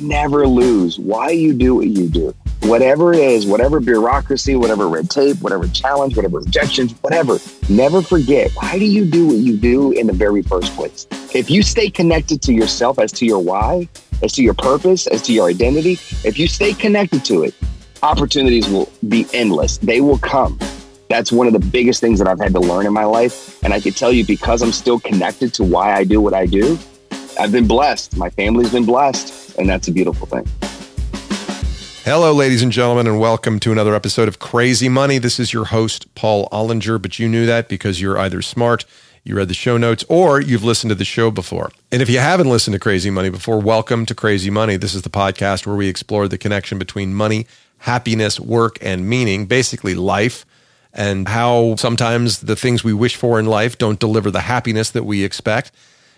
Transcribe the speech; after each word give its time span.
never 0.00 0.46
lose 0.46 0.98
why 0.98 1.30
you 1.30 1.52
do 1.52 1.74
what 1.76 1.86
you 1.86 2.08
do. 2.08 2.34
Whatever 2.62 3.12
it 3.12 3.20
is, 3.20 3.46
whatever 3.46 3.80
bureaucracy, 3.80 4.56
whatever 4.56 4.88
red 4.88 5.08
tape, 5.10 5.40
whatever 5.40 5.68
challenge, 5.68 6.16
whatever 6.16 6.38
objections, 6.38 6.92
whatever, 7.02 7.38
never 7.68 8.02
forget 8.02 8.50
why 8.52 8.78
do 8.78 8.84
you 8.84 9.04
do 9.04 9.26
what 9.26 9.36
you 9.36 9.56
do 9.56 9.92
in 9.92 10.06
the 10.06 10.12
very 10.12 10.42
first 10.42 10.74
place? 10.74 11.06
If 11.34 11.50
you 11.50 11.62
stay 11.62 11.90
connected 11.90 12.42
to 12.42 12.52
yourself 12.52 12.98
as 12.98 13.12
to 13.12 13.26
your 13.26 13.38
why, 13.40 13.88
as 14.22 14.32
to 14.32 14.42
your 14.42 14.54
purpose, 14.54 15.06
as 15.06 15.22
to 15.22 15.32
your 15.32 15.48
identity, 15.48 15.92
if 16.24 16.38
you 16.38 16.48
stay 16.48 16.72
connected 16.72 17.24
to 17.26 17.44
it, 17.44 17.54
opportunities 18.02 18.68
will 18.68 18.90
be 19.08 19.26
endless. 19.32 19.78
They 19.78 20.00
will 20.00 20.18
come. 20.18 20.58
That's 21.08 21.30
one 21.30 21.46
of 21.46 21.52
the 21.52 21.60
biggest 21.60 22.00
things 22.00 22.18
that 22.18 22.26
I've 22.26 22.40
had 22.40 22.52
to 22.54 22.60
learn 22.60 22.86
in 22.86 22.92
my 22.92 23.04
life. 23.04 23.62
And 23.62 23.72
I 23.72 23.80
can 23.80 23.92
tell 23.92 24.12
you 24.12 24.24
because 24.24 24.62
I'm 24.62 24.72
still 24.72 24.98
connected 24.98 25.54
to 25.54 25.64
why 25.64 25.94
I 25.94 26.04
do 26.04 26.20
what 26.20 26.34
I 26.34 26.46
do, 26.46 26.78
I've 27.38 27.52
been 27.52 27.66
blessed. 27.66 28.16
My 28.16 28.30
family's 28.30 28.72
been 28.72 28.86
blessed. 28.86 29.58
And 29.58 29.68
that's 29.68 29.88
a 29.88 29.92
beautiful 29.92 30.26
thing. 30.26 30.46
Hello, 32.04 32.32
ladies 32.32 32.62
and 32.62 32.70
gentlemen, 32.70 33.06
and 33.06 33.18
welcome 33.18 33.58
to 33.60 33.72
another 33.72 33.94
episode 33.94 34.28
of 34.28 34.38
Crazy 34.38 34.88
Money. 34.88 35.18
This 35.18 35.40
is 35.40 35.52
your 35.52 35.66
host, 35.66 36.14
Paul 36.14 36.48
Ollinger, 36.52 37.02
but 37.02 37.18
you 37.18 37.28
knew 37.28 37.46
that 37.46 37.68
because 37.68 38.00
you're 38.00 38.16
either 38.16 38.42
smart, 38.42 38.84
you 39.24 39.36
read 39.36 39.48
the 39.48 39.54
show 39.54 39.76
notes, 39.76 40.04
or 40.08 40.40
you've 40.40 40.62
listened 40.62 40.90
to 40.90 40.94
the 40.94 41.04
show 41.04 41.32
before. 41.32 41.70
And 41.90 42.00
if 42.00 42.08
you 42.08 42.20
haven't 42.20 42.48
listened 42.48 42.74
to 42.74 42.78
Crazy 42.78 43.10
Money 43.10 43.28
before, 43.28 43.58
welcome 43.60 44.06
to 44.06 44.14
Crazy 44.14 44.50
Money. 44.50 44.76
This 44.76 44.94
is 44.94 45.02
the 45.02 45.10
podcast 45.10 45.66
where 45.66 45.76
we 45.76 45.88
explore 45.88 46.28
the 46.28 46.38
connection 46.38 46.78
between 46.78 47.12
money, 47.12 47.46
happiness, 47.78 48.38
work, 48.38 48.78
and 48.80 49.08
meaning, 49.08 49.46
basically 49.46 49.94
life, 49.94 50.46
and 50.92 51.26
how 51.26 51.74
sometimes 51.74 52.40
the 52.40 52.56
things 52.56 52.84
we 52.84 52.92
wish 52.94 53.16
for 53.16 53.40
in 53.40 53.46
life 53.46 53.76
don't 53.76 53.98
deliver 53.98 54.30
the 54.30 54.42
happiness 54.42 54.90
that 54.90 55.04
we 55.04 55.24
expect. 55.24 55.72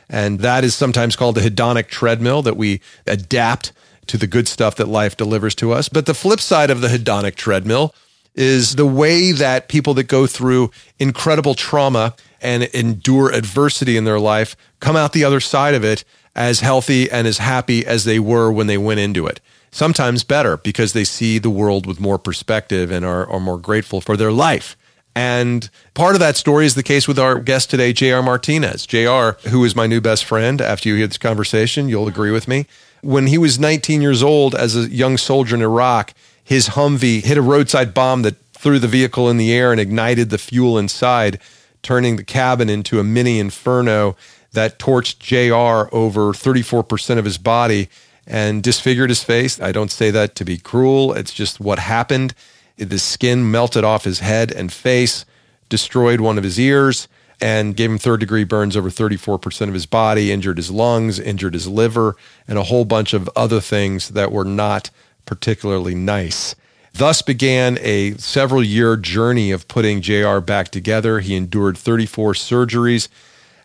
And 0.09 0.41
that 0.41 0.65
is 0.65 0.75
sometimes 0.75 1.17
called 1.17 1.35
the 1.35 1.43
hedonic 1.43 1.89
treadmill 1.89 2.43
that 2.43 2.57
we 2.57 2.81
adapt 3.07 3.73
to 4.07 4.17
the 4.17 4.27
good 4.27 4.49
stuff 4.49 4.75
that 4.77 4.89
life 4.89 5.17
delivers 5.17 5.55
to 5.57 5.73
us. 5.73 5.89
But 5.89 6.07
the 6.07 6.15
flip 6.15 6.41
side 6.41 6.71
of 6.71 6.81
the 6.81 6.89
hedonic 6.89 7.35
treadmill 7.35 7.95
is 8.35 8.77
the 8.77 8.87
way 8.87 9.33
that 9.33 9.69
people 9.69 9.95
that 9.95 10.05
go 10.05 10.27
through 10.27 10.71
incredible 10.99 11.55
trauma 11.55 12.15
and 12.41 12.63
endure 12.65 13.33
adversity 13.33 13.97
in 13.97 14.05
their 14.05 14.21
life 14.21 14.57
come 14.81 14.97
out 14.97 15.13
the 15.13 15.25
other 15.25 15.41
side 15.41 15.75
of 15.75 15.85
it 15.85 16.05
as 16.35 16.61
healthy 16.61 17.11
and 17.11 17.27
as 17.27 17.39
happy 17.39 17.85
as 17.85 18.05
they 18.05 18.19
were 18.19 18.51
when 18.51 18.69
they 18.69 18.79
went 18.79 19.01
into 19.01 19.27
it. 19.27 19.41
Sometimes 19.71 20.25
better 20.25 20.57
because 20.57 20.93
they 20.93 21.05
see 21.05 21.39
the 21.39 21.51
world 21.51 21.85
with 21.85 22.01
more 22.01 22.19
perspective 22.19 22.91
and 22.91 23.05
are, 23.05 23.29
are 23.29 23.41
more 23.41 23.59
grateful 23.59 24.01
for 24.01 24.17
their 24.17 24.33
life. 24.33 24.77
And 25.19 25.69
part 25.95 26.15
of 26.15 26.21
that 26.21 26.37
story 26.37 26.65
is 26.65 26.77
the 26.77 26.85
case 26.85 27.09
with 27.09 27.19
our 27.19 27.41
guest 27.41 27.71
today, 27.71 27.93
JR 27.93 28.21
Martinez. 28.23 28.87
JR, 28.87 29.31
who 29.49 29.65
is 29.65 29.75
my 29.75 29.89
new 29.89 30.01
best 30.01 30.25
friend, 30.25 30.61
after 30.61 30.89
you 30.89 30.95
hear 30.95 31.09
this 31.09 31.19
conversation, 31.19 31.89
you'll 31.89 32.07
agree 32.07 32.31
with 32.31 32.47
me. 32.47 32.67
When 33.03 33.27
he 33.27 33.37
was 33.37 33.59
19 33.59 34.01
years 34.01 34.23
old 34.23 34.55
as 34.55 34.77
a 34.77 34.89
young 34.89 35.17
soldier 35.17 35.57
in 35.57 35.63
Iraq, 35.63 36.15
his 36.45 36.69
Humvee 36.69 37.25
hit 37.25 37.37
a 37.37 37.43
roadside 37.43 37.95
bomb 37.95 38.23
that 38.23 38.41
threw 38.53 38.79
the 38.79 38.87
vehicle 38.87 39.29
in 39.29 39.39
the 39.39 39.53
air 39.53 39.73
and 39.73 39.81
ignited 39.81 40.31
the 40.31 40.39
fuel 40.39 40.79
inside, 40.79 41.41
turning 41.83 42.15
the 42.15 42.23
cabin 42.23 42.71
into 42.71 43.01
a 43.01 43.05
mini 43.05 43.41
inferno 43.41 44.15
that 44.53 44.79
torched 44.79 45.19
JR 45.19 45.93
over 45.93 46.33
34% 46.33 47.19
of 47.19 47.25
his 47.25 47.39
body 47.39 47.89
and 48.25 48.63
disfigured 48.63 49.11
his 49.11 49.25
face. 49.25 49.61
I 49.61 49.73
don't 49.73 49.91
say 49.91 50.13
that 50.13 50.37
to 50.37 50.45
be 50.45 50.59
cruel, 50.59 51.13
it's 51.13 51.35
just 51.35 51.59
what 51.59 51.81
happened. 51.81 52.35
The 52.79 52.99
skin 52.99 53.51
melted 53.51 53.85
off 53.85 54.05
his 54.05 54.21
head 54.21 54.53
and 54.53 54.73
face, 54.73 55.25
destroyed 55.69 56.21
one 56.21 56.39
of 56.39 56.45
his 56.45 56.59
ears, 56.59 57.09
and 57.41 57.77
gave 57.77 57.91
him 57.91 57.99
third 57.99 58.21
degree 58.21 58.45
burns 58.45 58.77
over 58.77 58.91
34% 58.91 59.69
of 59.69 59.75
his 59.75 59.87
body, 59.87 60.33
injured 60.33 60.57
his 60.57 60.71
lungs, 60.71 61.19
injured 61.19 61.55
his 61.55 61.69
liver, 61.69 62.17
and 62.47 62.59
a 62.59 62.65
whole 62.65 62.85
bunch 62.85 63.13
of 63.13 63.29
other 63.37 63.61
things 63.61 64.09
that 64.11 64.33
were 64.33 64.45
not 64.45 64.91
particularly 65.25 65.95
nice. 65.95 66.55
Thus 66.93 67.23
began 67.23 67.79
a 67.81 68.15
several 68.15 68.65
year 68.65 68.97
journey 68.97 69.53
of 69.53 69.69
putting 69.69 70.01
JR 70.01 70.39
back 70.39 70.69
together. 70.71 71.21
He 71.21 71.37
endured 71.37 71.79
34 71.79 72.33
surgeries. 72.33 73.09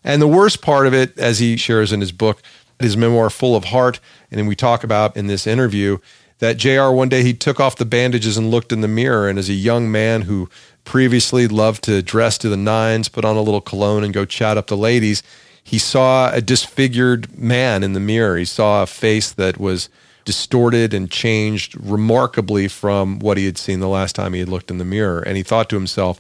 And 0.04 0.22
the 0.22 0.28
worst 0.28 0.62
part 0.62 0.86
of 0.86 0.94
it, 0.94 1.18
as 1.18 1.40
he 1.40 1.58
shares 1.58 1.92
in 1.92 2.02
his 2.02 2.12
book, 2.12 2.42
his 2.80 2.98
memoir, 2.98 3.30
Full 3.30 3.56
of 3.56 3.66
Heart, 3.66 4.00
and 4.30 4.48
we 4.48 4.56
talk 4.56 4.84
about 4.84 5.16
in 5.16 5.28
this 5.28 5.48
interview, 5.48 5.98
that 6.44 6.58
JR 6.58 6.94
one 6.94 7.08
day 7.08 7.24
he 7.24 7.34
took 7.34 7.62
off 7.62 7.78
the 7.78 7.86
bandages 7.86 8.36
and 8.36 8.52
looked 8.52 8.74
in 8.74 8.82
the 8.82 8.88
mirror. 8.90 9.30
And 9.30 9.40
as 9.40 9.48
a 9.48 9.54
young 9.54 9.90
man 9.90 10.24
who 10.24 10.50
previously 10.84 11.48
loved 11.48 11.86
to 11.86 12.02
dress 12.02 12.38
to 12.40 12.50
the 12.50 12.58
nines, 12.58 13.08
put 13.08 13.24
on 13.24 13.38
a 13.38 13.42
little 13.42 13.62
cologne, 13.62 14.04
and 14.04 14.14
go 14.14 14.26
chat 14.26 14.58
up 14.58 14.68
the 14.68 14.76
ladies, 14.76 15.24
he 15.64 15.78
saw 15.78 16.30
a 16.34 16.42
disfigured 16.42 17.40
man 17.40 17.82
in 17.82 17.94
the 17.94 18.02
mirror. 18.02 18.36
He 18.36 18.44
saw 18.44 18.84
a 18.84 18.88
face 18.88 19.32
that 19.32 19.58
was 19.58 19.88
distorted 20.26 20.94
and 20.94 21.10
changed 21.10 21.78
remarkably 21.80 22.68
from 22.68 23.20
what 23.20 23.38
he 23.38 23.46
had 23.46 23.58
seen 23.58 23.80
the 23.80 23.88
last 23.88 24.14
time 24.14 24.34
he 24.34 24.42
had 24.42 24.50
looked 24.50 24.70
in 24.70 24.80
the 24.80 24.84
mirror. 24.84 25.22
And 25.22 25.38
he 25.38 25.44
thought 25.44 25.70
to 25.70 25.78
himself, 25.78 26.20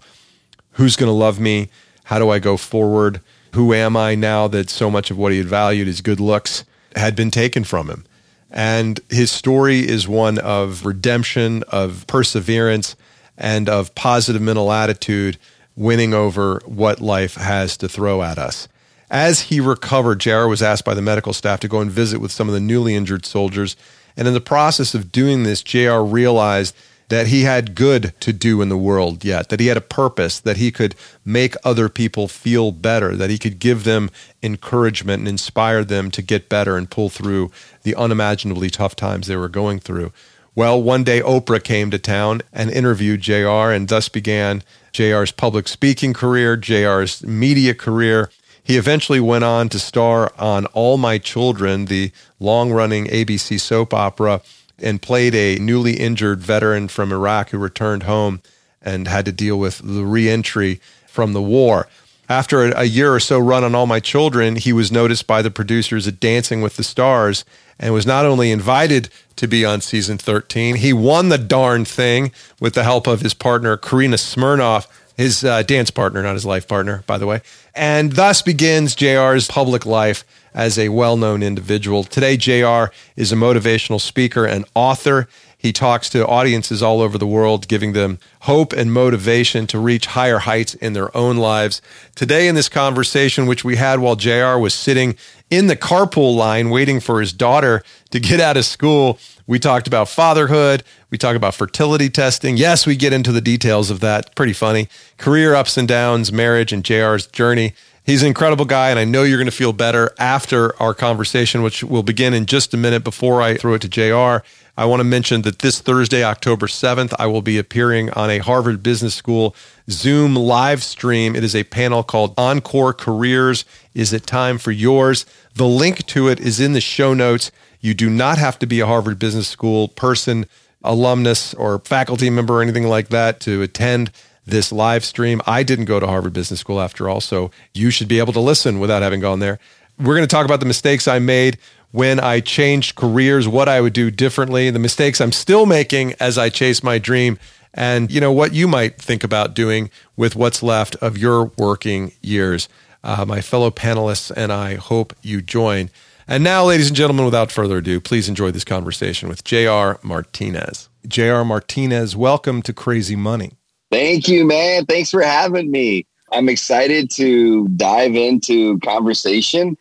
who's 0.71 0.95
going 0.95 1.09
to 1.09 1.13
love 1.13 1.37
me? 1.37 1.67
How 2.05 2.17
do 2.17 2.29
I 2.29 2.39
go 2.39 2.55
forward? 2.55 3.19
Who 3.55 3.73
am 3.73 3.97
I 3.97 4.15
now 4.15 4.47
that 4.47 4.69
so 4.69 4.89
much 4.89 5.11
of 5.11 5.17
what 5.17 5.33
he 5.33 5.39
had 5.39 5.47
valued, 5.47 5.87
his 5.87 5.99
good 5.99 6.21
looks, 6.21 6.63
had 6.95 7.13
been 7.13 7.29
taken 7.29 7.65
from 7.65 7.89
him? 7.89 8.05
And 8.53 8.99
his 9.09 9.31
story 9.31 9.79
is 9.79 10.07
one 10.07 10.37
of 10.37 10.85
redemption, 10.85 11.63
of 11.69 12.05
perseverance, 12.05 12.95
and 13.35 13.67
of 13.67 13.95
positive 13.95 14.43
mental 14.43 14.71
attitude, 14.71 15.39
winning 15.75 16.13
over 16.13 16.61
what 16.65 17.01
life 17.01 17.33
has 17.33 17.75
to 17.77 17.89
throw 17.89 18.21
at 18.21 18.37
us. 18.37 18.67
As 19.09 19.41
he 19.41 19.59
recovered, 19.59 20.19
JR 20.19 20.45
was 20.45 20.61
asked 20.61 20.85
by 20.85 20.93
the 20.93 21.01
medical 21.01 21.33
staff 21.33 21.59
to 21.61 21.67
go 21.67 21.81
and 21.81 21.89
visit 21.89 22.19
with 22.19 22.31
some 22.31 22.47
of 22.47 22.53
the 22.53 22.59
newly 22.59 22.93
injured 22.95 23.25
soldiers. 23.25 23.75
And 24.15 24.27
in 24.27 24.35
the 24.35 24.41
process 24.41 24.93
of 24.93 25.11
doing 25.11 25.43
this, 25.43 25.63
JR 25.63 25.99
realized 25.99 26.75
that 27.09 27.27
he 27.27 27.43
had 27.43 27.75
good 27.75 28.13
to 28.19 28.33
do 28.33 28.61
in 28.61 28.69
the 28.69 28.77
world 28.77 29.23
yet, 29.23 29.49
that 29.49 29.59
he 29.59 29.67
had 29.67 29.77
a 29.77 29.81
purpose, 29.81 30.39
that 30.39 30.57
he 30.57 30.71
could 30.71 30.95
make 31.25 31.55
other 31.63 31.89
people 31.89 32.27
feel 32.27 32.71
better, 32.71 33.15
that 33.15 33.29
he 33.29 33.37
could 33.37 33.59
give 33.59 33.83
them 33.83 34.09
encouragement 34.41 35.19
and 35.19 35.27
inspire 35.27 35.83
them 35.83 36.09
to 36.11 36.21
get 36.21 36.49
better 36.49 36.77
and 36.77 36.89
pull 36.89 37.09
through 37.09 37.51
the 37.83 37.95
unimaginably 37.95 38.69
tough 38.69 38.95
times 38.95 39.27
they 39.27 39.35
were 39.35 39.49
going 39.49 39.79
through. 39.79 40.11
Well, 40.55 40.81
one 40.81 41.03
day 41.03 41.19
Oprah 41.21 41.63
came 41.63 41.89
to 41.91 41.97
town 41.97 42.41
and 42.51 42.69
interviewed 42.69 43.21
JR, 43.21 43.71
and 43.71 43.87
thus 43.87 44.07
began 44.07 44.61
JR's 44.93 45.31
public 45.31 45.67
speaking 45.67 46.13
career, 46.13 46.55
JR's 46.55 47.23
media 47.23 47.73
career. 47.73 48.29
He 48.63 48.77
eventually 48.77 49.19
went 49.19 49.43
on 49.43 49.67
to 49.69 49.79
star 49.79 50.31
on 50.37 50.67
All 50.67 50.97
My 50.97 51.17
Children, 51.17 51.85
the 51.85 52.11
long 52.39 52.71
running 52.71 53.07
ABC 53.07 53.59
soap 53.59 53.93
opera, 53.93 54.41
and 54.83 55.01
played 55.01 55.33
a 55.33 55.57
newly 55.57 55.93
injured 55.93 56.41
veteran 56.41 56.87
from 56.87 57.11
Iraq 57.11 57.49
who 57.49 57.57
returned 57.57 58.03
home 58.03 58.41
and 58.81 59.07
had 59.07 59.25
to 59.25 59.31
deal 59.31 59.57
with 59.57 59.79
the 59.79 60.05
reentry 60.05 60.81
from 61.07 61.33
the 61.33 61.41
war. 61.41 61.87
After 62.29 62.71
a 62.71 62.85
year 62.85 63.13
or 63.13 63.19
so 63.19 63.37
run 63.37 63.63
on 63.63 63.75
All 63.75 63.85
My 63.85 63.99
Children, 63.99 64.55
he 64.55 64.73
was 64.73 64.91
noticed 64.91 65.27
by 65.27 65.41
the 65.41 65.51
producers 65.51 66.07
at 66.07 66.19
Dancing 66.19 66.61
with 66.61 66.77
the 66.77 66.83
Stars 66.83 67.43
and 67.77 67.93
was 67.93 68.05
not 68.05 68.25
only 68.25 68.49
invited 68.49 69.09
to 69.35 69.47
be 69.47 69.65
on 69.65 69.81
season 69.81 70.17
13, 70.17 70.77
he 70.77 70.93
won 70.93 71.29
the 71.29 71.37
darn 71.37 71.85
thing 71.85 72.31
with 72.59 72.75
the 72.75 72.83
help 72.83 73.07
of 73.07 73.21
his 73.21 73.33
partner, 73.33 73.75
Karina 73.75 74.15
Smirnoff, 74.15 74.87
his 75.15 75.43
uh, 75.43 75.63
dance 75.63 75.91
partner, 75.91 76.23
not 76.23 76.33
his 76.33 76.45
life 76.45 76.67
partner, 76.67 77.03
by 77.07 77.17
the 77.17 77.27
way. 77.27 77.41
And 77.75 78.13
thus 78.13 78.41
begins 78.41 78.95
JR's 78.95 79.47
public 79.47 79.85
life 79.85 80.23
as 80.53 80.77
a 80.77 80.89
well 80.89 81.17
known 81.17 81.43
individual. 81.43 82.03
Today, 82.03 82.37
JR 82.37 82.93
is 83.15 83.31
a 83.31 83.35
motivational 83.35 83.99
speaker 83.99 84.45
and 84.45 84.65
author. 84.75 85.27
He 85.57 85.71
talks 85.71 86.09
to 86.09 86.27
audiences 86.27 86.83
all 86.83 86.99
over 86.99 87.17
the 87.17 87.25
world, 87.25 87.69
giving 87.69 87.93
them 87.93 88.19
hope 88.41 88.73
and 88.73 88.91
motivation 88.91 89.65
to 89.67 89.79
reach 89.79 90.07
higher 90.07 90.39
heights 90.39 90.73
in 90.73 90.91
their 90.91 91.15
own 91.15 91.37
lives. 91.37 91.81
Today, 92.15 92.49
in 92.49 92.55
this 92.55 92.67
conversation, 92.67 93.45
which 93.45 93.63
we 93.63 93.77
had 93.77 93.99
while 93.99 94.17
JR 94.17 94.57
was 94.57 94.73
sitting 94.73 95.15
in 95.49 95.67
the 95.67 95.77
carpool 95.77 96.35
line 96.35 96.69
waiting 96.69 96.99
for 96.99 97.21
his 97.21 97.31
daughter 97.31 97.81
to 98.09 98.19
get 98.19 98.41
out 98.41 98.57
of 98.57 98.65
school, 98.65 99.17
we 99.47 99.59
talked 99.59 99.87
about 99.87 100.09
fatherhood. 100.09 100.83
We 101.09 101.17
talk 101.17 101.35
about 101.35 101.55
fertility 101.55 102.09
testing. 102.09 102.57
Yes, 102.57 102.85
we 102.85 102.95
get 102.95 103.13
into 103.13 103.31
the 103.31 103.41
details 103.41 103.89
of 103.89 103.99
that. 103.99 104.35
Pretty 104.35 104.53
funny. 104.53 104.87
Career 105.17 105.53
ups 105.55 105.77
and 105.77 105.87
downs, 105.87 106.31
marriage, 106.31 106.71
and 106.71 106.83
JR's 106.83 107.27
journey. 107.27 107.73
He's 108.05 108.21
an 108.21 108.27
incredible 108.27 108.65
guy, 108.65 108.89
and 108.89 108.99
I 108.99 109.05
know 109.05 109.23
you're 109.23 109.37
going 109.37 109.45
to 109.45 109.51
feel 109.51 109.71
better 109.71 110.13
after 110.17 110.81
our 110.81 110.93
conversation, 110.93 111.61
which 111.61 111.83
will 111.83 112.03
begin 112.03 112.33
in 112.33 112.45
just 112.45 112.73
a 112.73 112.77
minute 112.77 113.03
before 113.03 113.41
I 113.41 113.55
throw 113.55 113.75
it 113.75 113.81
to 113.83 113.87
JR. 113.87 114.45
I 114.75 114.85
want 114.85 114.99
to 114.99 115.05
mention 115.05 115.43
that 115.43 115.59
this 115.59 115.79
Thursday, 115.79 116.23
October 116.23 116.67
7th, 116.67 117.13
I 117.17 117.27
will 117.27 117.41
be 117.41 117.57
appearing 117.57 118.09
on 118.09 118.29
a 118.29 118.39
Harvard 118.39 118.83
Business 118.83 119.15
School 119.15 119.55
Zoom 119.89 120.35
live 120.35 120.83
stream. 120.83 121.35
It 121.35 121.43
is 121.43 121.55
a 121.55 121.63
panel 121.63 122.03
called 122.03 122.33
Encore 122.37 122.91
Careers. 122.91 123.63
Is 123.93 124.11
it 124.11 124.25
time 124.25 124.57
for 124.57 124.71
yours? 124.71 125.25
The 125.55 125.67
link 125.67 126.05
to 126.07 126.27
it 126.27 126.39
is 126.39 126.59
in 126.59 126.73
the 126.73 126.81
show 126.81 127.13
notes. 127.13 127.51
You 127.83 127.93
do 127.93 128.09
not 128.09 128.37
have 128.37 128.57
to 128.59 128.65
be 128.65 128.79
a 128.79 128.85
Harvard 128.85 129.19
Business 129.19 129.49
School 129.49 129.89
person, 129.89 130.45
alumnus, 130.85 131.53
or 131.53 131.79
faculty 131.79 132.29
member 132.29 132.59
or 132.59 132.61
anything 132.61 132.87
like 132.87 133.09
that 133.09 133.41
to 133.41 133.61
attend 133.61 134.09
this 134.45 134.71
live 134.71 135.03
stream. 135.03 135.41
I 135.45 135.63
didn't 135.63 135.85
go 135.85 135.99
to 135.99 136.07
Harvard 136.07 136.31
Business 136.31 136.61
School 136.61 136.79
after 136.79 137.09
all, 137.09 137.19
so 137.19 137.51
you 137.73 137.89
should 137.89 138.07
be 138.07 138.19
able 138.19 138.31
to 138.31 138.39
listen 138.39 138.79
without 138.79 139.01
having 139.01 139.19
gone 139.19 139.39
there. 139.39 139.59
We're 139.99 140.15
going 140.15 140.25
to 140.25 140.33
talk 140.33 140.45
about 140.45 140.61
the 140.61 140.65
mistakes 140.65 141.09
I 141.09 141.19
made 141.19 141.57
when 141.91 142.21
I 142.21 142.39
changed 142.39 142.95
careers, 142.95 143.49
what 143.49 143.67
I 143.67 143.81
would 143.81 143.93
do 143.93 144.09
differently, 144.09 144.69
the 144.69 144.79
mistakes 144.79 145.19
I'm 145.19 145.33
still 145.33 145.65
making 145.65 146.13
as 146.21 146.37
I 146.37 146.47
chase 146.47 146.83
my 146.83 146.99
dream, 146.99 147.37
and 147.73 148.09
you 148.09 148.21
know 148.21 148.31
what 148.31 148.53
you 148.53 148.65
might 148.65 148.97
think 148.97 149.25
about 149.25 149.53
doing 149.53 149.89
with 150.15 150.37
what's 150.37 150.63
left 150.63 150.95
of 151.01 151.17
your 151.17 151.51
working 151.57 152.13
years. 152.21 152.69
Uh, 153.03 153.25
my 153.25 153.41
fellow 153.41 153.71
panelists 153.71 154.31
and 154.33 154.53
I 154.53 154.75
hope 154.75 155.13
you 155.21 155.41
join. 155.41 155.89
And 156.27 156.43
now, 156.43 156.63
ladies 156.63 156.87
and 156.87 156.95
gentlemen, 156.95 157.25
without 157.25 157.51
further 157.51 157.77
ado, 157.77 157.99
please 157.99 158.29
enjoy 158.29 158.51
this 158.51 158.63
conversation 158.63 159.27
with 159.27 159.43
J.R. 159.43 159.99
Martinez. 160.03 160.89
J.R. 161.05 161.43
Martinez, 161.43 162.15
welcome 162.15 162.61
to 162.61 162.71
Crazy 162.71 163.17
Money. 163.17 163.51
Thank 163.91 164.29
you, 164.29 164.45
man. 164.45 164.85
Thanks 164.85 165.11
for 165.11 165.21
having 165.21 165.69
me. 165.69 166.05
I'm 166.31 166.47
excited 166.47 167.11
to 167.11 167.67
dive 167.69 168.15
into 168.15 168.79
conversation. 168.79 169.77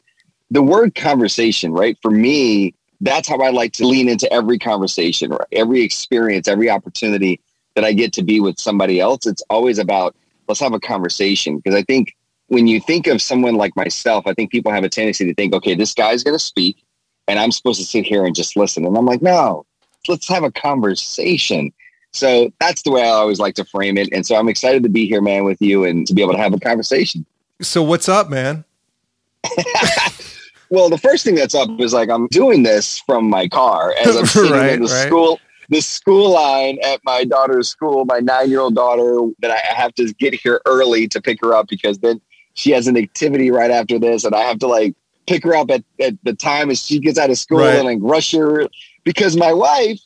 The 0.50 0.62
word 0.62 0.96
conversation, 0.96 1.72
right? 1.72 1.96
For 2.02 2.10
me, 2.10 2.74
that's 3.00 3.28
how 3.28 3.38
I 3.38 3.50
like 3.50 3.72
to 3.74 3.86
lean 3.86 4.08
into 4.08 4.30
every 4.32 4.58
conversation, 4.58 5.30
right? 5.30 5.48
every 5.52 5.82
experience, 5.82 6.48
every 6.48 6.68
opportunity 6.68 7.40
that 7.76 7.84
I 7.84 7.92
get 7.92 8.12
to 8.14 8.22
be 8.22 8.40
with 8.40 8.58
somebody 8.58 9.00
else. 9.00 9.26
It's 9.26 9.42
always 9.48 9.78
about 9.78 10.16
let's 10.48 10.60
have 10.60 10.74
a 10.74 10.80
conversation 10.80 11.56
because 11.56 11.74
I 11.74 11.82
think 11.82 12.16
when 12.52 12.66
you 12.66 12.80
think 12.80 13.06
of 13.06 13.22
someone 13.22 13.54
like 13.54 13.74
myself, 13.76 14.26
I 14.26 14.34
think 14.34 14.50
people 14.50 14.70
have 14.72 14.84
a 14.84 14.88
tendency 14.90 15.24
to 15.24 15.34
think, 15.34 15.54
okay, 15.54 15.74
this 15.74 15.94
guy's 15.94 16.22
going 16.22 16.34
to 16.34 16.44
speak 16.44 16.84
and 17.26 17.38
I'm 17.38 17.50
supposed 17.50 17.80
to 17.80 17.86
sit 17.86 18.04
here 18.04 18.26
and 18.26 18.34
just 18.34 18.58
listen. 18.58 18.84
And 18.84 18.94
I'm 18.94 19.06
like, 19.06 19.22
no, 19.22 19.64
let's 20.06 20.28
have 20.28 20.42
a 20.42 20.52
conversation. 20.52 21.72
So 22.10 22.52
that's 22.60 22.82
the 22.82 22.90
way 22.90 23.04
I 23.04 23.08
always 23.08 23.38
like 23.38 23.54
to 23.54 23.64
frame 23.64 23.96
it. 23.96 24.10
And 24.12 24.26
so 24.26 24.36
I'm 24.36 24.50
excited 24.50 24.82
to 24.82 24.90
be 24.90 25.06
here, 25.06 25.22
man, 25.22 25.44
with 25.44 25.62
you 25.62 25.84
and 25.86 26.06
to 26.06 26.12
be 26.12 26.20
able 26.20 26.34
to 26.34 26.38
have 26.38 26.52
a 26.52 26.60
conversation. 26.60 27.24
So 27.62 27.82
what's 27.82 28.06
up, 28.06 28.28
man? 28.28 28.66
well, 30.68 30.90
the 30.90 30.98
first 30.98 31.24
thing 31.24 31.36
that's 31.36 31.54
up 31.54 31.70
is 31.80 31.94
like 31.94 32.10
I'm 32.10 32.26
doing 32.26 32.64
this 32.64 32.98
from 32.98 33.30
my 33.30 33.48
car 33.48 33.94
as 34.04 34.14
I'm 34.14 34.26
sitting 34.26 34.52
right, 34.52 34.74
in 34.74 34.82
the 34.82 34.88
right. 34.88 35.06
school 35.06 35.40
the 35.70 35.80
school 35.80 36.34
line 36.34 36.78
at 36.84 37.00
my 37.02 37.24
daughter's 37.24 37.70
school, 37.70 38.04
my 38.04 38.18
nine 38.18 38.50
year 38.50 38.60
old 38.60 38.74
daughter, 38.74 39.32
that 39.40 39.50
I 39.50 39.56
have 39.74 39.94
to 39.94 40.12
get 40.12 40.34
here 40.34 40.60
early 40.66 41.08
to 41.08 41.22
pick 41.22 41.40
her 41.40 41.54
up 41.54 41.66
because 41.66 41.96
then 41.98 42.20
she 42.54 42.70
has 42.72 42.86
an 42.86 42.96
activity 42.96 43.50
right 43.50 43.70
after 43.70 43.98
this, 43.98 44.24
and 44.24 44.34
I 44.34 44.42
have 44.42 44.58
to 44.60 44.66
like 44.66 44.94
pick 45.26 45.44
her 45.44 45.54
up 45.54 45.70
at, 45.70 45.84
at 46.00 46.14
the 46.24 46.34
time 46.34 46.70
as 46.70 46.84
she 46.84 46.98
gets 46.98 47.18
out 47.18 47.30
of 47.30 47.38
school 47.38 47.58
right. 47.58 47.76
and 47.76 47.84
like 47.84 47.98
rush 48.00 48.32
her 48.32 48.68
because 49.04 49.36
my 49.36 49.52
wife 49.52 50.00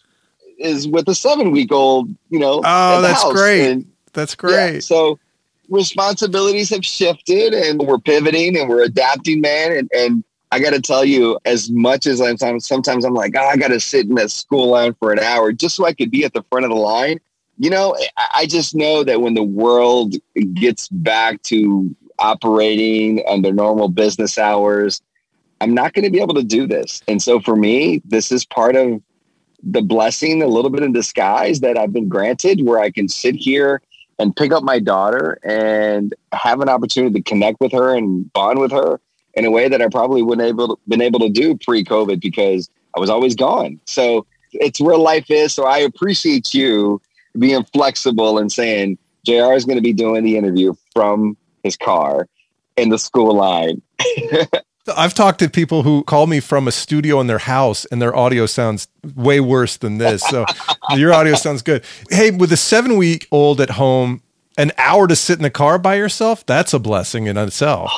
is 0.58 0.88
with 0.88 1.08
a 1.08 1.14
seven 1.14 1.50
week 1.50 1.72
old, 1.72 2.08
you 2.30 2.38
know. 2.38 2.60
Oh, 2.64 3.02
that's 3.02 3.24
great. 3.32 3.70
And, 3.70 3.92
that's 4.12 4.34
great. 4.34 4.74
Yeah, 4.74 4.80
so 4.80 5.18
responsibilities 5.68 6.70
have 6.70 6.84
shifted 6.84 7.52
and 7.52 7.80
we're 7.80 7.98
pivoting 7.98 8.56
and 8.56 8.68
we're 8.68 8.82
adapting, 8.82 9.40
man. 9.40 9.72
And, 9.72 9.90
and 9.94 10.24
I 10.52 10.60
got 10.60 10.70
to 10.70 10.80
tell 10.80 11.04
you, 11.04 11.38
as 11.44 11.70
much 11.70 12.06
as 12.06 12.20
I'm 12.20 12.60
sometimes 12.60 13.04
I'm 13.04 13.14
like, 13.14 13.34
oh, 13.36 13.46
I 13.46 13.56
got 13.56 13.68
to 13.68 13.80
sit 13.80 14.06
in 14.06 14.14
that 14.14 14.30
school 14.30 14.68
line 14.68 14.94
for 14.94 15.12
an 15.12 15.18
hour 15.18 15.52
just 15.52 15.76
so 15.76 15.84
I 15.84 15.92
could 15.92 16.10
be 16.10 16.24
at 16.24 16.32
the 16.32 16.44
front 16.44 16.64
of 16.64 16.70
the 16.70 16.76
line. 16.76 17.20
You 17.58 17.70
know, 17.70 17.96
I 18.34 18.46
just 18.46 18.74
know 18.74 19.02
that 19.04 19.22
when 19.22 19.34
the 19.34 19.42
world 19.42 20.14
gets 20.54 20.88
back 20.88 21.42
to 21.44 21.94
operating 22.18 23.22
under 23.28 23.52
normal 23.52 23.88
business 23.88 24.38
hours, 24.38 25.00
I'm 25.60 25.74
not 25.74 25.94
going 25.94 26.04
to 26.04 26.10
be 26.10 26.20
able 26.20 26.34
to 26.34 26.42
do 26.42 26.66
this. 26.66 27.02
And 27.08 27.22
so 27.22 27.40
for 27.40 27.56
me, 27.56 28.02
this 28.04 28.30
is 28.30 28.44
part 28.44 28.76
of 28.76 29.00
the 29.62 29.82
blessing, 29.82 30.42
a 30.42 30.46
little 30.46 30.70
bit 30.70 30.82
in 30.82 30.92
disguise 30.92 31.60
that 31.60 31.78
I've 31.78 31.92
been 31.92 32.08
granted, 32.08 32.64
where 32.64 32.78
I 32.78 32.90
can 32.90 33.08
sit 33.08 33.34
here 33.34 33.80
and 34.18 34.34
pick 34.34 34.52
up 34.52 34.62
my 34.62 34.78
daughter 34.78 35.38
and 35.44 36.14
have 36.32 36.60
an 36.60 36.68
opportunity 36.68 37.20
to 37.20 37.22
connect 37.22 37.60
with 37.60 37.72
her 37.72 37.94
and 37.94 38.32
bond 38.32 38.58
with 38.58 38.72
her 38.72 39.00
in 39.34 39.44
a 39.44 39.50
way 39.50 39.68
that 39.68 39.82
I 39.82 39.88
probably 39.88 40.22
wouldn't 40.22 40.46
able 40.46 40.78
been 40.88 41.02
able 41.02 41.20
to 41.20 41.28
do 41.28 41.56
pre-COVID 41.56 42.20
because 42.20 42.70
I 42.96 43.00
was 43.00 43.10
always 43.10 43.34
gone. 43.34 43.80
So 43.84 44.26
it's 44.52 44.80
where 44.80 44.96
life 44.96 45.30
is. 45.30 45.52
So 45.52 45.64
I 45.64 45.78
appreciate 45.78 46.54
you 46.54 47.00
being 47.38 47.64
flexible 47.74 48.38
and 48.38 48.50
saying 48.50 48.98
JR 49.26 49.52
is 49.52 49.64
going 49.64 49.76
to 49.76 49.82
be 49.82 49.92
doing 49.92 50.24
the 50.24 50.38
interview 50.38 50.74
from 50.94 51.36
his 51.66 51.76
car 51.76 52.28
in 52.76 52.88
the 52.88 52.98
school 52.98 53.34
line. 53.34 53.82
I've 54.96 55.14
talked 55.14 55.40
to 55.40 55.50
people 55.50 55.82
who 55.82 56.04
call 56.04 56.26
me 56.26 56.38
from 56.38 56.68
a 56.68 56.72
studio 56.72 57.20
in 57.20 57.26
their 57.26 57.38
house 57.38 57.84
and 57.86 58.00
their 58.00 58.14
audio 58.14 58.46
sounds 58.46 58.86
way 59.16 59.40
worse 59.40 59.76
than 59.76 59.98
this. 59.98 60.22
So 60.22 60.46
your 60.94 61.12
audio 61.12 61.34
sounds 61.34 61.62
good. 61.62 61.84
Hey, 62.08 62.30
with 62.30 62.52
a 62.52 62.56
seven 62.56 62.96
week 62.96 63.26
old 63.32 63.60
at 63.60 63.70
home, 63.70 64.22
an 64.56 64.72
hour 64.78 65.06
to 65.08 65.16
sit 65.16 65.38
in 65.38 65.42
the 65.42 65.50
car 65.50 65.78
by 65.78 65.96
yourself, 65.96 66.46
that's 66.46 66.72
a 66.72 66.78
blessing 66.78 67.26
in 67.26 67.36
itself. 67.36 67.90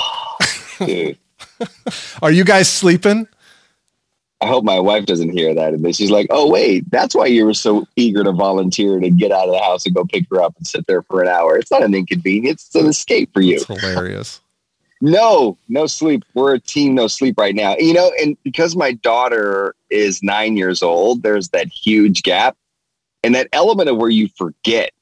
Are 2.23 2.33
you 2.33 2.45
guys 2.45 2.69
sleeping? 2.69 3.29
I 4.41 4.47
hope 4.47 4.63
my 4.65 4.79
wife 4.79 5.05
doesn't 5.05 5.31
hear 5.31 5.53
that. 5.55 5.75
And 5.75 5.85
then 5.85 5.93
she's 5.93 6.13
like, 6.13 6.29
oh, 6.31 6.49
wait, 6.49 6.89
that's 6.91 7.15
why 7.15 7.27
you 7.27 7.45
were 7.45 7.55
so 7.55 7.87
eager 7.97 8.23
to 8.23 8.31
volunteer 8.31 9.01
to 9.01 9.11
get 9.11 9.33
out 9.33 9.49
of 9.49 9.55
the 9.55 9.61
house 9.61 9.85
and 9.85 9.95
go 9.95 10.05
pick 10.05 10.27
her 10.31 10.41
up 10.41 10.55
and 10.57 10.67
sit 10.67 10.87
there 10.87 11.03
for 11.03 11.23
an 11.23 11.29
hour. 11.29 11.59
It's 11.59 11.71
not 11.71 11.83
an 11.83 11.95
inconvenience, 11.95 12.67
it's 12.67 12.75
an 12.77 12.87
escape 12.87 13.33
for 13.33 13.41
you. 13.41 13.57
It's 13.57 13.67
hilarious. 13.67 14.41
no, 15.01 15.59
no 15.69 15.87
sleep. 15.87 16.25
We're 16.35 16.55
a 16.55 16.61
team, 16.61 16.95
no 16.95 17.09
sleep 17.09 17.37
right 17.37 17.55
now. 17.55 17.77
You 17.79 17.95
know, 17.95 18.13
and 18.21 18.37
because 18.45 18.77
my 18.77 18.93
daughter 18.93 19.75
is 19.91 20.23
nine 20.23 20.57
years 20.57 20.83
old, 20.83 21.23
there's 21.25 21.49
that 21.49 21.67
huge 21.69 22.23
gap 22.23 22.57
and 23.25 23.35
that 23.35 23.49
element 23.53 23.89
of 23.89 23.97
where 23.97 24.11
you 24.11 24.29
forget. 24.37 24.93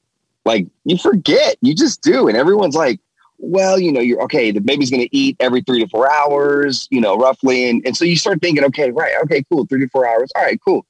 Like, 0.45 0.67
you 0.85 0.97
forget, 0.97 1.57
you 1.61 1.75
just 1.75 2.01
do. 2.01 2.27
And 2.27 2.37
everyone's 2.37 2.75
like, 2.75 2.99
well, 3.39 3.79
you 3.79 3.91
know, 3.91 3.99
you're 3.99 4.21
okay, 4.23 4.51
the 4.51 4.59
baby's 4.59 4.89
going 4.89 5.03
to 5.03 5.15
eat 5.15 5.37
every 5.39 5.61
three 5.61 5.81
to 5.83 5.87
four 5.87 6.11
hours, 6.11 6.87
you 6.89 6.99
know, 6.99 7.15
roughly. 7.17 7.69
And, 7.69 7.85
and 7.85 7.95
so 7.95 8.05
you 8.05 8.15
start 8.15 8.41
thinking, 8.41 8.63
okay, 8.65 8.91
right, 8.91 9.13
okay, 9.23 9.43
cool, 9.51 9.65
three 9.65 9.81
to 9.81 9.89
four 9.89 10.07
hours. 10.07 10.31
All 10.35 10.43
right, 10.43 10.59
cool. 10.63 10.85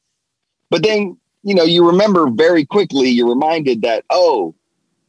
But 0.69 0.83
then, 0.83 1.17
you 1.43 1.55
know, 1.55 1.63
you 1.63 1.87
remember 1.87 2.29
very 2.29 2.65
quickly, 2.65 3.09
you're 3.09 3.29
reminded 3.29 3.81
that, 3.81 4.05
oh, 4.09 4.55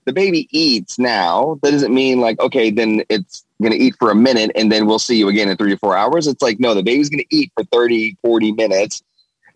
the 0.04 0.12
baby 0.12 0.48
eats 0.50 0.98
now. 0.98 1.58
That 1.62 1.72
doesn't 1.72 1.94
mean 1.94 2.20
like, 2.20 2.40
okay, 2.40 2.70
then 2.70 3.02
it's 3.08 3.44
going 3.60 3.72
to 3.72 3.78
eat 3.78 3.94
for 3.98 4.10
a 4.10 4.14
minute 4.14 4.50
and 4.54 4.70
then 4.70 4.86
we'll 4.86 4.98
see 4.98 5.16
you 5.16 5.28
again 5.28 5.48
in 5.48 5.56
three 5.56 5.70
to 5.70 5.76
four 5.76 5.96
hours. 5.96 6.26
It's 6.26 6.42
like, 6.42 6.58
no, 6.60 6.74
the 6.74 6.82
baby's 6.82 7.10
going 7.10 7.24
to 7.28 7.36
eat 7.36 7.52
for 7.54 7.64
30, 7.64 8.16
40 8.22 8.52
minutes. 8.52 9.02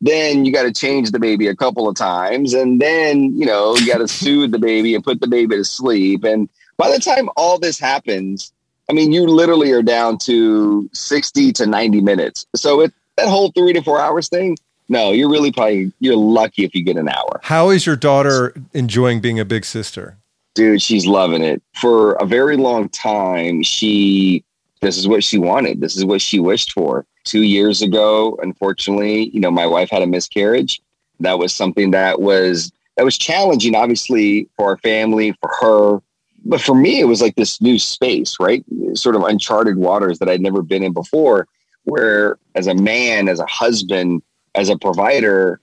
Then 0.00 0.44
you 0.44 0.52
got 0.52 0.64
to 0.64 0.73
change 0.73 1.12
the 1.12 1.20
baby 1.20 1.46
a 1.46 1.55
couple 1.55 1.88
of 1.88 1.94
times. 1.94 2.55
And 2.55 2.81
then, 2.81 3.38
you 3.38 3.46
know, 3.46 3.76
you 3.76 3.87
got 3.87 3.99
to 3.99 4.08
soothe 4.08 4.50
the 4.50 4.58
baby 4.58 4.94
and 4.94 5.05
put 5.05 5.20
the 5.20 5.29
baby 5.29 5.56
to 5.56 5.64
sleep. 5.64 6.25
And, 6.25 6.49
by 6.82 6.90
the 6.90 6.99
time 6.99 7.29
all 7.37 7.58
this 7.58 7.79
happens, 7.79 8.52
I 8.90 8.93
mean, 8.93 9.12
you 9.12 9.25
literally 9.25 9.70
are 9.70 9.82
down 9.82 10.19
to 10.19 10.90
60 10.93 11.52
to 11.52 11.67
90 11.67 12.00
minutes. 12.00 12.44
So 12.56 12.81
it, 12.81 12.93
that 13.17 13.29
whole 13.29 13.52
three 13.52 13.73
to 13.73 13.82
four 13.82 14.00
hours 14.00 14.29
thing, 14.29 14.56
no, 14.88 15.12
you're 15.12 15.31
really 15.31 15.52
probably, 15.52 15.93
you're 16.00 16.17
lucky 16.17 16.64
if 16.64 16.75
you 16.75 16.82
get 16.82 16.96
an 16.96 17.08
hour. 17.08 17.41
How 17.44 17.70
is 17.70 17.86
your 17.86 17.94
daughter 17.94 18.53
enjoying 18.72 19.20
being 19.20 19.39
a 19.39 19.44
big 19.44 19.65
sister? 19.65 20.19
Dude, 20.55 20.82
she's 20.82 21.06
loving 21.06 21.44
it. 21.44 21.62
For 21.81 22.15
a 22.15 22.27
very 22.27 22.56
long 22.56 22.89
time, 22.89 23.62
she, 23.62 24.43
this 24.81 24.98
is 24.98 25.06
what 25.06 25.22
she 25.22 25.39
wanted. 25.39 25.81
This 25.81 25.96
is 25.96 26.05
what 26.05 26.20
she 26.20 26.41
wished 26.41 26.72
for. 26.72 27.06
Two 27.22 27.43
years 27.43 27.81
ago, 27.81 28.36
unfortunately, 28.43 29.29
you 29.29 29.39
know, 29.39 29.53
my 29.53 29.67
wife 29.67 29.91
had 29.91 30.03
a 30.03 30.06
miscarriage. 30.08 30.82
That 31.20 31.39
was 31.39 31.55
something 31.55 31.93
that 31.93 32.20
was, 32.20 32.72
that 32.96 33.05
was 33.05 33.17
challenging, 33.17 33.77
obviously, 33.77 34.48
for 34.56 34.70
our 34.70 34.79
family, 34.79 35.32
for 35.41 35.51
her 35.60 36.03
but 36.44 36.61
for 36.61 36.75
me, 36.75 37.01
it 37.01 37.05
was 37.05 37.20
like 37.20 37.37
this 37.37 37.61
new 37.61 37.79
space, 37.79 38.37
right? 38.41 38.65
Sort 38.94 39.17
of 39.17 39.22
uncharted 39.22 39.77
waters 39.77 40.19
that 40.19 40.29
I'd 40.29 40.41
never 40.41 40.63
been 40.63 40.82
in 40.82 40.93
before, 40.93 41.46
where 41.84 42.39
as 42.55 42.67
a 42.67 42.75
man, 42.75 43.29
as 43.29 43.41
a 43.41 43.46
husband, 43.46 44.22
as 44.55 44.69
a 44.69 44.77
provider, 44.77 45.61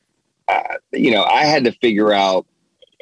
uh, 0.47 0.75
you 0.91 1.11
know, 1.11 1.23
I 1.23 1.43
had 1.43 1.63
to 1.65 1.71
figure 1.73 2.11
out 2.11 2.45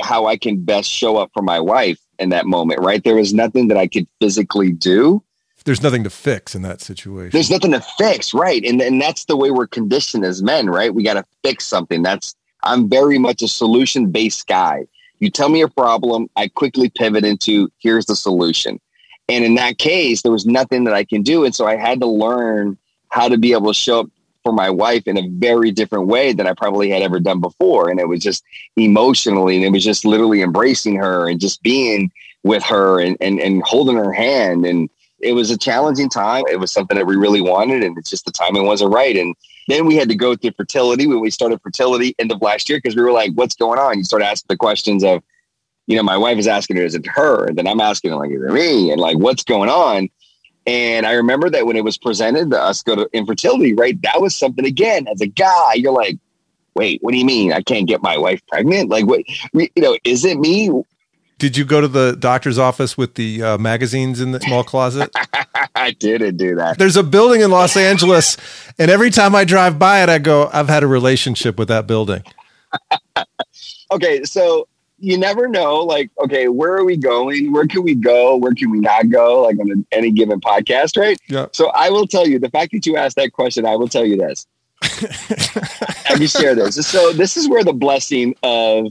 how 0.02 0.26
I 0.26 0.38
can 0.38 0.64
best 0.64 0.90
show 0.90 1.18
up 1.18 1.32
for 1.34 1.42
my 1.42 1.60
wife 1.60 2.00
in 2.20 2.30
that 2.30 2.46
moment, 2.46 2.82
right? 2.82 3.04
There 3.04 3.16
was 3.16 3.34
nothing 3.34 3.68
that 3.70 3.78
I 3.78 3.88
could 3.88 4.08
physically 4.22 4.72
do. 4.72 5.24
There's 5.66 5.84
nothing 5.84 6.04
to 6.06 6.10
fix 6.10 6.56
in 6.56 6.62
that 6.62 6.82
situation. 6.82 7.32
There's 7.34 7.50
nothing 7.50 7.72
to 7.72 7.82
fix, 7.98 8.34
right? 8.34 8.64
And 8.64 8.82
and 8.82 9.02
that's 9.02 9.26
the 9.26 9.36
way 9.36 9.52
we're 9.52 9.68
conditioned 9.68 10.24
as 10.24 10.42
men, 10.42 10.70
right? 10.70 10.94
We 10.94 11.04
got 11.04 11.16
to 11.16 11.26
fix 11.44 11.66
something. 11.66 12.04
That's 12.04 12.36
I'm 12.64 12.90
very 12.90 13.18
much 13.18 13.42
a 13.42 13.48
solution 13.48 14.10
based 14.12 14.48
guy. 14.48 14.88
You 15.20 15.30
tell 15.30 15.50
me 15.50 15.62
a 15.62 15.68
problem, 15.68 16.30
I 16.36 16.48
quickly 16.48 16.90
pivot 16.90 17.26
into 17.26 17.70
here's 17.80 18.06
the 18.06 18.16
solution. 18.16 18.80
And 19.30 19.44
in 19.44 19.56
that 19.56 19.78
case, 19.78 20.22
there 20.22 20.32
was 20.32 20.46
nothing 20.46 20.86
that 20.86 20.94
I 20.94 21.04
can 21.04 21.22
do. 21.22 21.44
And 21.44 21.54
so 21.54 21.66
I 21.68 21.76
had 21.76 22.00
to 22.02 22.08
learn 22.08 22.78
how 23.10 23.28
to 23.28 23.38
be 23.38 23.54
able 23.54 23.68
to 23.68 23.74
show 23.74 24.02
up 24.02 24.10
for 24.44 24.54
my 24.54 24.70
wife 24.70 25.04
in 25.08 25.18
a 25.18 25.28
very 25.28 25.72
different 25.72 26.08
way 26.08 26.32
than 26.32 26.48
I 26.48 26.54
probably 26.54 26.90
had 26.90 27.02
ever 27.02 27.20
done 27.20 27.42
before. 27.42 27.90
And 27.90 28.00
it 28.00 28.08
was 28.08 28.22
just 28.22 28.44
emotionally, 28.78 29.58
and 29.58 29.66
it 29.66 29.72
was 29.72 29.84
just 29.84 30.06
literally 30.06 30.42
embracing 30.42 30.96
her 30.96 31.28
and 31.30 31.40
just 31.40 31.62
being 31.64 32.12
with 32.44 32.64
her 32.64 33.02
and, 33.02 33.18
and, 33.20 33.40
and 33.40 33.62
holding 33.64 33.98
her 33.98 34.14
hand. 34.14 34.66
And 34.66 34.90
it 35.20 35.34
was 35.34 35.52
a 35.52 35.58
challenging 35.58 36.10
time. 36.10 36.44
It 36.50 36.60
was 36.60 36.72
something 36.72 36.96
that 36.96 37.08
we 37.08 37.18
really 37.18 37.42
wanted, 37.42 37.84
and 37.84 37.98
it's 37.98 38.10
just 38.10 38.26
the 38.26 38.32
timing 38.32 38.66
wasn't 38.66 38.94
right. 38.94 39.18
And 39.18 39.36
then 39.68 39.86
we 39.86 39.96
had 39.96 40.10
to 40.10 40.16
go 40.16 40.36
through 40.36 40.52
fertility 40.52 41.08
when 41.08 41.20
we 41.20 41.30
started 41.30 41.62
fertility 41.62 42.16
end 42.20 42.32
of 42.32 42.42
last 42.42 42.70
year 42.70 42.78
because 42.78 42.96
we 42.96 43.02
were 43.02 43.12
like, 43.12 43.32
what's 43.34 43.56
going 43.56 43.80
on? 43.80 43.98
You 43.98 44.04
start 44.04 44.24
asking 44.24 44.48
the 44.50 44.58
questions 44.58 45.04
of, 45.04 45.22
you 45.88 45.96
know, 45.96 46.04
my 46.04 46.18
wife 46.18 46.38
is 46.38 46.48
asking 46.48 46.78
her, 46.78 46.84
is 46.84 46.96
it 46.96 47.06
her? 47.06 47.46
And 47.46 47.58
then 47.58 47.68
I'm 47.68 47.82
asking, 47.82 48.12
like, 48.14 48.32
is 48.32 48.42
it 48.42 48.52
me? 48.52 48.92
And 48.92 49.00
like, 49.00 49.18
what's 49.18 49.44
going 49.44 49.70
on? 49.70 50.10
And 50.66 51.06
I 51.06 51.14
remember 51.14 51.50
that 51.50 51.66
when 51.66 51.78
it 51.78 51.84
was 51.84 51.98
presented 51.98 52.52
to 52.52 52.62
us 52.62 52.84
go 52.84 52.96
to 52.96 53.10
infertility, 53.14 53.74
right? 53.74 54.02
That 54.02 54.20
was 54.22 54.36
something 54.36 54.66
again, 54.66 55.08
as 55.08 55.22
a 55.22 55.28
guy, 55.28 55.76
you're 55.76 55.94
like, 55.94 56.18
wait, 56.76 57.02
what 57.02 57.12
do 57.12 57.18
you 57.18 57.26
mean? 57.26 57.54
I 57.54 57.62
can't 57.62 57.88
get 57.88 58.04
my 58.04 58.18
wife 58.18 58.42
pregnant? 58.48 58.90
Like, 58.90 59.06
what, 59.06 59.22
you 59.54 59.70
know, 59.78 59.98
is 60.04 60.26
it 60.26 60.38
me? 60.38 60.70
Did 61.40 61.56
you 61.56 61.66
go 61.66 61.82
to 61.82 61.88
the 61.88 62.16
doctor's 62.16 62.58
office 62.58 62.98
with 62.98 63.14
the 63.14 63.44
uh, 63.44 63.58
magazines 63.60 64.22
in 64.22 64.32
the 64.32 64.40
small 64.40 64.64
closet? 64.64 65.12
I 65.76 65.92
didn't 65.92 66.38
do 66.38 66.56
that. 66.56 66.80
There's 66.80 66.98
a 66.98 67.04
building 67.04 67.42
in 67.42 67.52
Los 67.52 67.78
Angeles, 67.78 68.38
and 68.80 68.90
every 68.90 69.12
time 69.12 69.36
I 69.36 69.44
drive 69.44 69.78
by 69.78 70.02
it, 70.02 70.10
I 70.10 70.18
go, 70.18 70.50
I've 70.52 70.68
had 70.68 70.82
a 70.82 70.88
relationship 70.88 71.60
with 71.60 71.68
that 71.68 71.86
building. 71.86 72.24
okay, 73.92 74.24
so 74.24 74.68
you 74.98 75.18
never 75.18 75.48
know. 75.48 75.82
Like, 75.82 76.10
okay, 76.24 76.48
where 76.48 76.74
are 76.74 76.84
we 76.84 76.98
going? 76.98 77.52
Where 77.52 77.68
can 77.68 77.84
we 77.84 77.94
go? 77.94 78.36
Where 78.36 78.54
can 78.54 78.72
we 78.72 78.80
not 78.80 79.10
go? 79.10 79.44
Like 79.44 79.60
on 79.60 79.86
any 79.92 80.12
given 80.12 80.42
podcast, 80.42 80.98
right? 80.98 81.20
Yeah. 81.28 81.48
So 81.54 81.68
I 81.70 81.92
will 81.92 82.08
tell 82.08 82.28
you 82.28 82.40
the 82.40 82.50
fact 82.50 82.72
that 82.72 82.86
you 82.88 82.98
asked 82.98 83.16
that 83.18 83.34
question. 83.34 83.66
I 83.66 83.76
will 83.76 83.88
tell 83.88 84.06
you 84.06 84.18
this. 84.18 84.48
I 84.82 86.16
can 86.16 86.28
share 86.28 86.56
this. 86.56 86.76
So 86.88 87.14
this 87.14 87.38
is 87.38 87.48
where 87.48 87.64
the 87.64 87.74
blessing 87.74 88.36
of 88.42 88.88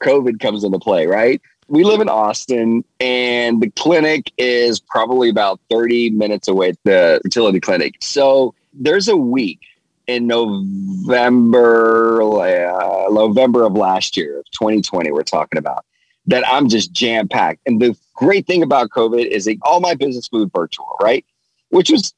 COVID 0.00 0.40
comes 0.40 0.64
into 0.64 0.78
play, 0.78 1.06
right? 1.06 1.40
We 1.68 1.82
live 1.82 2.00
in 2.00 2.08
Austin, 2.08 2.84
and 3.00 3.60
the 3.60 3.70
clinic 3.70 4.30
is 4.38 4.78
probably 4.78 5.28
about 5.28 5.60
30 5.68 6.10
minutes 6.10 6.46
away, 6.46 6.74
the 6.84 7.20
fertility 7.24 7.58
clinic. 7.58 7.96
So 8.00 8.54
there's 8.72 9.08
a 9.08 9.16
week 9.16 9.58
in 10.06 10.28
November, 10.28 12.22
uh, 12.22 13.08
November 13.10 13.64
of 13.64 13.72
last 13.72 14.16
year, 14.16 14.44
2020, 14.52 15.10
we're 15.10 15.24
talking 15.24 15.58
about, 15.58 15.84
that 16.26 16.46
I'm 16.46 16.68
just 16.68 16.92
jam 16.92 17.26
packed. 17.26 17.62
And 17.66 17.80
the 17.80 17.96
great 18.14 18.46
thing 18.46 18.62
about 18.62 18.90
COVID 18.90 19.26
is 19.26 19.46
that 19.46 19.58
all 19.62 19.80
my 19.80 19.94
business 19.94 20.32
moved 20.32 20.52
virtual, 20.54 20.96
right? 21.02 21.24
Which 21.70 21.90
was, 21.90 22.14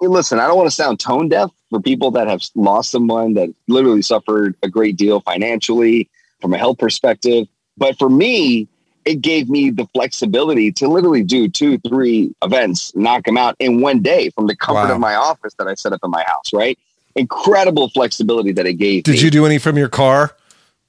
listen, 0.00 0.40
I 0.40 0.48
don't 0.48 0.56
want 0.56 0.68
to 0.68 0.74
sound 0.74 0.98
tone 0.98 1.28
deaf 1.28 1.50
for 1.70 1.80
people 1.80 2.10
that 2.12 2.26
have 2.26 2.42
lost 2.56 2.90
someone 2.90 3.34
that 3.34 3.50
literally 3.68 4.02
suffered 4.02 4.56
a 4.62 4.68
great 4.68 4.96
deal 4.96 5.20
financially 5.20 6.10
from 6.40 6.52
a 6.52 6.58
health 6.58 6.78
perspective. 6.78 7.46
But 7.76 7.96
for 7.98 8.10
me, 8.10 8.68
it 9.04 9.20
gave 9.20 9.48
me 9.48 9.70
the 9.70 9.86
flexibility 9.94 10.72
to 10.72 10.88
literally 10.88 11.22
do 11.22 11.48
two, 11.48 11.78
three 11.78 12.34
events, 12.42 12.94
knock 12.94 13.24
them 13.24 13.36
out 13.36 13.56
in 13.58 13.80
one 13.80 14.00
day 14.00 14.30
from 14.30 14.46
the 14.46 14.56
comfort 14.56 14.88
wow. 14.88 14.94
of 14.94 15.00
my 15.00 15.14
office 15.14 15.54
that 15.54 15.66
I 15.66 15.74
set 15.74 15.92
up 15.92 16.00
in 16.04 16.10
my 16.10 16.24
house, 16.24 16.52
right? 16.52 16.78
incredible 17.16 17.88
flexibility 17.88 18.52
that 18.52 18.66
it 18.66 18.74
gave. 18.74 19.04
Did 19.04 19.12
me. 19.12 19.20
you 19.20 19.30
do 19.30 19.46
any 19.46 19.58
from 19.58 19.76
your 19.76 19.88
car? 19.88 20.36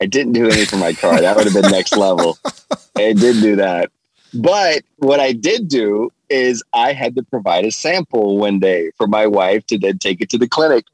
I 0.01 0.05
didn't 0.05 0.34
do 0.34 0.50
any 0.50 0.65
from 0.65 0.79
my 0.79 0.93
car. 0.93 1.22
That 1.22 1.36
would 1.36 1.46
have 1.46 1.53
been 1.53 1.72
next 1.72 1.96
level. 1.96 2.38
I 2.96 3.13
did 3.13 3.41
do 3.41 3.55
that. 3.58 3.91
But 4.34 4.84
what 4.98 5.20
I 5.20 5.34
did 5.34 5.67
do 5.67 6.12
is 6.29 6.63
I 6.74 6.93
had 6.93 7.15
to 7.15 7.24
provide 7.24 7.65
a 7.65 7.72
sample 7.72 8.38
one 8.38 8.60
day 8.60 8.91
for 8.98 9.08
my 9.08 9.27
wife 9.27 9.65
to 9.67 9.77
then 9.77 10.00
take 10.00 10.22
it 10.22 10.29
to 10.32 10.38
the 10.38 10.48
clinic. 10.48 10.86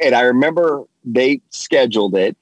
And 0.00 0.14
I 0.14 0.22
remember 0.22 0.84
they 1.04 1.40
scheduled 1.50 2.14
it. 2.14 2.36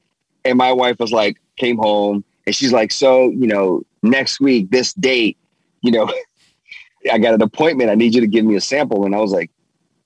And 0.45 0.57
my 0.57 0.73
wife 0.73 0.99
was 0.99 1.13
like, 1.13 1.39
came 1.57 1.79
home 1.79 2.25
and 2.47 2.55
she's 2.55 2.73
like, 2.73 2.93
so, 2.93 3.31
you 3.31 3.47
know, 3.47 3.83
next 4.03 4.41
week, 4.41 4.71
this 4.71 4.93
date, 4.95 5.37
you 5.83 5.91
know, 5.93 6.13
I 7.13 7.19
got 7.19 7.35
an 7.35 7.43
appointment. 7.43 7.91
I 7.91 7.95
need 7.95 8.15
you 8.15 8.21
to 8.21 8.27
give 8.27 8.45
me 8.45 8.57
a 8.57 8.61
sample. 8.61 9.05
And 9.05 9.15
I 9.15 9.21
was 9.21 9.33
like, 9.33 9.51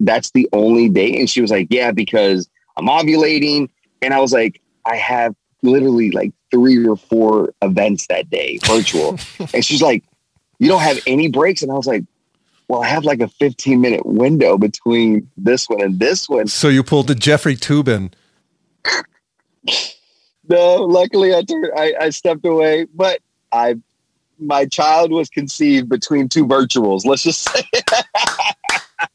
that's 0.01 0.31
the 0.33 0.49
only 0.53 0.89
date. 0.89 1.19
And 1.19 1.29
she 1.31 1.41
was 1.41 1.51
like, 1.51 1.69
yeah, 1.71 1.93
because 1.93 2.49
I'm 2.77 2.87
ovulating. 2.87 3.69
And 4.03 4.15
I 4.15 4.21
was 4.21 4.33
like, 4.33 4.61
I 4.85 4.97
have 4.97 5.35
literally 5.63 6.11
like 6.11 6.33
three 6.51 6.87
or 6.87 6.97
four 6.97 7.53
events 7.63 8.07
that 8.09 8.31
day, 8.31 8.59
virtual. 8.65 9.19
and 9.55 9.65
she's 9.65 9.83
like, 9.83 10.05
you 10.59 10.69
don't 10.69 10.81
have 10.81 11.01
any 11.07 11.29
breaks? 11.29 11.63
And 11.63 11.71
I 11.71 11.75
was 11.75 11.87
like, 11.87 12.05
well, 12.69 12.83
I 12.83 12.89
have 12.89 13.05
like 13.05 13.21
a 13.21 13.29
15 13.29 13.81
minute 13.81 14.05
window 14.05 14.59
between 14.59 15.31
this 15.37 15.69
one 15.69 15.83
and 15.83 15.99
this 15.99 16.29
one. 16.29 16.49
So 16.49 16.69
you 16.69 16.83
pulled 16.83 17.07
the 17.07 17.15
Jeffrey 17.15 17.57
Toobin. 17.57 18.13
no, 20.49 20.77
luckily 20.85 21.35
I, 21.35 21.43
turned, 21.43 21.71
I, 21.77 21.95
I 22.01 22.11
stepped 22.11 22.45
away, 22.45 22.87
but 22.95 23.21
I, 23.53 23.77
my 24.39 24.67
child 24.67 25.13
was 25.13 25.29
conceived 25.29 25.89
between 25.89 26.29
two 26.29 26.47
virtuals. 26.47 27.05
Let's 27.05 27.23
just 27.23 27.43
say 27.43 27.63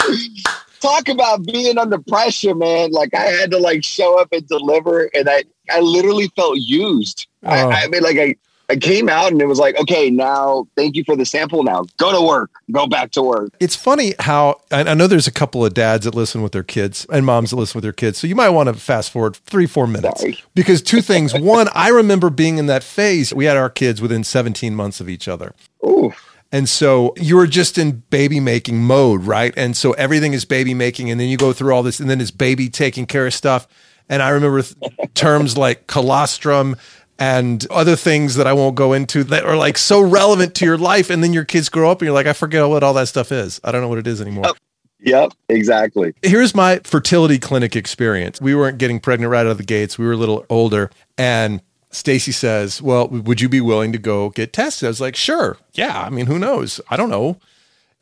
talk 0.80 1.08
about 1.08 1.46
being 1.46 1.78
under 1.78 1.98
pressure, 1.98 2.54
man. 2.54 2.92
Like 2.92 3.14
I 3.14 3.24
had 3.24 3.52
to 3.52 3.58
like 3.58 3.84
show 3.84 4.20
up 4.20 4.30
and 4.32 4.48
deliver, 4.48 5.10
and 5.14 5.30
I 5.30 5.44
I 5.70 5.80
literally 5.80 6.28
felt 6.36 6.58
used. 6.58 7.28
Oh. 7.44 7.50
I, 7.50 7.84
I 7.84 7.88
mean, 7.88 8.04
like 8.04 8.18
I 8.18 8.36
I 8.74 8.78
came 8.78 9.08
out 9.08 9.32
and 9.32 9.40
it 9.40 9.46
was 9.46 9.60
like, 9.60 9.80
okay, 9.80 10.10
now 10.10 10.68
thank 10.76 10.96
you 10.96 11.04
for 11.04 11.16
the 11.16 11.26
sample. 11.26 11.64
Now 11.64 11.86
go 11.98 12.12
to 12.12 12.26
work, 12.26 12.50
go 12.72 12.88
back 12.88 13.12
to 13.12 13.22
work. 13.22 13.54
It's 13.60 13.76
funny 13.76 14.16
how 14.18 14.62
I 14.72 14.96
know 14.96 15.06
there's 15.06 15.28
a 15.28 15.32
couple 15.32 15.64
of 15.64 15.76
dads 15.76 16.06
that 16.06 16.16
listen 16.16 16.42
with 16.42 16.54
their 16.54 16.64
kids 16.64 17.06
and 17.12 17.24
moms 17.24 17.52
that 17.52 17.58
listen 17.58 17.78
with 17.78 17.84
their 17.84 17.94
kids. 17.94 18.18
So 18.18 18.26
you 18.26 18.34
might 18.34 18.50
want 18.50 18.70
to 18.70 18.74
fast 18.74 19.12
forward 19.12 19.36
three, 19.36 19.68
four 19.68 19.86
minutes 19.86 20.22
Sorry. 20.22 20.44
because 20.56 20.82
two 20.82 21.02
things. 21.02 21.36
One, 21.36 21.68
I 21.76 21.90
remember 21.90 22.32
being 22.32 22.58
in 22.58 22.66
that 22.66 22.84
phase. 22.84 23.32
We 23.32 23.46
had 23.46 23.58
our 23.58 23.70
kids 23.70 24.02
within 24.02 24.24
17 24.24 24.74
months 24.74 25.00
of 25.00 25.08
each 25.08 25.28
other. 25.28 25.54
Ooh. 25.86 26.12
And 26.52 26.68
so 26.68 27.14
you 27.18 27.36
were 27.36 27.48
just 27.48 27.78
in 27.78 28.04
baby 28.10 28.40
making 28.40 28.82
mode, 28.82 29.24
right? 29.24 29.54
And 29.56 29.78
so 29.78 29.92
everything 29.94 30.34
is 30.34 30.46
baby 30.46 30.74
making. 30.74 31.12
And 31.12 31.20
then 31.20 31.28
you 31.28 31.38
go 31.38 31.54
through 31.54 31.76
all 31.76 31.84
this, 31.84 32.00
and 32.00 32.10
then 32.10 32.20
it's 32.20 32.32
baby 32.32 32.70
taking 32.70 33.06
care 33.06 33.28
of 33.28 33.36
stuff. 33.36 33.68
And 34.10 34.22
I 34.22 34.30
remember 34.30 34.62
th- 34.62 34.76
terms 35.14 35.58
like 35.58 35.88
colostrum 35.88 36.76
and 37.20 37.66
other 37.70 37.96
things 37.96 38.36
that 38.36 38.48
I 38.48 38.54
won't 38.54 38.76
go 38.76 38.94
into 38.94 39.24
that 39.26 39.46
are 39.46 39.56
like 39.56 39.78
so 39.78 40.02
relevant 40.02 40.56
to 40.56 40.66
your 40.66 40.78
life. 40.78 41.10
And 41.10 41.24
then 41.24 41.34
your 41.34 41.46
kids 41.46 41.70
grow 41.70 41.92
up 41.92 42.02
and 42.02 42.08
you're 42.08 42.14
like, 42.14 42.28
I 42.28 42.34
forget 42.34 42.68
what 42.68 42.84
all 42.84 42.94
that 42.96 43.08
stuff 43.08 43.32
is. 43.32 43.62
I 43.64 43.72
don't 43.72 43.82
know 43.82 43.88
what 43.88 44.00
it 44.00 44.08
is 44.08 44.22
anymore. 44.22 44.46
Oh, 44.48 44.54
yep, 45.00 45.32
exactly. 45.50 46.14
Here's 46.22 46.56
my 46.56 46.80
fertility 46.84 47.40
clinic 47.40 47.76
experience. 47.76 48.42
We 48.42 48.56
weren't 48.56 48.78
getting 48.78 49.00
pregnant 49.00 49.32
right 49.32 49.46
out 49.46 49.52
of 49.52 49.58
the 49.58 49.64
gates. 49.64 49.98
We 49.98 50.06
were 50.06 50.14
a 50.14 50.18
little 50.18 50.46
older. 50.50 50.90
And 51.18 51.62
Stacy 51.92 52.32
says, 52.32 52.82
Well, 52.82 53.08
would 53.08 53.40
you 53.40 53.50
be 53.50 53.62
willing 53.62 53.92
to 53.92 54.00
go 54.00 54.30
get 54.32 54.52
tested? 54.52 54.88
I 54.88 54.90
was 54.90 55.02
like, 55.02 55.16
Sure. 55.16 55.58
Yeah. 55.74 56.02
I 56.02 56.10
mean, 56.10 56.26
who 56.26 56.40
knows? 56.40 56.82
I 56.90 56.98
don't 56.98 57.10
know. 57.10 57.38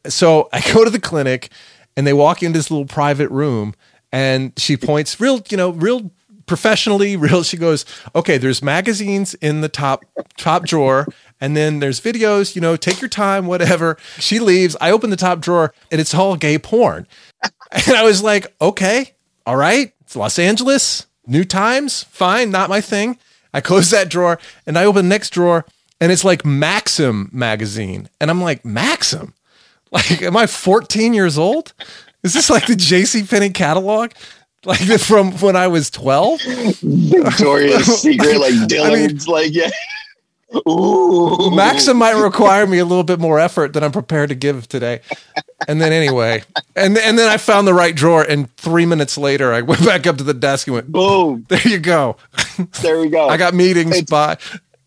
So 0.08 0.50
I 0.53 0.62
go 0.74 0.84
to 0.84 0.89
the 0.89 1.00
clinic 1.00 1.50
and 1.98 2.08
they 2.08 2.13
walk 2.13 2.41
into 2.41 2.58
this 2.58 2.72
little 2.72 2.86
private 2.86 3.30
room 3.30 3.75
and 4.12 4.53
she 4.58 4.77
points 4.77 5.20
real, 5.20 5.41
you 5.50 5.58
know, 5.58 5.72
real 5.72 6.12
professionally, 6.51 7.15
real. 7.25 7.43
She 7.43 7.55
goes, 7.55 7.86
Okay, 8.13 8.38
there's 8.38 8.62
magazines 8.62 9.34
in 9.36 9.62
the 9.62 9.70
top, 9.70 10.03
top 10.38 10.65
drawer. 10.65 11.08
And 11.39 11.55
then 11.55 11.79
there's 11.79 12.01
videos, 12.01 12.55
you 12.55 12.62
know, 12.62 12.75
take 12.75 13.00
your 13.00 13.10
time, 13.10 13.48
whatever. 13.48 13.98
She 14.20 14.39
leaves. 14.39 14.75
I 14.81 14.91
open 14.91 15.10
the 15.10 15.15
top 15.15 15.39
drawer 15.39 15.74
and 15.89 16.01
it's 16.01 16.13
all 16.13 16.36
gay 16.36 16.60
porn. 16.60 17.08
And 17.74 17.96
I 17.96 18.03
was 18.03 18.22
like, 18.22 18.53
Okay, 18.60 19.13
all 19.46 19.55
right. 19.55 19.93
It's 20.01 20.17
Los 20.17 20.38
Angeles, 20.38 21.08
new 21.25 21.46
times, 21.46 22.03
fine, 22.03 22.51
not 22.51 22.70
my 22.70 22.81
thing. 22.81 23.17
I 23.53 23.62
close 23.62 23.89
that 23.91 24.10
drawer 24.10 24.39
and 24.67 24.77
I 24.77 24.84
open 24.84 25.05
the 25.05 25.10
next 25.10 25.29
drawer 25.29 25.65
and 26.01 26.12
it's 26.12 26.25
like 26.25 26.43
Maxim 26.43 27.29
magazine. 27.31 28.10
And 28.20 28.29
I'm 28.29 28.41
like, 28.41 28.65
Maxim? 28.65 29.34
Like, 29.93 30.22
am 30.22 30.38
I 30.38 30.48
14 30.48 31.13
years 31.13 31.38
old? 31.38 31.74
Is 32.24 32.34
this 32.34 32.50
like 32.50 32.65
the 32.65 32.75
J.C. 32.77 33.24
Penney 33.24 33.50
catalog? 33.50 34.12
Like 34.65 35.00
from 35.00 35.32
when 35.39 35.56
I 35.56 35.68
was 35.68 35.89
12? 35.89 36.39
Victoria's 36.84 37.86
Secret, 38.01 38.38
like 38.38 38.53
Dylan's, 38.70 39.27
I 39.27 39.32
mean, 39.32 39.36
like, 39.36 39.51
yeah. 39.51 39.72
Ooh. 40.70 41.50
Maxim 41.51 41.98
might 41.98 42.22
require 42.22 42.68
me 42.68 42.77
a 42.77 42.86
little 42.86 43.03
bit 43.03 43.20
more 43.20 43.39
effort 43.39 43.74
than 43.74 43.84
I'm 43.84 43.91
prepared 43.91 44.30
to 44.30 44.36
give 44.36 44.68
today. 44.68 45.01
And 45.68 45.82
then 45.82 45.94
anyway, 45.94 46.44
and 46.75 46.98
and 46.98 47.18
then 47.18 47.30
I 47.30 47.38
found 47.38 47.68
the 47.68 47.74
right 47.74 47.96
drawer, 47.96 48.24
and 48.24 48.56
three 48.58 48.86
minutes 48.86 49.18
later, 49.18 49.53
I 49.53 49.62
went 49.62 49.86
back 49.86 50.06
up 50.06 50.18
to 50.18 50.24
the 50.24 50.34
desk 50.34 50.68
and 50.68 50.75
went, 50.75 50.91
"Boom! 50.91 51.46
There 51.48 51.68
you 51.68 51.80
go. 51.80 52.18
There 52.82 53.00
we 53.00 53.10
go. 53.10 53.30
I 53.30 53.38
got 53.38 53.53
meetings 53.53 53.98
it's, 53.98 54.12
by." 54.12 54.38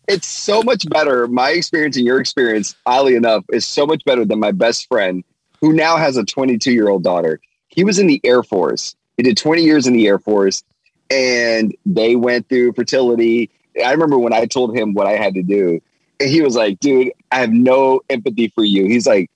It's 0.07 0.27
so 0.27 0.61
much 0.61 0.87
better. 0.89 1.27
My 1.27 1.49
experience 1.49 1.97
and 1.97 2.05
your 2.05 2.19
experience, 2.19 2.75
oddly 2.85 3.15
enough, 3.15 3.43
is 3.51 3.65
so 3.65 3.87
much 3.87 4.05
better 4.05 4.23
than 4.23 4.39
my 4.39 4.51
best 4.51 4.87
friend, 4.87 5.23
who 5.61 5.73
now 5.73 5.97
has 5.97 6.15
a 6.15 6.23
22 6.23 6.71
year 6.71 6.89
old 6.89 7.03
daughter. 7.03 7.39
He 7.69 7.83
was 7.83 7.97
in 7.97 8.05
the 8.07 8.21
Air 8.23 8.43
Force. 8.43 8.95
He 9.17 9.23
did 9.23 9.37
20 9.37 9.63
years 9.63 9.87
in 9.87 9.93
the 9.93 10.07
Air 10.07 10.19
Force, 10.19 10.63
and 11.09 11.75
they 11.85 12.15
went 12.15 12.49
through 12.49 12.73
fertility 12.73 13.49
I 13.83 13.91
remember 13.91 14.17
when 14.17 14.33
I 14.33 14.45
told 14.45 14.75
him 14.75 14.93
what 14.93 15.07
I 15.07 15.13
had 15.13 15.33
to 15.35 15.43
do, 15.43 15.81
and 16.19 16.29
he 16.29 16.41
was 16.41 16.55
like, 16.55 16.79
dude, 16.79 17.11
I 17.31 17.39
have 17.39 17.51
no 17.51 18.01
empathy 18.09 18.49
for 18.49 18.63
you. 18.63 18.85
He's 18.85 19.05
like, 19.05 19.29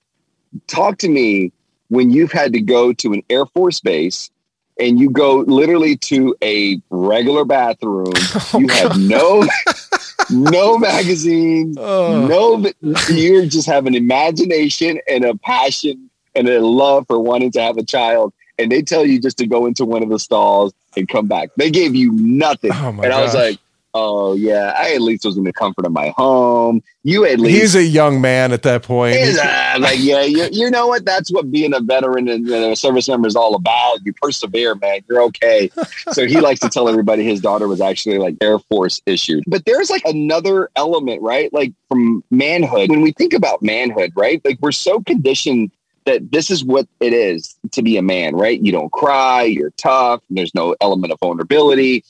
talk 0.66 0.98
to 0.98 1.08
me 1.08 1.52
when 1.88 2.10
you've 2.10 2.32
had 2.32 2.52
to 2.54 2.60
go 2.60 2.92
to 2.94 3.12
an 3.12 3.22
Air 3.28 3.46
Force 3.46 3.80
base 3.80 4.30
and 4.78 4.98
you 4.98 5.10
go 5.10 5.40
literally 5.40 5.96
to 5.96 6.34
a 6.42 6.80
regular 6.90 7.44
bathroom. 7.44 8.12
Oh, 8.52 8.58
you 8.58 8.68
have 8.68 8.98
no 8.98 9.44
no 10.30 10.78
magazines, 10.78 11.76
oh. 11.78 12.26
no 12.26 12.70
you're 13.10 13.46
just 13.46 13.66
have 13.66 13.86
an 13.86 13.94
imagination 13.94 14.98
and 15.08 15.24
a 15.24 15.36
passion 15.36 16.10
and 16.34 16.48
a 16.48 16.60
love 16.60 17.06
for 17.06 17.20
wanting 17.20 17.52
to 17.52 17.60
have 17.60 17.76
a 17.76 17.84
child. 17.84 18.32
And 18.60 18.70
they 18.70 18.82
tell 18.82 19.04
you 19.04 19.20
just 19.20 19.38
to 19.38 19.46
go 19.46 19.66
into 19.66 19.84
one 19.84 20.02
of 20.02 20.08
the 20.08 20.18
stalls 20.18 20.72
and 20.96 21.08
come 21.08 21.26
back. 21.26 21.50
They 21.56 21.70
gave 21.70 21.94
you 21.94 22.12
nothing. 22.12 22.72
Oh 22.74 22.88
and 23.02 23.12
I 23.12 23.22
was 23.22 23.34
like, 23.34 23.58
oh 23.94 24.34
yeah, 24.34 24.74
I 24.76 24.94
at 24.94 25.00
least 25.00 25.24
was 25.24 25.36
in 25.36 25.44
the 25.44 25.52
comfort 25.52 25.86
of 25.86 25.92
my 25.92 26.12
home. 26.16 26.82
You 27.02 27.24
at 27.24 27.40
least 27.40 27.60
he's 27.60 27.74
a 27.74 27.82
young 27.82 28.20
man 28.20 28.52
at 28.52 28.62
that 28.62 28.82
point. 28.82 29.16
He's, 29.16 29.38
uh, 29.38 29.76
like 29.80 29.98
yeah, 29.98 30.22
you, 30.22 30.48
you 30.52 30.70
know 30.70 30.86
what? 30.86 31.04
That's 31.04 31.32
what 31.32 31.50
being 31.50 31.74
a 31.74 31.80
veteran 31.80 32.28
and, 32.28 32.48
and 32.48 32.72
a 32.72 32.76
service 32.76 33.08
member 33.08 33.26
is 33.26 33.36
all 33.36 33.54
about. 33.54 33.98
You 34.04 34.12
persevere, 34.12 34.74
man. 34.74 35.00
You're 35.08 35.22
okay. 35.22 35.70
so 36.12 36.26
he 36.26 36.40
likes 36.40 36.60
to 36.60 36.68
tell 36.68 36.88
everybody 36.88 37.24
his 37.24 37.40
daughter 37.40 37.68
was 37.68 37.80
actually 37.80 38.18
like 38.18 38.36
Air 38.40 38.58
Force 38.58 39.00
issued. 39.06 39.44
But 39.46 39.64
there's 39.64 39.90
like 39.90 40.04
another 40.04 40.70
element, 40.76 41.22
right? 41.22 41.52
Like 41.52 41.72
from 41.88 42.22
manhood. 42.30 42.90
When 42.90 43.00
we 43.00 43.12
think 43.12 43.32
about 43.32 43.62
manhood, 43.62 44.12
right? 44.14 44.40
Like 44.44 44.58
we're 44.60 44.72
so 44.72 45.00
conditioned 45.00 45.70
that 46.06 46.32
this 46.32 46.50
is 46.50 46.64
what 46.64 46.86
it 47.00 47.12
is 47.12 47.56
to 47.72 47.82
be 47.82 47.96
a 47.96 48.02
man, 48.02 48.34
right? 48.34 48.60
You 48.60 48.72
don't 48.72 48.90
cry, 48.90 49.42
you're 49.42 49.72
tough, 49.72 50.22
there's 50.30 50.54
no 50.54 50.74
element 50.80 51.12
of 51.12 51.20
vulnerability 51.20 52.04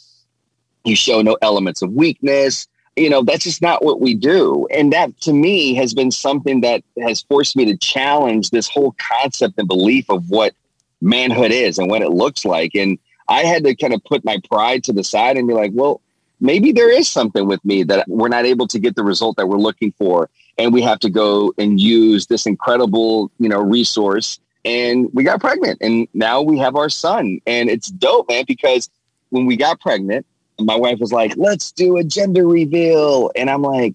you 0.84 0.96
show 0.96 1.22
no 1.22 1.36
elements 1.42 1.82
of 1.82 1.92
weakness. 1.92 2.66
You 2.96 3.10
know, 3.10 3.22
that's 3.22 3.44
just 3.44 3.62
not 3.62 3.84
what 3.84 4.00
we 4.00 4.14
do. 4.14 4.66
And 4.70 4.92
that 4.92 5.18
to 5.22 5.32
me 5.32 5.74
has 5.74 5.94
been 5.94 6.10
something 6.10 6.60
that 6.62 6.82
has 7.00 7.22
forced 7.22 7.56
me 7.56 7.64
to 7.66 7.76
challenge 7.76 8.50
this 8.50 8.68
whole 8.68 8.94
concept 8.98 9.54
and 9.58 9.68
belief 9.68 10.10
of 10.10 10.28
what 10.28 10.54
manhood 11.00 11.52
is 11.52 11.78
and 11.78 11.88
what 11.88 12.02
it 12.02 12.10
looks 12.10 12.44
like. 12.44 12.74
And 12.74 12.98
I 13.28 13.44
had 13.44 13.64
to 13.64 13.74
kind 13.74 13.94
of 13.94 14.04
put 14.04 14.24
my 14.24 14.38
pride 14.50 14.84
to 14.84 14.92
the 14.92 15.04
side 15.04 15.36
and 15.36 15.46
be 15.46 15.54
like, 15.54 15.70
well, 15.72 16.00
maybe 16.40 16.72
there 16.72 16.90
is 16.90 17.08
something 17.08 17.46
with 17.46 17.64
me 17.64 17.84
that 17.84 18.08
we're 18.08 18.28
not 18.28 18.44
able 18.44 18.66
to 18.68 18.78
get 18.78 18.96
the 18.96 19.04
result 19.04 19.36
that 19.36 19.48
we're 19.48 19.56
looking 19.56 19.92
for. 19.92 20.28
And 20.60 20.74
we 20.74 20.82
have 20.82 20.98
to 21.00 21.08
go 21.08 21.54
and 21.56 21.80
use 21.80 22.26
this 22.26 22.44
incredible, 22.44 23.32
you 23.38 23.48
know, 23.48 23.60
resource. 23.60 24.38
And 24.62 25.08
we 25.14 25.24
got 25.24 25.40
pregnant 25.40 25.78
and 25.80 26.06
now 26.12 26.42
we 26.42 26.58
have 26.58 26.76
our 26.76 26.90
son. 26.90 27.40
And 27.46 27.70
it's 27.70 27.88
dope, 27.88 28.28
man, 28.28 28.44
because 28.46 28.90
when 29.30 29.46
we 29.46 29.56
got 29.56 29.80
pregnant, 29.80 30.26
my 30.58 30.76
wife 30.76 30.98
was 31.00 31.12
like, 31.12 31.32
let's 31.38 31.72
do 31.72 31.96
a 31.96 32.04
gender 32.04 32.46
reveal. 32.46 33.30
And 33.34 33.48
I'm 33.48 33.62
like, 33.62 33.94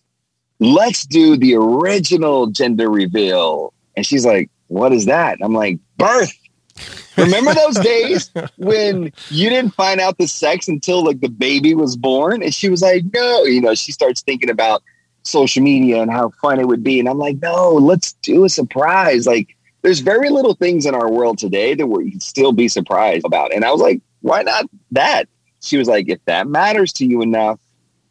let's 0.59 1.05
do 1.05 1.37
the 1.37 1.53
original 1.53 2.47
gender 2.47 2.89
reveal. 2.89 3.71
And 3.95 4.03
she's 4.03 4.25
like, 4.25 4.49
what 4.65 4.91
is 4.91 5.05
that? 5.05 5.37
I'm 5.43 5.53
like, 5.53 5.77
birth. 5.97 6.33
Remember 7.15 7.53
those 7.53 7.75
days 7.75 8.31
when 8.57 9.13
you 9.29 9.49
didn't 9.51 9.75
find 9.75 10.01
out 10.01 10.17
the 10.17 10.25
sex 10.25 10.67
until 10.67 11.05
like 11.05 11.19
the 11.19 11.29
baby 11.29 11.75
was 11.75 11.95
born? 11.95 12.41
And 12.41 12.55
she 12.55 12.69
was 12.69 12.81
like, 12.81 13.03
no, 13.13 13.43
you 13.43 13.61
know, 13.61 13.75
she 13.75 13.91
starts 13.91 14.23
thinking 14.23 14.49
about 14.49 14.81
social 15.25 15.63
media 15.63 16.01
and 16.01 16.11
how 16.11 16.29
fun 16.41 16.59
it 16.59 16.67
would 16.67 16.83
be. 16.83 16.99
And 16.99 17.09
I'm 17.09 17.17
like, 17.17 17.41
no, 17.41 17.73
let's 17.73 18.13
do 18.21 18.45
a 18.45 18.49
surprise. 18.49 19.27
Like, 19.27 19.55
there's 19.81 19.99
very 19.99 20.29
little 20.29 20.55
things 20.55 20.85
in 20.85 20.95
our 20.95 21.11
world 21.11 21.37
today 21.37 21.75
that 21.75 21.87
we 21.87 22.11
can 22.11 22.19
still 22.19 22.51
be 22.51 22.67
surprised 22.67 23.25
about. 23.25 23.53
And 23.53 23.63
I 23.65 23.71
was 23.71 23.81
like, 23.81 24.01
why 24.21 24.41
not 24.41 24.65
that? 24.91 25.27
she 25.65 25.77
was 25.77 25.87
like, 25.87 26.09
if 26.09 26.23
that 26.25 26.47
matters 26.47 26.93
to 26.93 27.05
you 27.05 27.21
enough, 27.21 27.59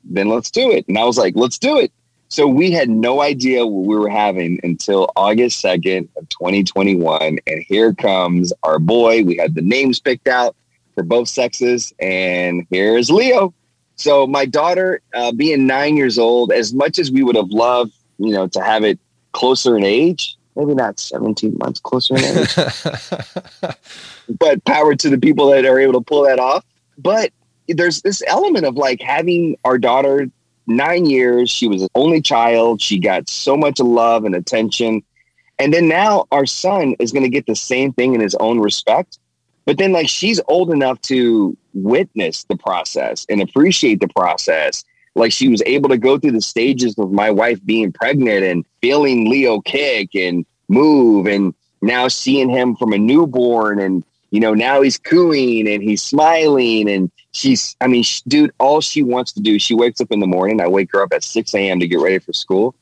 then 0.02 0.28
let's 0.28 0.50
do 0.50 0.70
it. 0.70 0.86
And 0.88 0.98
I 0.98 1.04
was 1.04 1.16
like, 1.16 1.34
let's 1.36 1.58
do 1.58 1.78
it. 1.78 1.92
So 2.28 2.48
we 2.48 2.72
had 2.72 2.88
no 2.88 3.22
idea 3.22 3.64
what 3.64 3.86
we 3.86 3.96
were 3.96 4.08
having 4.08 4.58
until 4.62 5.10
August 5.14 5.64
2nd 5.64 6.08
of 6.16 6.28
2021. 6.30 7.38
And 7.46 7.64
here 7.68 7.94
comes 7.94 8.52
our 8.62 8.78
boy. 8.78 9.22
We 9.22 9.36
had 9.36 9.54
the 9.54 9.62
names 9.62 10.00
picked 10.00 10.26
out 10.26 10.56
for 10.94 11.04
both 11.04 11.28
sexes. 11.28 11.92
And 12.00 12.66
here's 12.70 13.10
Leo. 13.10 13.54
So 13.96 14.26
my 14.26 14.44
daughter, 14.44 15.00
uh, 15.14 15.32
being 15.32 15.66
nine 15.66 15.96
years 15.96 16.18
old, 16.18 16.52
as 16.52 16.74
much 16.74 16.98
as 16.98 17.10
we 17.10 17.22
would 17.22 17.36
have 17.36 17.50
loved, 17.50 17.92
you 18.18 18.32
know, 18.32 18.46
to 18.48 18.60
have 18.60 18.84
it 18.84 18.98
closer 19.32 19.76
in 19.76 19.84
age, 19.84 20.36
maybe 20.56 20.74
not 20.74 20.98
17 20.98 21.56
months 21.58 21.80
closer 21.80 22.16
in 22.16 22.24
age, 22.24 22.56
but 24.38 24.64
power 24.64 24.94
to 24.94 25.08
the 25.08 25.18
people 25.18 25.50
that 25.50 25.64
are 25.64 25.78
able 25.78 25.94
to 25.94 26.00
pull 26.00 26.24
that 26.24 26.38
off. 26.38 26.64
But 26.98 27.32
there's 27.68 28.02
this 28.02 28.22
element 28.26 28.64
of 28.64 28.76
like 28.76 29.00
having 29.00 29.56
our 29.64 29.78
daughter 29.78 30.28
nine 30.66 31.06
years. 31.06 31.50
She 31.50 31.68
was 31.68 31.82
an 31.82 31.88
only 31.94 32.20
child. 32.20 32.80
She 32.80 32.98
got 32.98 33.28
so 33.28 33.56
much 33.56 33.78
love 33.78 34.24
and 34.24 34.34
attention. 34.34 35.02
And 35.58 35.72
then 35.72 35.88
now 35.88 36.26
our 36.32 36.46
son 36.46 36.94
is 36.98 37.12
going 37.12 37.22
to 37.22 37.28
get 37.28 37.46
the 37.46 37.56
same 37.56 37.92
thing 37.92 38.14
in 38.14 38.20
his 38.20 38.34
own 38.36 38.60
respect. 38.60 39.18
But 39.64 39.78
then, 39.78 39.92
like, 39.92 40.08
she's 40.08 40.40
old 40.48 40.70
enough 40.70 41.00
to 41.02 41.56
witness 41.72 42.44
the 42.44 42.56
process 42.56 43.26
and 43.28 43.40
appreciate 43.40 44.00
the 44.00 44.08
process. 44.08 44.84
Like, 45.14 45.32
she 45.32 45.48
was 45.48 45.62
able 45.64 45.88
to 45.88 45.98
go 45.98 46.18
through 46.18 46.32
the 46.32 46.42
stages 46.42 46.98
of 46.98 47.12
my 47.12 47.30
wife 47.30 47.64
being 47.64 47.92
pregnant 47.92 48.44
and 48.44 48.66
feeling 48.80 49.30
Leo 49.30 49.60
kick 49.60 50.14
and 50.14 50.44
move, 50.68 51.26
and 51.26 51.54
now 51.82 52.08
seeing 52.08 52.50
him 52.50 52.76
from 52.76 52.92
a 52.92 52.98
newborn. 52.98 53.78
And, 53.78 54.04
you 54.30 54.40
know, 54.40 54.54
now 54.54 54.82
he's 54.82 54.98
cooing 54.98 55.68
and 55.68 55.82
he's 55.82 56.02
smiling 56.02 56.90
and 56.90 57.10
she's, 57.32 57.76
I 57.80 57.86
mean, 57.86 58.02
she, 58.02 58.22
dude, 58.26 58.52
all 58.58 58.80
she 58.80 59.02
wants 59.02 59.32
to 59.32 59.40
do, 59.40 59.58
she 59.58 59.74
wakes 59.74 60.00
up 60.00 60.10
in 60.10 60.20
the 60.20 60.26
morning. 60.26 60.60
I 60.60 60.68
wake 60.68 60.90
her 60.92 61.02
up 61.02 61.12
at 61.12 61.22
6 61.22 61.54
a.m. 61.54 61.80
to 61.80 61.86
get 61.86 62.00
ready 62.00 62.18
for 62.18 62.32
school. 62.32 62.74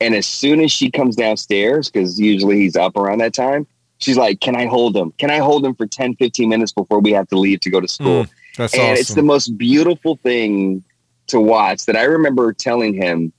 And 0.00 0.14
as 0.14 0.26
soon 0.26 0.60
as 0.60 0.70
she 0.70 0.90
comes 0.90 1.16
downstairs, 1.16 1.90
because 1.90 2.20
usually 2.20 2.58
he's 2.58 2.76
up 2.76 2.96
around 2.96 3.18
that 3.18 3.34
time, 3.34 3.66
she's 3.98 4.16
like, 4.16 4.40
Can 4.40 4.56
I 4.56 4.66
hold 4.66 4.96
him? 4.96 5.12
Can 5.18 5.30
I 5.30 5.38
hold 5.38 5.64
him 5.64 5.74
for 5.74 5.86
10, 5.86 6.16
15 6.16 6.48
minutes 6.48 6.72
before 6.72 7.00
we 7.00 7.12
have 7.12 7.28
to 7.28 7.38
leave 7.38 7.60
to 7.60 7.70
go 7.70 7.80
to 7.80 7.88
school? 7.88 8.24
Mm, 8.24 8.30
and 8.58 8.64
awesome. 8.64 8.80
it's 8.80 9.14
the 9.14 9.22
most 9.22 9.56
beautiful 9.58 10.16
thing 10.16 10.82
to 11.28 11.38
watch 11.40 11.84
that 11.86 11.96
I 11.96 12.04
remember 12.04 12.52
telling 12.52 12.94
him. 12.94 13.32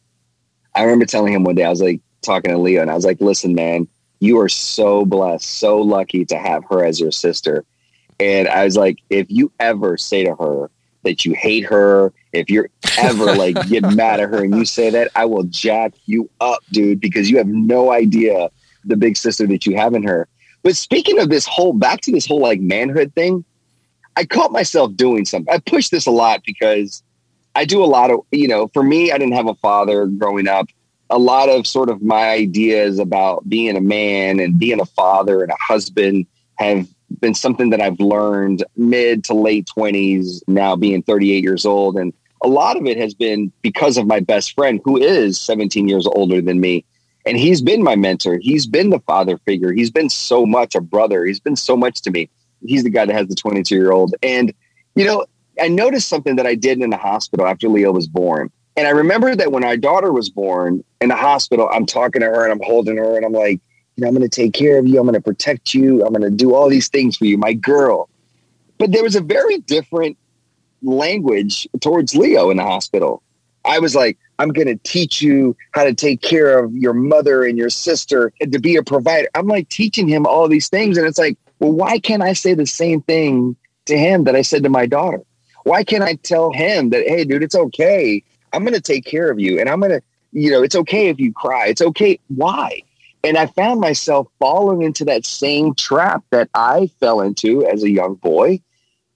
I 0.76 0.84
remember 0.84 1.06
telling 1.06 1.34
him 1.34 1.44
one 1.44 1.56
day, 1.56 1.64
I 1.64 1.70
was 1.70 1.82
like 1.82 2.02
talking 2.22 2.52
to 2.52 2.58
Leo, 2.58 2.82
and 2.82 2.92
I 2.92 2.96
was 2.96 3.06
like, 3.06 3.20
Listen, 3.20 3.56
man, 3.56 3.88
you 4.20 4.40
are 4.40 4.50
so 4.50 5.06
blessed, 5.06 5.50
so 5.50 5.80
lucky 5.80 6.26
to 6.26 6.38
have 6.38 6.64
her 6.70 6.86
as 6.86 7.00
your 7.00 7.12
sister. 7.12 7.66
And 8.20 8.48
I 8.50 8.66
was 8.66 8.76
like, 8.76 9.00
if 9.10 9.28
you 9.30 9.52
ever 9.60 9.98
say 9.98 10.26
to 10.26 10.36
her 10.36 10.70
that 11.04 11.24
you 11.24 11.34
hate 11.34 11.66
her, 11.66 12.12
if 12.34 12.50
you're 12.50 12.70
ever 12.98 13.26
like 13.36 13.68
get 13.70 13.84
mad 13.84 14.20
at 14.20 14.30
her 14.30 14.44
and 14.44 14.56
you 14.56 14.66
say 14.66 14.90
that, 14.90 15.10
I 15.16 15.26
will 15.26 15.44
jack 15.44 15.94
you 16.06 16.30
up, 16.42 16.60
dude, 16.72 17.00
because 17.00 17.30
you 17.30 17.38
have 17.38 17.48
no 17.48 17.92
idea 17.92 18.50
the 18.84 18.98
big 18.98 19.18
sister 19.18 19.48
that 19.48 19.66
you 19.66 19.78
have 19.78 19.94
in 19.94 20.04
her. 20.04 20.28
But 20.64 20.76
speaking 20.76 21.20
of 21.20 21.30
this 21.30 21.46
whole 21.46 21.74
back 21.74 22.02
to 22.02 22.12
this 22.12 22.26
whole 22.26 22.42
like 22.42 22.60
manhood 22.60 23.14
thing, 23.16 23.46
I 24.16 24.26
caught 24.26 24.52
myself 24.52 24.96
doing 24.96 25.26
something. 25.26 25.54
I 25.54 25.60
push 25.60 25.90
this 25.90 26.06
a 26.06 26.12
lot 26.12 26.44
because 26.46 27.04
I 27.56 27.66
do 27.66 27.84
a 27.84 27.86
lot 27.86 28.12
of, 28.12 28.20
you 28.32 28.48
know, 28.48 28.68
for 28.68 28.84
me, 28.84 29.12
I 29.12 29.18
didn't 29.18 29.36
have 29.36 29.48
a 29.48 29.56
father 29.56 30.06
growing 30.08 30.48
up. 30.48 30.68
A 31.10 31.18
lot 31.18 31.50
of 31.50 31.66
sort 31.66 31.90
of 31.90 32.02
my 32.02 32.30
ideas 32.30 33.00
about 33.00 33.48
being 33.50 33.76
a 33.76 33.82
man 33.82 34.40
and 34.40 34.60
being 34.60 34.80
a 34.80 34.86
father 34.86 35.42
and 35.42 35.52
a 35.52 35.58
husband 35.60 36.28
have 36.56 36.88
been 37.20 37.34
something 37.34 37.72
that 37.72 37.82
I've 37.82 38.00
learned 38.00 38.64
mid 38.76 39.24
to 39.26 39.34
late 39.34 39.70
20s, 39.76 40.42
now 40.48 40.76
being 40.76 41.02
38 41.02 41.44
years 41.44 41.66
old. 41.66 41.98
And 41.98 42.14
a 42.44 42.48
lot 42.48 42.78
of 42.78 42.86
it 42.86 42.98
has 42.98 43.14
been 43.14 43.52
because 43.62 43.98
of 43.98 44.06
my 44.06 44.20
best 44.20 44.54
friend, 44.54 44.80
who 44.84 44.98
is 44.98 45.40
17 45.40 45.88
years 45.88 46.06
older 46.06 46.42
than 46.42 46.60
me. 46.60 46.86
And 47.30 47.38
he's 47.38 47.62
been 47.62 47.84
my 47.84 47.96
mentor. 47.96 48.40
He's 48.42 48.66
been 48.66 48.90
the 48.90 49.00
father 49.02 49.38
figure. 49.38 49.72
He's 49.72 49.92
been 49.92 50.10
so 50.10 50.48
much 50.48 50.74
a 50.74 50.82
brother. 50.82 51.26
He's 51.26 51.40
been 51.40 51.56
so 51.56 51.78
much 51.78 52.02
to 52.02 52.10
me. 52.10 52.28
He's 52.66 52.84
the 52.84 52.90
guy 52.90 53.06
that 53.06 53.14
has 53.14 53.28
the 53.28 53.36
22 53.36 53.76
year 53.76 53.92
old. 53.92 54.16
And, 54.24 54.52
you 54.96 55.06
know, 55.06 55.28
I 55.62 55.68
noticed 55.68 56.10
something 56.10 56.38
that 56.38 56.48
I 56.48 56.56
did 56.56 56.82
in 56.82 56.90
the 56.90 56.98
hospital 56.98 57.46
after 57.46 57.70
Leo 57.70 57.92
was 57.92 58.08
born. 58.08 58.50
And 58.76 58.88
I 58.88 58.90
remember 58.90 59.36
that 59.36 59.52
when 59.52 59.64
our 59.64 59.78
daughter 59.78 60.12
was 60.12 60.28
born 60.28 60.84
in 61.02 61.10
the 61.10 61.16
hospital, 61.16 61.70
I'm 61.72 61.86
talking 61.86 62.22
to 62.22 62.26
her 62.26 62.44
and 62.46 62.52
I'm 62.52 62.66
holding 62.66 62.98
her 62.98 63.16
and 63.16 63.24
I'm 63.24 63.34
like, 63.34 63.62
you 63.96 64.02
know, 64.02 64.08
I'm 64.08 64.16
going 64.16 64.28
to 64.28 64.36
take 64.36 64.54
care 64.54 64.80
of 64.80 64.88
you. 64.88 64.98
I'm 64.98 65.06
going 65.06 65.14
to 65.14 65.22
protect 65.22 65.76
you. 65.76 66.04
I'm 66.04 66.12
going 66.12 66.24
to 66.24 66.32
do 66.32 66.56
all 66.56 66.68
these 66.68 66.88
things 66.88 67.16
for 67.16 67.26
you, 67.26 67.38
my 67.38 67.54
girl. 67.54 68.10
But 68.80 68.92
there 68.92 69.04
was 69.04 69.16
a 69.16 69.22
very 69.22 69.60
different 69.60 70.18
language 70.82 71.68
towards 71.80 72.16
Leo 72.16 72.50
in 72.50 72.58
the 72.58 72.64
hospital. 72.64 73.22
I 73.66 73.78
was 73.78 73.94
like, 73.94 74.18
I'm 74.40 74.50
going 74.50 74.68
to 74.68 74.78
teach 74.78 75.22
you 75.22 75.56
how 75.74 75.84
to 75.84 75.94
take 75.94 76.22
care 76.22 76.58
of 76.58 76.74
your 76.74 76.94
mother 76.94 77.44
and 77.44 77.58
your 77.58 77.70
sister 77.70 78.32
and 78.40 78.52
to 78.54 78.60
be 78.60 78.78
a 78.78 78.84
provider. 78.84 79.28
I'm 79.36 79.48
like 79.48 79.68
teaching 79.70 80.08
him 80.08 80.26
all 80.26 80.48
these 80.48 80.70
things. 80.70 80.98
And 80.98 81.06
it's 81.06 81.20
like, 81.20 81.38
well, 81.60 81.74
why 81.74 82.00
can't 82.00 82.24
I 82.24 82.34
say 82.34 82.54
the 82.54 82.66
same 82.66 83.02
thing 83.02 83.58
to 83.86 83.98
him 83.98 84.24
that 84.24 84.36
I 84.36 84.42
said 84.42 84.64
to 84.64 84.70
my 84.70 84.86
daughter? 84.86 85.22
Why 85.66 85.84
can't 85.84 86.04
I 86.04 86.16
tell 86.16 86.54
him 86.54 86.90
that, 86.92 87.06
hey, 87.06 87.26
dude, 87.26 87.44
it's 87.44 87.56
okay. 87.56 88.24
I'm 88.54 88.64
going 88.64 88.74
to 88.74 88.82
take 88.82 89.06
care 89.06 89.30
of 89.30 89.40
you. 89.40 89.60
And 89.60 89.70
I'm 89.70 89.82
going 89.82 89.92
to, 89.92 90.02
you 90.32 90.52
know, 90.52 90.64
it's 90.64 90.76
okay 90.76 91.10
if 91.10 91.20
you 91.20 91.34
cry. 91.34 91.68
It's 91.68 91.82
okay. 91.82 92.18
Why? 92.30 92.82
And 93.26 93.38
I 93.38 93.48
found 93.48 93.82
myself 93.82 94.28
falling 94.40 94.84
into 94.84 95.04
that 95.06 95.26
same 95.26 95.76
trap 95.76 96.24
that 96.30 96.50
I 96.54 96.90
fell 97.02 97.20
into 97.20 97.66
as 97.66 97.84
a 97.84 97.90
young 97.90 98.16
boy. 98.16 98.62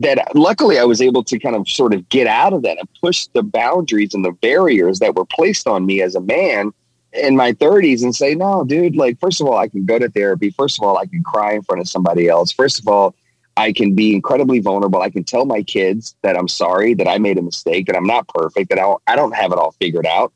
That 0.04 0.36
luckily 0.36 0.80
I 0.80 0.84
was 0.84 1.02
able 1.02 1.24
to 1.24 1.40
kind 1.40 1.56
of 1.56 1.68
sort 1.68 1.94
of 1.94 2.08
get 2.10 2.28
out 2.28 2.54
of 2.54 2.62
that 2.64 2.78
and 2.78 2.88
push 3.02 3.28
the 3.28 3.42
boundaries 3.42 4.14
and 4.14 4.24
the 4.24 4.34
barriers 4.34 5.00
that 5.00 5.16
were 5.16 5.26
placed 5.26 5.68
on 5.68 5.86
me 5.86 6.02
as 6.02 6.16
a 6.16 6.22
man 6.22 6.72
in 7.14 7.36
my 7.36 7.54
30s 7.54 8.04
and 8.04 8.16
say, 8.16 8.36
no, 8.36 8.64
dude, 8.64 8.96
like, 8.96 9.20
first 9.20 9.40
of 9.40 9.48
all, 9.48 9.58
I 9.58 9.68
can 9.68 9.86
go 9.86 10.00
to 10.00 10.10
therapy. 10.10 10.50
First 10.52 10.80
of 10.80 10.86
all, 10.86 10.98
I 10.98 11.06
can 11.06 11.24
cry 11.24 11.54
in 11.54 11.64
front 11.64 11.82
of 11.82 11.88
somebody 11.88 12.28
else. 12.28 12.52
First 12.52 12.80
of 12.80 12.88
all, 12.88 13.16
I 13.56 13.72
can 13.72 13.94
be 13.94 14.14
incredibly 14.14 14.60
vulnerable. 14.60 15.02
I 15.02 15.10
can 15.10 15.24
tell 15.24 15.46
my 15.46 15.62
kids 15.62 16.16
that 16.24 16.36
I'm 16.36 16.48
sorry, 16.48 16.94
that 16.96 17.08
I 17.08 17.18
made 17.20 17.38
a 17.38 17.42
mistake, 17.42 17.86
that 17.86 17.96
I'm 17.96 18.08
not 18.08 18.28
perfect, 18.28 18.70
that 18.70 18.80
I 18.80 18.96
I 19.08 19.16
don't 19.16 19.36
have 19.36 19.52
it 19.52 19.58
all 19.58 19.72
figured 19.74 20.08
out, 20.08 20.34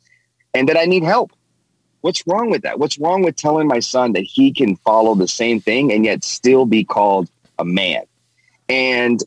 and 0.53 0.69
that 0.69 0.77
I 0.77 0.85
need 0.85 1.03
help. 1.03 1.31
What's 2.01 2.25
wrong 2.27 2.51
with 2.51 2.61
that? 2.61 2.79
What's 2.79 2.99
wrong 2.99 3.23
with 3.23 3.35
telling 3.35 3.67
my 3.67 3.79
son 3.79 4.13
that 4.13 4.21
he 4.21 4.53
can 4.53 4.75
follow 4.77 5.15
the 5.15 5.27
same 5.27 5.59
thing 5.59 5.91
and 5.91 6.05
yet 6.05 6.23
still 6.23 6.65
be 6.65 6.83
called 6.83 7.27
a 7.57 7.65
man? 7.65 8.03
And 8.69 9.23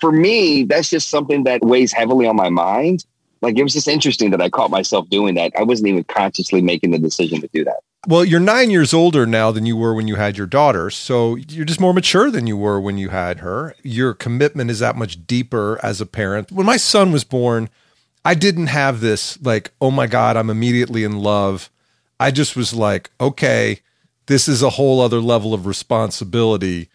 for 0.00 0.12
me, 0.12 0.64
that's 0.64 0.90
just 0.90 1.08
something 1.08 1.44
that 1.44 1.62
weighs 1.62 1.92
heavily 1.92 2.26
on 2.26 2.36
my 2.36 2.48
mind. 2.50 3.04
like 3.42 3.58
it 3.58 3.62
was 3.62 3.72
just 3.72 3.88
interesting 3.88 4.30
that 4.30 4.40
I 4.40 4.48
caught 4.48 4.70
myself 4.70 5.08
doing 5.08 5.34
that. 5.34 5.52
I 5.58 5.62
wasn't 5.62 5.88
even 5.88 6.04
consciously 6.04 6.60
making 6.60 6.90
the 6.90 6.98
decision 6.98 7.40
to 7.40 7.48
do 7.48 7.64
that. 7.64 7.80
Well, 8.06 8.24
you're 8.24 8.40
nine 8.40 8.70
years 8.70 8.94
older 8.94 9.26
now 9.26 9.50
than 9.50 9.66
you 9.66 9.76
were 9.76 9.94
when 9.94 10.08
you 10.08 10.14
had 10.16 10.38
your 10.38 10.46
daughter. 10.46 10.88
So 10.88 11.34
you're 11.34 11.66
just 11.66 11.80
more 11.80 11.92
mature 11.92 12.30
than 12.30 12.46
you 12.46 12.56
were 12.56 12.80
when 12.80 12.96
you 12.96 13.10
had 13.10 13.40
her. 13.40 13.74
Your 13.82 14.14
commitment 14.14 14.70
is 14.70 14.78
that 14.78 14.96
much 14.96 15.26
deeper 15.26 15.78
as 15.82 16.00
a 16.00 16.06
parent. 16.06 16.50
When 16.50 16.64
my 16.66 16.78
son 16.78 17.12
was 17.12 17.24
born, 17.24 17.68
I 18.24 18.34
didn't 18.34 18.68
have 18.68 19.00
this, 19.00 19.40
like, 19.42 19.72
oh 19.80 19.90
my 19.90 20.06
God, 20.06 20.36
I'm 20.36 20.50
immediately 20.50 21.04
in 21.04 21.18
love. 21.18 21.70
I 22.18 22.30
just 22.30 22.56
was 22.56 22.72
like, 22.72 23.10
okay, 23.20 23.80
this 24.26 24.48
is 24.48 24.62
a 24.62 24.70
whole 24.70 25.00
other 25.00 25.20
level 25.20 25.52
of 25.52 25.66
responsibility. 25.66 26.88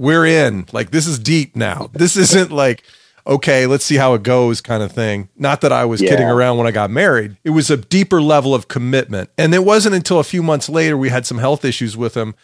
We're 0.00 0.24
in. 0.24 0.64
Like, 0.72 0.92
this 0.92 1.06
is 1.06 1.18
deep 1.18 1.54
now. 1.54 1.90
This 1.92 2.16
isn't 2.16 2.50
like, 2.50 2.84
okay, 3.26 3.66
let's 3.66 3.84
see 3.84 3.96
how 3.96 4.14
it 4.14 4.22
goes 4.22 4.62
kind 4.62 4.82
of 4.82 4.92
thing. 4.92 5.28
Not 5.36 5.60
that 5.60 5.72
I 5.72 5.84
was 5.84 6.00
yeah. 6.00 6.08
kidding 6.08 6.26
around 6.26 6.56
when 6.56 6.66
I 6.66 6.70
got 6.70 6.90
married. 6.90 7.36
It 7.44 7.50
was 7.50 7.70
a 7.70 7.76
deeper 7.76 8.22
level 8.22 8.54
of 8.54 8.66
commitment. 8.66 9.28
And 9.36 9.54
it 9.54 9.62
wasn't 9.62 9.94
until 9.94 10.18
a 10.18 10.24
few 10.24 10.42
months 10.42 10.70
later 10.70 10.96
we 10.96 11.10
had 11.10 11.26
some 11.26 11.36
health 11.36 11.66
issues 11.66 11.98
with 11.98 12.16
him 12.16 12.34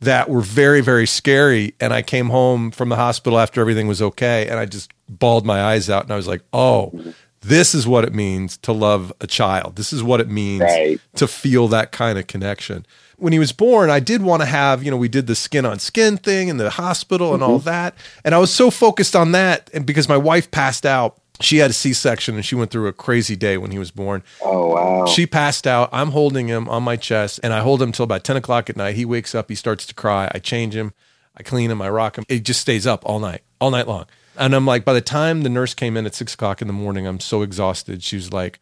that 0.00 0.28
were 0.28 0.40
very, 0.40 0.80
very 0.80 1.06
scary. 1.06 1.76
And 1.78 1.92
I 1.92 2.02
came 2.02 2.30
home 2.30 2.72
from 2.72 2.88
the 2.88 2.96
hospital 2.96 3.38
after 3.38 3.60
everything 3.60 3.86
was 3.86 4.02
okay. 4.02 4.48
And 4.48 4.58
I 4.58 4.66
just 4.66 4.92
bawled 5.08 5.46
my 5.46 5.62
eyes 5.62 5.88
out 5.88 6.02
and 6.02 6.10
I 6.10 6.16
was 6.16 6.26
like, 6.26 6.42
oh, 6.52 7.14
this 7.42 7.76
is 7.76 7.86
what 7.86 8.02
it 8.02 8.12
means 8.12 8.56
to 8.56 8.72
love 8.72 9.12
a 9.20 9.28
child. 9.28 9.76
This 9.76 9.92
is 9.92 10.02
what 10.02 10.20
it 10.20 10.28
means 10.28 10.62
right. 10.62 11.00
to 11.14 11.28
feel 11.28 11.68
that 11.68 11.92
kind 11.92 12.18
of 12.18 12.26
connection 12.26 12.84
when 13.16 13.32
he 13.32 13.38
was 13.38 13.52
born, 13.52 13.90
I 13.90 14.00
did 14.00 14.22
want 14.22 14.42
to 14.42 14.46
have, 14.46 14.82
you 14.82 14.90
know, 14.90 14.96
we 14.96 15.08
did 15.08 15.26
the 15.26 15.34
skin 15.34 15.64
on 15.64 15.78
skin 15.78 16.16
thing 16.16 16.48
in 16.48 16.56
the 16.56 16.70
hospital 16.70 17.32
and 17.32 17.42
mm-hmm. 17.42 17.52
all 17.52 17.58
that. 17.60 17.94
And 18.24 18.34
I 18.34 18.38
was 18.38 18.52
so 18.52 18.70
focused 18.70 19.14
on 19.14 19.32
that. 19.32 19.70
And 19.72 19.86
because 19.86 20.08
my 20.08 20.16
wife 20.16 20.50
passed 20.50 20.84
out, 20.84 21.20
she 21.40 21.58
had 21.58 21.70
a 21.70 21.74
C 21.74 21.92
section 21.92 22.36
and 22.36 22.44
she 22.44 22.54
went 22.54 22.70
through 22.70 22.86
a 22.86 22.92
crazy 22.92 23.36
day 23.36 23.58
when 23.58 23.70
he 23.70 23.78
was 23.78 23.90
born. 23.90 24.22
Oh, 24.42 24.68
wow. 24.68 25.06
She 25.06 25.26
passed 25.26 25.66
out. 25.66 25.88
I'm 25.92 26.10
holding 26.10 26.48
him 26.48 26.68
on 26.68 26.82
my 26.82 26.96
chest 26.96 27.40
and 27.42 27.52
I 27.52 27.60
hold 27.60 27.82
him 27.82 27.92
till 27.92 28.04
about 28.04 28.24
10 28.24 28.36
o'clock 28.36 28.70
at 28.70 28.76
night. 28.76 28.94
He 28.94 29.04
wakes 29.04 29.34
up, 29.34 29.48
he 29.48 29.54
starts 29.54 29.84
to 29.86 29.94
cry. 29.94 30.30
I 30.32 30.38
change 30.38 30.74
him, 30.74 30.92
I 31.36 31.42
clean 31.42 31.70
him, 31.70 31.82
I 31.82 31.88
rock 31.88 32.16
him. 32.16 32.24
It 32.28 32.44
just 32.44 32.60
stays 32.60 32.86
up 32.86 33.02
all 33.04 33.18
night, 33.18 33.42
all 33.60 33.70
night 33.70 33.88
long. 33.88 34.06
And 34.36 34.54
I'm 34.54 34.66
like, 34.66 34.84
by 34.84 34.94
the 34.94 35.00
time 35.00 35.42
the 35.42 35.48
nurse 35.48 35.74
came 35.74 35.96
in 35.96 36.06
at 36.06 36.14
six 36.14 36.34
o'clock 36.34 36.60
in 36.60 36.66
the 36.66 36.72
morning, 36.72 37.06
I'm 37.06 37.20
so 37.20 37.42
exhausted. 37.42 38.02
She 38.02 38.16
was 38.16 38.32
like, 38.32 38.58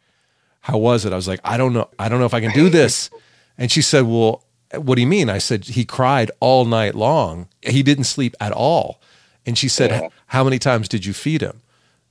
How 0.61 0.77
was 0.77 1.05
it? 1.05 1.13
I 1.13 1.15
was 1.15 1.27
like, 1.27 1.39
I 1.43 1.57
don't 1.57 1.73
know. 1.73 1.89
I 1.97 2.09
don't 2.09 2.19
know 2.19 2.25
if 2.25 2.33
I 2.33 2.41
can 2.41 2.51
do 2.51 2.69
this. 2.69 3.09
And 3.57 3.71
she 3.71 3.81
said, 3.81 4.03
Well, 4.03 4.42
what 4.73 4.95
do 4.95 5.01
you 5.01 5.07
mean? 5.07 5.29
I 5.29 5.37
said, 5.37 5.65
He 5.65 5.85
cried 5.85 6.31
all 6.39 6.65
night 6.65 6.95
long. 6.95 7.47
He 7.61 7.83
didn't 7.83 8.05
sleep 8.05 8.35
at 8.39 8.51
all. 8.51 9.01
And 9.45 9.57
she 9.57 9.67
said, 9.67 9.89
yeah. 9.91 10.09
How 10.27 10.43
many 10.43 10.57
times 10.57 10.87
did 10.87 11.05
you 11.05 11.13
feed 11.13 11.41
him? 11.41 11.61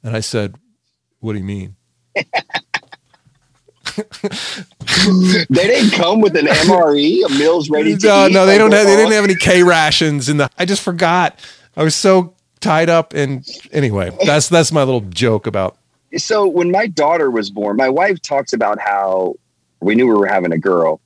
And 0.03 0.15
I 0.17 0.21
said, 0.21 0.57
What 1.21 1.33
do 1.33 1.39
you 1.39 1.45
mean? 1.45 1.77
they 2.15 2.25
didn't 5.49 5.91
come 5.93 6.21
with 6.21 6.37
an 6.37 6.47
MRE, 6.47 7.25
a 7.25 7.29
meals 7.31 7.69
ready 7.69 7.97
to 7.97 8.07
no, 8.07 8.27
eat. 8.27 8.33
No, 8.33 8.47
they 8.47 8.59
don't 8.59 8.73
have, 8.73 8.87
they 8.87 8.97
didn't 8.97 9.13
have 9.13 9.25
any 9.25 9.35
K 9.35 9.63
rations 9.63 10.29
in 10.29 10.37
the 10.37 10.51
I 10.59 10.65
just 10.65 10.83
forgot. 10.83 11.39
I 11.77 11.83
was 11.83 11.95
so 11.95 12.35
tied 12.61 12.89
up 12.91 13.13
and 13.15 13.47
anyway, 13.73 14.17
that's 14.25 14.49
that's 14.49 14.73
my 14.73 14.83
little 14.83 15.01
joke 15.01 15.47
about 15.47 15.79
so 16.19 16.47
when 16.47 16.71
my 16.71 16.87
daughter 16.87 17.31
was 17.31 17.51
born, 17.51 17.77
my 17.77 17.89
wife 17.89 18.21
talks 18.21 18.53
about 18.53 18.79
how 18.79 19.35
we 19.81 19.95
knew 19.95 20.07
we 20.07 20.15
were 20.15 20.27
having 20.27 20.53
a 20.53 20.59
girl 20.59 21.01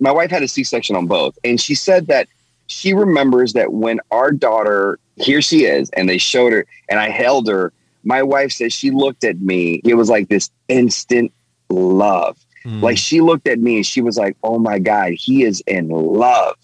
my 0.00 0.12
wife 0.12 0.30
had 0.30 0.42
a 0.42 0.48
C-section 0.48 0.96
on 0.96 1.06
both, 1.06 1.38
and 1.44 1.60
she 1.60 1.74
said 1.74 2.06
that 2.06 2.28
she 2.68 2.94
remembers 2.94 3.54
that 3.54 3.72
when 3.72 4.00
our 4.10 4.30
daughter, 4.30 4.98
here 5.16 5.42
she 5.42 5.64
is, 5.64 5.90
and 5.90 6.08
they 6.08 6.18
showed 6.18 6.52
her, 6.52 6.66
and 6.88 7.00
I 7.00 7.08
held 7.08 7.48
her. 7.48 7.72
My 8.04 8.22
wife 8.22 8.52
says 8.52 8.72
she 8.72 8.90
looked 8.90 9.24
at 9.24 9.40
me. 9.40 9.80
It 9.84 9.94
was 9.94 10.08
like 10.08 10.28
this 10.28 10.50
instant 10.68 11.32
love. 11.68 12.38
Mm. 12.64 12.82
Like 12.82 12.98
she 12.98 13.20
looked 13.20 13.48
at 13.48 13.58
me 13.58 13.76
and 13.76 13.86
she 13.86 14.00
was 14.00 14.16
like, 14.16 14.36
"Oh 14.42 14.58
my 14.58 14.78
god, 14.78 15.12
he 15.12 15.42
is 15.42 15.62
in 15.66 15.88
love." 15.88 16.56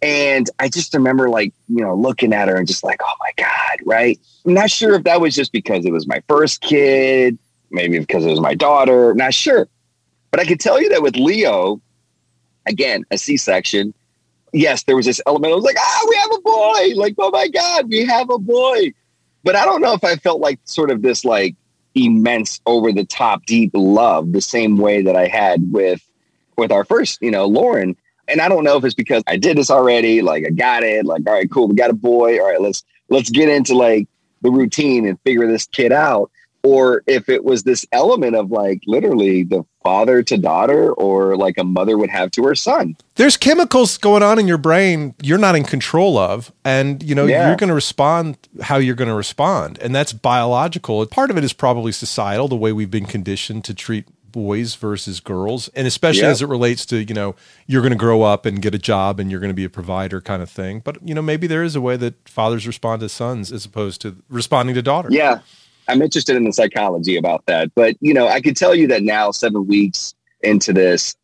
And 0.00 0.48
I 0.58 0.68
just 0.68 0.92
remember 0.94 1.30
like, 1.30 1.52
you 1.68 1.82
know, 1.82 1.94
looking 1.94 2.32
at 2.32 2.48
her 2.48 2.56
and 2.56 2.66
just 2.66 2.84
like, 2.84 3.00
"Oh 3.02 3.14
my 3.20 3.32
god," 3.36 3.80
right? 3.84 4.18
I'm 4.46 4.54
not 4.54 4.70
sure 4.70 4.94
if 4.94 5.04
that 5.04 5.20
was 5.20 5.34
just 5.34 5.52
because 5.52 5.84
it 5.84 5.92
was 5.92 6.06
my 6.06 6.22
first 6.28 6.60
kid, 6.60 7.38
maybe 7.70 7.98
because 7.98 8.24
it 8.24 8.30
was 8.30 8.40
my 8.40 8.54
daughter, 8.54 9.14
not 9.14 9.34
sure. 9.34 9.68
But 10.30 10.40
I 10.40 10.46
could 10.46 10.60
tell 10.60 10.80
you 10.80 10.88
that 10.90 11.02
with 11.02 11.16
Leo, 11.16 11.80
again, 12.66 13.04
a 13.10 13.18
C 13.18 13.36
section. 13.36 13.94
Yes, 14.52 14.84
there 14.84 14.96
was 14.96 15.06
this 15.06 15.20
element. 15.26 15.52
I 15.52 15.56
was 15.56 15.64
like, 15.64 15.76
ah, 15.78 16.06
we 16.08 16.16
have 16.16 16.30
a 16.32 16.40
boy. 16.40 17.00
Like, 17.00 17.14
oh 17.18 17.30
my 17.30 17.48
God, 17.48 17.88
we 17.88 18.04
have 18.04 18.30
a 18.30 18.38
boy. 18.38 18.92
But 19.42 19.56
I 19.56 19.64
don't 19.64 19.80
know 19.80 19.92
if 19.94 20.04
I 20.04 20.16
felt 20.16 20.40
like 20.40 20.60
sort 20.64 20.90
of 20.90 21.02
this 21.02 21.24
like 21.24 21.56
immense 21.94 22.60
over 22.66 22.92
the 22.92 23.04
top 23.04 23.46
deep 23.46 23.70
love 23.74 24.32
the 24.32 24.40
same 24.40 24.76
way 24.76 25.02
that 25.02 25.16
I 25.16 25.26
had 25.26 25.72
with 25.72 26.02
with 26.56 26.70
our 26.70 26.84
first, 26.84 27.20
you 27.20 27.30
know, 27.30 27.46
Lauren. 27.46 27.96
And 28.26 28.40
I 28.40 28.48
don't 28.48 28.64
know 28.64 28.76
if 28.76 28.84
it's 28.84 28.94
because 28.94 29.22
I 29.26 29.36
did 29.36 29.58
this 29.58 29.70
already, 29.70 30.22
like 30.22 30.46
I 30.46 30.50
got 30.50 30.82
it, 30.82 31.04
like, 31.04 31.26
all 31.26 31.34
right, 31.34 31.50
cool, 31.50 31.68
we 31.68 31.74
got 31.74 31.90
a 31.90 31.94
boy. 31.94 32.38
All 32.38 32.46
right, 32.46 32.60
let's 32.60 32.84
let's 33.10 33.30
get 33.30 33.48
into 33.48 33.74
like 33.74 34.08
the 34.42 34.50
routine 34.50 35.06
and 35.06 35.20
figure 35.22 35.46
this 35.46 35.66
kid 35.66 35.92
out 35.92 36.30
or 36.64 37.02
if 37.06 37.28
it 37.28 37.44
was 37.44 37.62
this 37.62 37.86
element 37.92 38.34
of 38.34 38.50
like 38.50 38.80
literally 38.86 39.44
the 39.44 39.64
father 39.84 40.22
to 40.22 40.36
daughter 40.36 40.92
or 40.94 41.36
like 41.36 41.56
a 41.58 41.62
mother 41.62 41.96
would 41.96 42.10
have 42.10 42.30
to 42.32 42.42
her 42.42 42.54
son? 42.54 42.96
There's 43.14 43.36
chemicals 43.36 43.98
going 43.98 44.24
on 44.24 44.40
in 44.40 44.48
your 44.48 44.58
brain 44.58 45.14
you're 45.22 45.38
not 45.38 45.54
in 45.54 45.62
control 45.62 46.18
of 46.18 46.50
and 46.64 47.02
you 47.02 47.14
know 47.14 47.26
yeah. 47.26 47.46
you're 47.46 47.56
going 47.56 47.68
to 47.68 47.74
respond 47.74 48.36
how 48.62 48.78
you're 48.78 48.96
going 48.96 49.08
to 49.08 49.14
respond 49.14 49.78
and 49.78 49.94
that's 49.94 50.12
biological. 50.12 51.06
Part 51.06 51.30
of 51.30 51.38
it 51.38 51.44
is 51.44 51.52
probably 51.52 51.92
societal 51.92 52.48
the 52.48 52.56
way 52.56 52.72
we've 52.72 52.90
been 52.90 53.06
conditioned 53.06 53.64
to 53.66 53.74
treat 53.74 54.06
boys 54.32 54.74
versus 54.74 55.20
girls 55.20 55.68
and 55.76 55.86
especially 55.86 56.22
yeah. 56.22 56.30
as 56.30 56.42
it 56.42 56.48
relates 56.48 56.84
to 56.84 56.96
you 56.96 57.14
know 57.14 57.36
you're 57.68 57.82
going 57.82 57.92
to 57.92 57.98
grow 57.98 58.22
up 58.22 58.44
and 58.44 58.60
get 58.60 58.74
a 58.74 58.78
job 58.78 59.20
and 59.20 59.30
you're 59.30 59.38
going 59.38 59.48
to 59.48 59.54
be 59.54 59.64
a 59.64 59.70
provider 59.70 60.20
kind 60.20 60.42
of 60.42 60.50
thing. 60.50 60.80
But 60.80 61.06
you 61.06 61.14
know 61.14 61.22
maybe 61.22 61.46
there 61.46 61.62
is 61.62 61.76
a 61.76 61.80
way 61.80 61.96
that 61.98 62.28
fathers 62.28 62.66
respond 62.66 63.00
to 63.00 63.08
sons 63.08 63.52
as 63.52 63.66
opposed 63.66 64.00
to 64.00 64.16
responding 64.30 64.74
to 64.74 64.82
daughters. 64.82 65.14
Yeah 65.14 65.40
I'm 65.88 66.02
interested 66.02 66.36
in 66.36 66.44
the 66.44 66.52
psychology 66.52 67.16
about 67.16 67.44
that. 67.46 67.74
But, 67.74 67.96
you 68.00 68.14
know, 68.14 68.28
I 68.28 68.40
can 68.40 68.54
tell 68.54 68.74
you 68.74 68.86
that 68.88 69.02
now, 69.02 69.30
seven 69.30 69.66
weeks 69.66 70.14
into 70.42 70.72
this, 70.72 71.14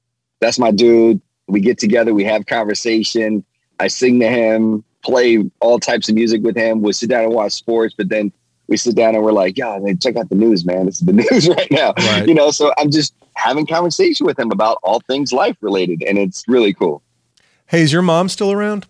that's 0.41 0.59
my 0.59 0.71
dude. 0.71 1.21
We 1.47 1.61
get 1.61 1.79
together, 1.79 2.15
we 2.15 2.25
have 2.25 2.47
conversation. 2.47 3.45
I 3.79 3.89
sing 3.89 4.21
to 4.21 4.29
him, 4.29 4.85
play 5.03 5.51
all 5.61 5.81
types 5.81 6.09
of 6.09 6.15
music 6.15 6.43
with 6.43 6.57
him. 6.57 6.83
We 6.83 6.93
sit 6.93 7.09
down 7.09 7.25
and 7.25 7.33
watch 7.33 7.53
sports, 7.53 7.95
but 7.97 8.09
then 8.09 8.33
we 8.69 8.77
sit 8.77 8.95
down 8.95 9.15
and 9.15 9.25
we're 9.25 9.33
like, 9.33 9.59
yeah, 9.59 9.79
man, 9.79 9.99
check 9.99 10.17
out 10.17 10.29
the 10.29 10.37
news, 10.37 10.65
man. 10.65 10.87
This 10.87 11.01
is 11.01 11.07
the 11.07 11.13
news 11.31 11.49
right 11.49 11.71
now. 11.71 11.93
Right. 11.97 12.27
You 12.27 12.35
know, 12.35 12.51
so 12.51 12.73
I'm 12.79 12.91
just 12.91 13.15
having 13.35 13.67
conversation 13.67 14.27
with 14.27 14.39
him 14.39 14.51
about 14.53 14.79
all 14.83 15.01
things 15.01 15.33
life 15.33 15.57
related, 15.61 16.03
and 16.03 16.19
it's 16.19 16.45
really 16.47 16.73
cool. 16.73 17.03
Hey, 17.67 17.83
is 17.83 17.93
your 17.93 18.03
mom 18.03 18.29
still 18.29 18.53
around? 18.53 18.87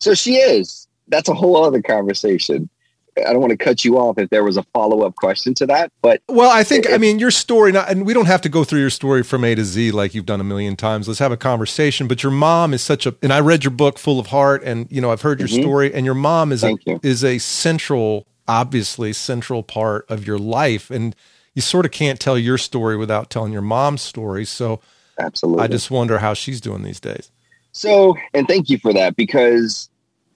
So 0.00 0.14
she 0.14 0.36
is. 0.36 0.88
That's 1.08 1.28
a 1.28 1.34
whole 1.34 1.62
other 1.62 1.82
conversation. 1.82 2.68
I 3.16 3.32
don't 3.32 3.40
want 3.40 3.50
to 3.50 3.56
cut 3.56 3.84
you 3.84 3.96
off 3.96 4.18
if 4.18 4.30
there 4.30 4.42
was 4.42 4.56
a 4.56 4.62
follow 4.72 5.02
up 5.02 5.14
question 5.14 5.54
to 5.54 5.66
that, 5.66 5.92
but 6.02 6.20
well, 6.28 6.50
I 6.50 6.64
think 6.64 6.90
I 6.90 6.98
mean 6.98 7.18
your 7.18 7.30
story, 7.30 7.72
not, 7.72 7.90
and 7.90 8.04
we 8.04 8.12
don't 8.12 8.26
have 8.26 8.40
to 8.42 8.48
go 8.48 8.64
through 8.64 8.80
your 8.80 8.90
story 8.90 9.22
from 9.22 9.44
A 9.44 9.54
to 9.54 9.64
Z 9.64 9.92
like 9.92 10.14
you've 10.14 10.26
done 10.26 10.40
a 10.40 10.44
million 10.44 10.76
times. 10.76 11.06
Let's 11.06 11.20
have 11.20 11.32
a 11.32 11.36
conversation. 11.36 12.08
But 12.08 12.22
your 12.22 12.32
mom 12.32 12.74
is 12.74 12.82
such 12.82 13.06
a, 13.06 13.14
and 13.22 13.32
I 13.32 13.40
read 13.40 13.64
your 13.64 13.70
book, 13.70 13.98
Full 13.98 14.18
of 14.18 14.28
Heart, 14.28 14.64
and 14.64 14.90
you 14.90 15.00
know 15.00 15.10
I've 15.10 15.22
heard 15.22 15.38
your 15.38 15.48
mm-hmm. 15.48 15.62
story, 15.62 15.94
and 15.94 16.04
your 16.04 16.14
mom 16.14 16.50
is 16.50 16.62
Thank 16.62 16.82
a 16.86 16.92
you. 16.92 17.00
is 17.02 17.22
a 17.22 17.38
central, 17.38 18.26
obviously 18.48 19.12
central 19.12 19.62
part 19.62 20.06
of 20.08 20.26
your 20.26 20.38
life, 20.38 20.90
and 20.90 21.14
you 21.54 21.62
sort 21.62 21.86
of 21.86 21.92
can't 21.92 22.18
tell 22.18 22.38
your 22.38 22.58
story 22.58 22.96
without 22.96 23.30
telling 23.30 23.52
your 23.52 23.62
mom's 23.62 24.02
story. 24.02 24.44
So, 24.44 24.80
absolutely, 25.18 25.62
I 25.62 25.68
just 25.68 25.90
wonder 25.90 26.18
how 26.18 26.34
she's 26.34 26.60
doing 26.60 26.82
these 26.82 27.00
days. 27.00 27.30
So, 27.70 28.16
and 28.32 28.46
thank 28.46 28.70
you 28.70 28.78
for 28.78 28.92
that 28.92 29.16
because 29.16 29.88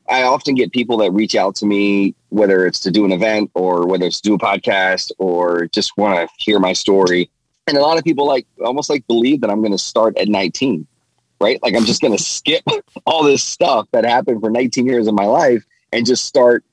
I 0.09 0.23
often 0.23 0.55
get 0.55 0.73
people 0.73 0.97
that 0.99 1.13
reach 1.13 1.35
out 1.35 1.55
to 1.57 1.67
me, 1.67 2.15
whether 2.31 2.67
it's 2.67 2.81
to 2.81 2.91
do 2.91 3.05
an 3.05 3.13
event 3.13 3.51
or 3.55 3.87
whether 3.87 4.07
it's 4.07 4.21
to 4.21 4.29
do 4.31 4.35
a 4.35 4.39
podcast 4.39 5.11
or 5.19 5.67
just 5.67 5.97
want 5.97 6.19
to 6.19 6.35
hear 6.39 6.59
my 6.59 6.73
story. 6.73 7.31
And 7.67 7.77
a 7.77 7.83
lot 7.83 7.99
of 7.99 8.05
people 8.05 8.27
like 8.27 8.47
almost 8.65 8.89
like 8.89 9.07
believe 9.07 9.43
that 9.43 9.51
I'm 9.51 9.61
going 9.61 9.73
to 9.73 9.79
start 9.79 10.17
at 10.17 10.29
19, 10.29 10.87
right? 11.41 11.63
Like 11.63 11.75
I'm 11.75 11.85
just 11.85 12.01
going 12.01 12.17
to 12.17 12.23
skip 12.23 12.65
all 13.07 13.23
this 13.23 13.45
stuff 13.45 13.87
that 13.93 14.05
happened 14.05 14.41
for 14.41 14.51
19 14.51 14.87
years 14.87 15.07
of 15.07 15.15
my 15.15 15.27
life 15.27 15.65
and 15.93 16.07
just 16.07 16.25
start 16.25 16.65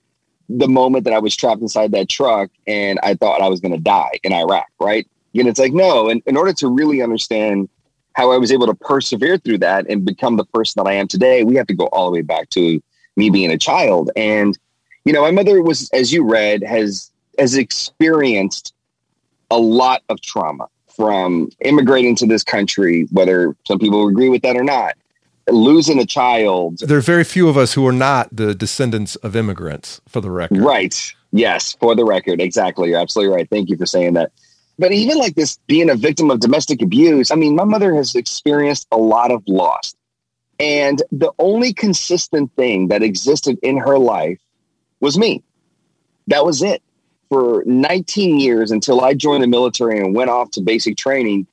the 0.47 0.67
moment 0.67 1.03
that 1.03 1.13
I 1.13 1.19
was 1.19 1.35
trapped 1.35 1.61
inside 1.61 1.91
that 1.91 2.07
truck 2.07 2.51
and 2.67 2.99
I 3.03 3.15
thought 3.15 3.41
I 3.41 3.49
was 3.49 3.59
going 3.59 3.73
to 3.73 3.81
die 3.81 4.19
in 4.23 4.31
Iraq, 4.31 4.67
right? 4.79 5.07
And 5.33 5.47
it's 5.49 5.59
like, 5.59 5.73
no, 5.73 6.07
and 6.07 6.21
in 6.25 6.37
order 6.37 6.53
to 6.53 6.69
really 6.69 7.01
understand 7.01 7.67
how 8.13 8.31
I 8.31 8.37
was 8.37 8.51
able 8.51 8.67
to 8.67 8.75
persevere 8.75 9.37
through 9.37 9.57
that 9.57 9.89
and 9.89 10.05
become 10.05 10.37
the 10.37 10.45
person 10.45 10.81
that 10.81 10.89
I 10.89 10.93
am 10.93 11.07
today, 11.07 11.43
we 11.43 11.55
have 11.55 11.67
to 11.67 11.73
go 11.73 11.87
all 11.87 12.05
the 12.05 12.11
way 12.11 12.21
back 12.21 12.49
to 12.51 12.81
me 13.15 13.29
being 13.29 13.51
a 13.51 13.57
child. 13.57 14.11
And, 14.15 14.57
you 15.05 15.13
know, 15.13 15.21
my 15.21 15.31
mother 15.31 15.61
was, 15.61 15.89
as 15.91 16.11
you 16.11 16.23
read, 16.23 16.63
has 16.63 17.11
has 17.37 17.55
experienced 17.57 18.73
a 19.51 19.57
lot 19.57 20.01
of 20.09 20.21
trauma 20.21 20.67
from 20.95 21.49
immigrating 21.59 22.15
to 22.15 22.25
this 22.25 22.43
country, 22.43 23.07
whether 23.11 23.55
some 23.67 23.77
people 23.77 24.07
agree 24.07 24.29
with 24.29 24.41
that 24.43 24.55
or 24.55 24.63
not. 24.63 24.95
Losing 25.49 25.99
a 25.99 26.05
child. 26.05 26.79
There 26.79 26.97
are 26.97 27.01
very 27.01 27.23
few 27.23 27.47
of 27.49 27.57
us 27.57 27.73
who 27.73 27.85
are 27.85 27.91
not 27.91 28.35
the 28.35 28.55
descendants 28.55 29.15
of 29.17 29.35
immigrants, 29.35 30.01
for 30.07 30.21
the 30.21 30.31
record. 30.31 30.57
Right. 30.59 31.13
Yes, 31.31 31.75
for 31.79 31.95
the 31.95 32.05
record. 32.05 32.41
Exactly. 32.41 32.89
You're 32.89 32.99
absolutely 32.99 33.35
right. 33.35 33.49
Thank 33.49 33.69
you 33.69 33.77
for 33.77 33.85
saying 33.85 34.13
that. 34.13 34.31
but 34.79 34.91
even 34.91 35.17
like 35.17 35.35
this 35.35 35.59
being 35.67 35.89
a 35.89 35.95
victim 35.95 36.31
of 36.31 36.39
domestic 36.39 36.81
abuse, 36.81 37.29
I 37.29 37.35
mean, 37.35 37.55
my 37.55 37.63
mother 37.63 37.93
has 37.93 38.15
experienced 38.15 38.87
a 38.91 38.97
lot 38.97 39.31
of 39.31 39.43
loss. 39.47 39.93
And 40.59 41.01
the 41.11 41.31
only 41.37 41.73
consistent 41.73 42.51
thing 42.55 42.87
that 42.89 43.03
existed 43.03 43.59
in 43.61 43.77
her 43.77 43.97
life 43.97 44.39
was 44.99 45.17
me. 45.17 45.43
That 46.27 46.45
was 46.45 46.61
it. 46.61 46.81
For 47.29 47.63
19 47.65 48.39
years 48.39 48.71
until 48.71 49.01
I 49.01 49.13
joined 49.13 49.43
the 49.43 49.47
military 49.47 49.99
and 49.99 50.15
went 50.15 50.29
off 50.29 50.51
to 50.51 50.61
basic 50.61 50.95
training, 50.95 51.47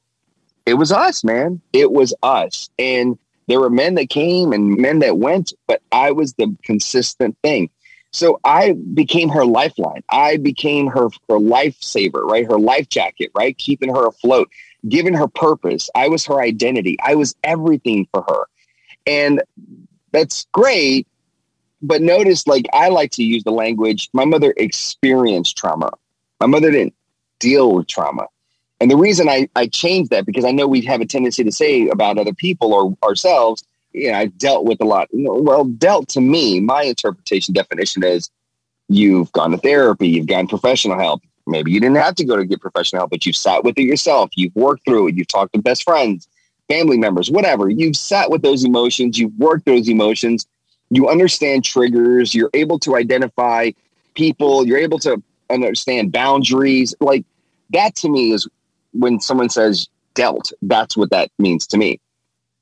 it 0.67 0.75
was 0.75 0.93
us, 0.93 1.25
man. 1.25 1.61
It 1.73 1.91
was 1.91 2.15
us. 2.23 2.71
And 2.79 3.19
there 3.49 3.59
were 3.59 3.71
men 3.71 3.95
that 3.97 4.09
came 4.09 4.53
and 4.53 4.77
men 4.77 5.01
that 5.01 5.19
went, 5.19 5.53
but 5.67 5.83
I 5.91 6.13
was 6.13 6.35
the 6.35 6.55
consistent 6.63 7.37
thing. 7.43 7.71
So 8.13 8.39
I 8.45 8.73
became 8.73 9.31
her 9.31 9.45
lifeline. 9.45 10.03
I 10.11 10.37
became 10.37 10.87
her 10.89 11.09
her 11.29 11.39
lifesaver, 11.39 12.23
right? 12.23 12.47
Her 12.47 12.59
life 12.59 12.89
jacket, 12.89 13.31
right? 13.35 13.57
Keeping 13.57 13.89
her 13.89 14.07
afloat, 14.07 14.51
giving 14.89 15.15
her 15.15 15.29
purpose. 15.29 15.89
I 15.95 16.09
was 16.09 16.27
her 16.27 16.41
identity. 16.41 16.99
I 17.03 17.15
was 17.15 17.35
everything 17.43 18.07
for 18.13 18.23
her. 18.29 18.47
And 19.07 19.43
that's 20.13 20.47
great. 20.53 21.07
But 21.81 22.01
notice, 22.01 22.47
like, 22.47 22.67
I 22.73 22.89
like 22.89 23.11
to 23.13 23.25
use 23.25 23.43
the 23.45 23.51
language 23.51 24.09
my 24.13 24.25
mother 24.25 24.55
experienced 24.57 25.57
trauma. 25.57 25.93
My 26.41 26.47
mother 26.47 26.71
didn't 26.71 26.95
deal 27.41 27.75
with 27.75 27.89
trauma. 27.89 28.27
And 28.81 28.91
the 28.91 28.97
reason 28.97 29.29
I, 29.29 29.49
I 29.55 29.69
changed 29.69 30.11
that 30.11 30.27
because 30.27 30.45
I 30.45 30.51
know 30.51 30.67
we 30.67 30.81
have 30.83 31.01
a 31.01 31.07
tendency 31.07 31.45
to 31.45 31.53
say 31.53 31.89
about 31.89 32.19
other 32.19 32.35
people 32.35 32.73
or 32.75 32.97
ourselves, 33.05 33.65
you 33.93 34.11
know, 34.11 34.19
I've 34.19 34.37
dealt 34.39 34.65
with 34.65 34.81
a 34.81 34.85
lot. 34.85 35.09
Well, 35.13 35.65
dealt 35.65 36.09
to 36.11 36.21
me, 36.21 36.61
my 36.61 36.83
interpretation 36.83 37.55
definition 37.55 38.03
is 38.03 38.31
you've 38.89 39.31
gone 39.33 39.53
to 39.53 39.59
therapy, 39.59 40.09
you've 40.09 40.27
gotten 40.27 40.49
professional 40.49 40.99
help. 40.99 41.23
Maybe 41.47 41.73
you 41.73 41.81
didn't 41.81 41.97
have 41.97 42.15
to 42.17 42.25
go 42.25 42.37
to 42.37 42.45
get 42.45 42.61
professional 42.61 43.01
help, 43.01 43.11
but 43.11 43.27
you've 43.27 43.37
sat 43.37 43.65
with 43.65 43.79
it 43.79 43.83
yourself. 43.83 44.31
You've 44.35 44.55
worked 44.55 44.85
through 44.85 45.09
it. 45.09 45.17
You've 45.17 45.29
talked 45.29 45.53
to 45.55 45.61
best 45.61 45.83
friends, 45.83 46.29
family 46.69 46.99
members, 46.99 47.31
whatever. 47.31 47.69
You've 47.69 47.97
sat 47.97 48.31
with 48.31 48.43
those 48.43 48.65
emotions. 48.65 49.19
You've 49.19 49.37
worked 49.39 49.67
those 49.67 49.89
emotions. 49.89 50.47
You 50.91 51.09
understand 51.09 51.65
triggers. 51.65 52.35
You're 52.35 52.51
able 52.55 52.79
to 52.81 52.97
identify 52.97 53.71
people. 54.15 54.67
You're 54.67 54.79
able 54.79 54.99
to 55.01 55.23
understand 55.51 56.13
boundaries. 56.13 56.95
Like 57.01 57.25
that 57.71 57.95
to 57.97 58.09
me 58.09 58.33
is 58.33 58.49
when 58.93 59.21
someone 59.21 59.49
says 59.49 59.89
dealt, 60.15 60.53
that's 60.63 60.97
what 60.97 61.11
that 61.11 61.31
means 61.39 61.67
to 61.69 61.79
me. 61.79 62.01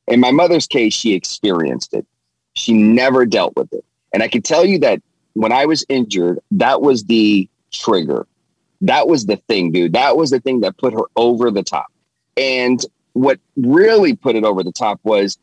In 0.06 0.20
my 0.20 0.30
mother's 0.30 0.66
case, 0.66 0.94
she 0.94 1.14
experienced 1.14 1.94
it. 1.94 2.06
She 2.54 2.72
never 2.72 3.26
dealt 3.26 3.54
with 3.56 3.72
it. 3.72 3.84
And 4.12 4.22
I 4.22 4.28
can 4.28 4.42
tell 4.42 4.64
you 4.64 4.78
that 4.80 5.00
when 5.34 5.52
I 5.52 5.66
was 5.66 5.84
injured, 5.88 6.40
that 6.52 6.82
was 6.82 7.04
the 7.04 7.48
trigger. 7.72 8.26
That 8.80 9.06
was 9.06 9.26
the 9.26 9.36
thing, 9.36 9.72
dude. 9.72 9.92
That 9.92 10.16
was 10.16 10.30
the 10.30 10.40
thing 10.40 10.60
that 10.60 10.78
put 10.78 10.92
her 10.92 11.04
over 11.16 11.50
the 11.50 11.62
top. 11.62 11.86
And 12.36 12.84
what 13.12 13.38
really 13.56 14.14
put 14.14 14.36
it 14.36 14.44
over 14.44 14.62
the 14.62 14.72
top 14.72 15.00
was 15.02 15.38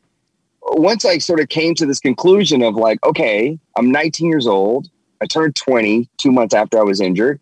once 0.61 1.05
I 1.05 1.17
sort 1.17 1.39
of 1.39 1.49
came 1.49 1.75
to 1.75 1.85
this 1.85 1.99
conclusion 1.99 2.61
of 2.61 2.75
like, 2.75 3.03
okay, 3.05 3.57
I'm 3.75 3.91
19 3.91 4.27
years 4.27 4.47
old. 4.47 4.89
I 5.21 5.25
turned 5.25 5.55
20 5.55 6.09
two 6.17 6.31
months 6.31 6.53
after 6.53 6.77
I 6.77 6.83
was 6.83 7.01
injured. 7.01 7.39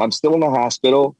I'm 0.00 0.12
still 0.12 0.34
in 0.34 0.40
the 0.40 0.50
hospital 0.50 1.16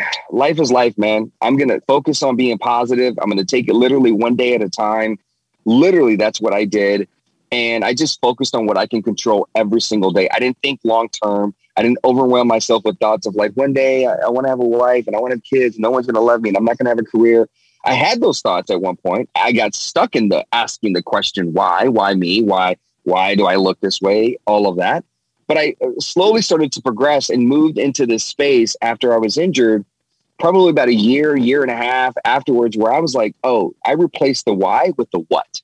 life 0.30 0.60
is 0.60 0.70
life, 0.70 0.96
man. 0.98 1.30
I'm 1.40 1.56
going 1.56 1.68
to 1.68 1.80
focus 1.82 2.22
on 2.22 2.36
being 2.36 2.58
positive. 2.58 3.18
I'm 3.20 3.28
going 3.28 3.38
to 3.38 3.44
take 3.44 3.68
it 3.68 3.74
literally 3.74 4.12
one 4.12 4.36
day 4.36 4.54
at 4.54 4.62
a 4.62 4.68
time. 4.68 5.18
Literally, 5.64 6.16
that's 6.16 6.40
what 6.40 6.52
I 6.52 6.64
did. 6.64 7.08
And 7.50 7.84
I 7.84 7.94
just 7.94 8.20
focused 8.20 8.54
on 8.54 8.66
what 8.66 8.76
I 8.76 8.86
can 8.86 9.02
control 9.02 9.48
every 9.54 9.80
single 9.80 10.10
day. 10.10 10.28
I 10.32 10.38
didn't 10.38 10.58
think 10.62 10.80
long 10.84 11.08
term. 11.08 11.54
I 11.76 11.82
didn't 11.82 11.98
overwhelm 12.04 12.48
myself 12.48 12.84
with 12.84 12.98
thoughts 12.98 13.26
of 13.26 13.36
like, 13.36 13.52
one 13.52 13.72
day 13.72 14.04
I, 14.04 14.14
I 14.26 14.28
want 14.28 14.46
to 14.46 14.50
have 14.50 14.60
a 14.60 14.64
wife 14.64 15.06
and 15.06 15.14
I 15.14 15.20
want 15.20 15.30
to 15.30 15.36
have 15.36 15.44
kids. 15.44 15.78
No 15.78 15.90
one's 15.90 16.06
going 16.06 16.16
to 16.16 16.20
love 16.20 16.42
me 16.42 16.50
and 16.50 16.58
I'm 16.58 16.64
not 16.64 16.76
going 16.76 16.86
to 16.86 16.90
have 16.90 16.98
a 16.98 17.04
career. 17.04 17.48
I 17.88 17.94
had 17.94 18.20
those 18.20 18.40
thoughts 18.40 18.70
at 18.70 18.80
one 18.80 18.96
point. 18.96 19.30
I 19.34 19.52
got 19.52 19.74
stuck 19.74 20.14
in 20.14 20.28
the 20.28 20.44
asking 20.52 20.92
the 20.92 21.02
question, 21.02 21.52
why? 21.52 21.88
Why 21.88 22.14
me? 22.14 22.42
Why? 22.42 22.76
Why 23.04 23.34
do 23.34 23.46
I 23.46 23.56
look 23.56 23.80
this 23.80 24.00
way? 24.00 24.36
All 24.46 24.68
of 24.68 24.76
that. 24.76 25.04
But 25.46 25.56
I 25.56 25.74
uh, 25.82 25.88
slowly 25.98 26.42
started 26.42 26.72
to 26.72 26.82
progress 26.82 27.30
and 27.30 27.48
moved 27.48 27.78
into 27.78 28.06
this 28.06 28.24
space 28.24 28.76
after 28.82 29.14
I 29.14 29.16
was 29.16 29.38
injured, 29.38 29.84
probably 30.38 30.70
about 30.70 30.88
a 30.88 30.94
year, 30.94 31.36
year 31.36 31.62
and 31.62 31.70
a 31.70 31.76
half 31.76 32.14
afterwards, 32.24 32.76
where 32.76 32.92
I 32.92 33.00
was 33.00 33.14
like, 33.14 33.34
oh, 33.44 33.74
I 33.86 33.92
replaced 33.92 34.44
the 34.44 34.52
why 34.52 34.92
with 34.98 35.10
the 35.10 35.20
what. 35.20 35.62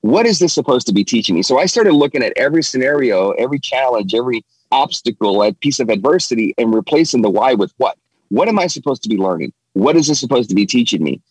What 0.00 0.26
is 0.26 0.40
this 0.40 0.52
supposed 0.52 0.88
to 0.88 0.92
be 0.92 1.04
teaching 1.04 1.36
me? 1.36 1.42
So 1.42 1.58
I 1.58 1.66
started 1.66 1.94
looking 1.94 2.22
at 2.22 2.32
every 2.36 2.62
scenario, 2.62 3.30
every 3.32 3.60
challenge, 3.60 4.14
every 4.14 4.44
obstacle, 4.72 5.42
a 5.42 5.52
piece 5.54 5.78
of 5.78 5.88
adversity, 5.88 6.52
and 6.58 6.74
replacing 6.74 7.22
the 7.22 7.30
why 7.30 7.54
with 7.54 7.72
what. 7.76 7.96
What 8.28 8.48
am 8.48 8.58
I 8.58 8.66
supposed 8.66 9.04
to 9.04 9.08
be 9.08 9.16
learning? 9.16 9.52
What 9.74 9.96
is 9.96 10.08
this 10.08 10.18
supposed 10.18 10.48
to 10.48 10.56
be 10.56 10.66
teaching 10.66 11.02
me? 11.02 11.22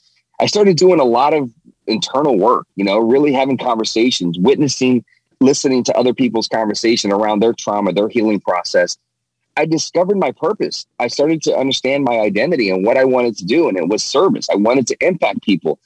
I 0.43 0.45
started 0.45 0.77
doing 0.77 0.99
a 0.99 1.05
lot 1.05 1.33
of 1.33 1.49
internal 1.87 2.37
work, 2.37 2.67
you 2.75 2.83
know, 2.83 2.99
really 2.99 3.33
having 3.33 3.57
conversations, 3.57 4.37
witnessing 4.37 5.03
listening 5.43 5.83
to 5.83 5.97
other 5.97 6.13
people's 6.13 6.47
conversation 6.47 7.11
around 7.11 7.39
their 7.39 7.53
trauma, 7.53 7.93
their 7.93 8.09
healing 8.09 8.39
process, 8.39 8.97
I 9.55 9.65
discovered 9.65 10.17
my 10.17 10.31
purpose. 10.31 10.87
I 10.99 11.07
started 11.07 11.43
to 11.43 11.55
understand 11.55 12.03
my 12.03 12.19
identity 12.19 12.69
and 12.69 12.83
what 12.85 12.97
I 12.97 13.03
wanted 13.03 13.37
to 13.37 13.45
do, 13.45 13.67
and 13.67 13.77
it 13.77 13.87
was 13.87 14.03
service. 14.03 14.49
I 14.49 14.55
wanted 14.55 14.87
to 14.87 14.97
impact 14.99 15.43
people. 15.43 15.79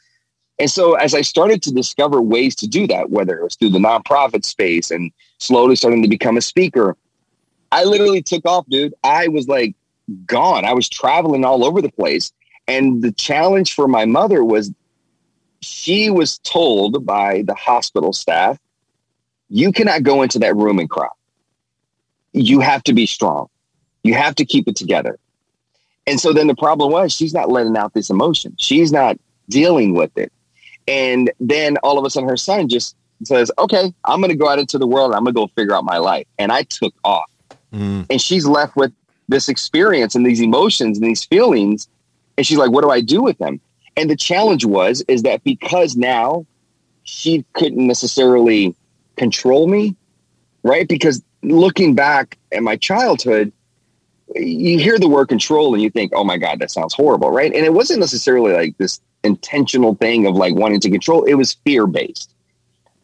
And 0.59 0.71
so, 0.71 0.93
as 0.95 1.13
I 1.13 1.21
started 1.21 1.61
to 1.63 1.73
discover 1.73 2.21
ways 2.21 2.55
to 2.55 2.67
do 2.67 2.87
that, 2.87 3.09
whether 3.09 3.37
it 3.37 3.43
was 3.43 3.55
through 3.55 3.71
the 3.71 3.79
nonprofit 3.79 4.45
space 4.45 4.89
and 4.89 5.11
slowly 5.39 5.75
starting 5.75 6.01
to 6.01 6.07
become 6.07 6.37
a 6.37 6.41
speaker, 6.41 6.95
I 7.71 7.83
literally 7.83 8.23
took 8.23 8.45
off, 8.45 8.65
dude. 8.69 8.93
I 9.03 9.27
was 9.27 9.47
like 9.47 9.75
gone. 10.25 10.63
I 10.63 10.73
was 10.73 10.87
traveling 10.87 11.43
all 11.43 11.65
over 11.65 11.81
the 11.81 11.91
place. 11.91 12.31
And 12.67 13.01
the 13.01 13.11
challenge 13.11 13.73
for 13.73 13.87
my 13.87 14.05
mother 14.05 14.43
was 14.43 14.71
she 15.61 16.09
was 16.09 16.37
told 16.39 17.05
by 17.05 17.43
the 17.43 17.55
hospital 17.55 18.13
staff 18.13 18.59
you 19.49 19.71
cannot 19.71 20.03
go 20.03 20.21
into 20.21 20.39
that 20.39 20.55
room 20.55 20.79
and 20.79 20.89
cry. 20.89 21.07
You 22.33 22.59
have 22.59 22.83
to 22.83 22.93
be 22.93 23.05
strong. 23.05 23.47
You 24.03 24.13
have 24.13 24.35
to 24.35 24.45
keep 24.45 24.67
it 24.67 24.75
together. 24.75 25.17
And 26.05 26.19
so 26.19 26.33
then 26.33 26.47
the 26.47 26.55
problem 26.55 26.91
was 26.91 27.13
she's 27.13 27.33
not 27.33 27.49
letting 27.49 27.75
out 27.75 27.93
this 27.93 28.09
emotion. 28.09 28.55
She's 28.57 28.91
not 28.91 29.17
dealing 29.49 29.93
with 29.93 30.17
it. 30.17 30.31
And 30.87 31.31
then 31.39 31.77
all 31.77 31.97
of 31.97 32.05
a 32.05 32.09
sudden 32.09 32.29
her 32.29 32.37
son 32.37 32.69
just 32.69 32.95
says, 33.23 33.51
okay, 33.57 33.93
I'm 34.05 34.21
going 34.21 34.31
to 34.31 34.37
go 34.37 34.47
out 34.47 34.59
into 34.59 34.77
the 34.77 34.87
world. 34.87 35.13
I'm 35.13 35.23
going 35.23 35.33
to 35.33 35.41
go 35.41 35.47
figure 35.55 35.73
out 35.73 35.83
my 35.83 35.97
life. 35.97 36.27
And 36.37 36.51
I 36.51 36.63
took 36.63 36.93
off. 37.03 37.29
Mm. 37.73 38.05
And 38.09 38.21
she's 38.21 38.45
left 38.45 38.75
with 38.75 38.93
this 39.27 39.49
experience 39.49 40.15
and 40.15 40.25
these 40.25 40.39
emotions 40.39 40.97
and 40.97 41.07
these 41.07 41.25
feelings. 41.25 41.89
And 42.37 42.45
she's 42.45 42.57
like, 42.57 42.71
what 42.71 42.83
do 42.83 42.89
I 42.89 43.01
do 43.01 43.21
with 43.23 43.37
them? 43.39 43.59
And 43.95 44.09
the 44.09 44.15
challenge 44.15 44.63
was, 44.63 45.03
is 45.07 45.23
that 45.23 45.43
because 45.43 45.95
now 45.95 46.45
she 47.03 47.43
couldn't 47.53 47.85
necessarily 47.85 48.75
control 49.15 49.67
me, 49.67 49.95
right? 50.63 50.87
Because 50.87 51.23
looking 51.41 51.95
back 51.95 52.37
at 52.51 52.61
my 52.61 52.75
childhood, 52.75 53.51
you 54.35 54.77
hear 54.77 54.99
the 54.99 55.07
word 55.07 55.29
control 55.29 55.73
and 55.73 55.81
you 55.81 55.89
think, 55.89 56.11
oh 56.13 56.23
my 56.23 56.37
God, 56.37 56.59
that 56.59 56.69
sounds 56.69 56.93
horrible, 56.93 57.31
right? 57.31 57.53
And 57.53 57.65
it 57.65 57.73
wasn't 57.73 58.01
necessarily 58.01 58.53
like 58.53 58.77
this 58.77 58.99
intentional 59.23 59.95
thing 59.95 60.27
of 60.27 60.35
like 60.35 60.53
wanting 60.53 60.79
to 60.81 60.89
control, 60.89 61.23
it 61.23 61.35
was 61.35 61.53
fear 61.65 61.87
based. 61.87 62.33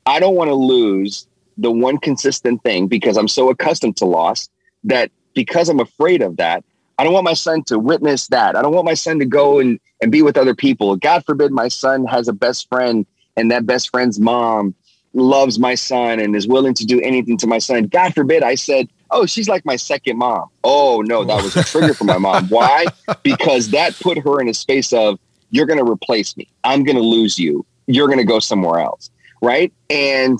I 0.05 0.19
don't 0.19 0.35
want 0.35 0.49
to 0.49 0.55
lose 0.55 1.27
the 1.57 1.71
one 1.71 1.97
consistent 1.97 2.61
thing 2.63 2.87
because 2.87 3.17
I'm 3.17 3.27
so 3.27 3.49
accustomed 3.49 3.97
to 3.97 4.05
loss 4.05 4.49
that 4.83 5.11
because 5.33 5.69
I'm 5.69 5.79
afraid 5.79 6.21
of 6.21 6.37
that, 6.37 6.63
I 6.97 7.03
don't 7.03 7.13
want 7.13 7.25
my 7.25 7.33
son 7.33 7.63
to 7.65 7.79
witness 7.79 8.27
that. 8.27 8.55
I 8.55 8.61
don't 8.61 8.73
want 8.73 8.85
my 8.85 8.93
son 8.93 9.19
to 9.19 9.25
go 9.25 9.59
and, 9.59 9.79
and 10.01 10.11
be 10.11 10.21
with 10.21 10.37
other 10.37 10.55
people. 10.55 10.95
God 10.95 11.25
forbid 11.25 11.51
my 11.51 11.67
son 11.67 12.05
has 12.05 12.27
a 12.27 12.33
best 12.33 12.69
friend 12.69 13.05
and 13.35 13.49
that 13.51 13.65
best 13.65 13.89
friend's 13.89 14.19
mom 14.19 14.75
loves 15.13 15.59
my 15.59 15.75
son 15.75 16.19
and 16.19 16.35
is 16.35 16.47
willing 16.47 16.73
to 16.73 16.85
do 16.85 16.99
anything 17.01 17.37
to 17.37 17.47
my 17.47 17.59
son. 17.59 17.83
God 17.83 18.13
forbid 18.13 18.43
I 18.43 18.55
said, 18.55 18.87
Oh, 19.11 19.27
she's 19.27 19.47
like 19.47 19.63
my 19.63 19.75
second 19.75 20.17
mom. 20.17 20.49
Oh, 20.63 21.03
no, 21.05 21.23
that 21.23 21.43
was 21.43 21.55
a 21.55 21.63
trigger 21.63 21.93
for 21.93 22.05
my 22.05 22.17
mom. 22.17 22.47
Why? 22.49 22.87
Because 23.21 23.69
that 23.69 23.95
put 23.99 24.17
her 24.17 24.41
in 24.41 24.47
a 24.47 24.53
space 24.53 24.91
of, 24.91 25.19
You're 25.51 25.67
going 25.67 25.83
to 25.83 25.89
replace 25.89 26.35
me. 26.35 26.47
I'm 26.63 26.83
going 26.83 26.95
to 26.95 27.03
lose 27.03 27.37
you. 27.37 27.65
You're 27.85 28.07
going 28.07 28.19
to 28.19 28.23
go 28.23 28.39
somewhere 28.39 28.79
else. 28.79 29.11
Right. 29.41 29.71
And 29.89 30.39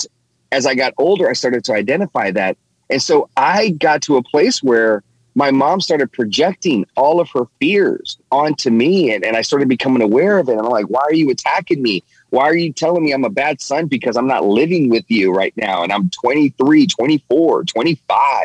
as 0.51 0.65
I 0.65 0.75
got 0.75 0.93
older, 0.97 1.29
I 1.29 1.33
started 1.33 1.63
to 1.65 1.73
identify 1.73 2.31
that. 2.31 2.57
And 2.89 3.01
so 3.01 3.29
I 3.37 3.71
got 3.71 4.01
to 4.03 4.17
a 4.17 4.23
place 4.23 4.61
where 4.63 5.03
my 5.35 5.51
mom 5.51 5.81
started 5.81 6.11
projecting 6.11 6.85
all 6.95 7.19
of 7.19 7.29
her 7.31 7.45
fears 7.59 8.17
onto 8.31 8.69
me 8.69 9.13
and, 9.13 9.25
and 9.25 9.35
I 9.35 9.41
started 9.41 9.67
becoming 9.67 10.01
aware 10.01 10.37
of 10.37 10.49
it. 10.49 10.53
And 10.53 10.61
I'm 10.61 10.69
like, 10.71 10.87
why 10.87 11.01
are 11.01 11.13
you 11.13 11.29
attacking 11.29 11.81
me? 11.81 12.03
Why 12.29 12.45
are 12.45 12.55
you 12.55 12.73
telling 12.73 13.03
me 13.03 13.11
I'm 13.11 13.23
a 13.23 13.29
bad 13.29 13.61
son 13.61 13.85
because 13.85 14.17
I'm 14.17 14.25
not 14.25 14.43
living 14.43 14.89
with 14.89 15.05
you 15.07 15.31
right 15.31 15.53
now? 15.55 15.83
And 15.83 15.91
I'm 15.91 16.09
23, 16.09 16.87
24, 16.87 17.63
25. 17.63 18.43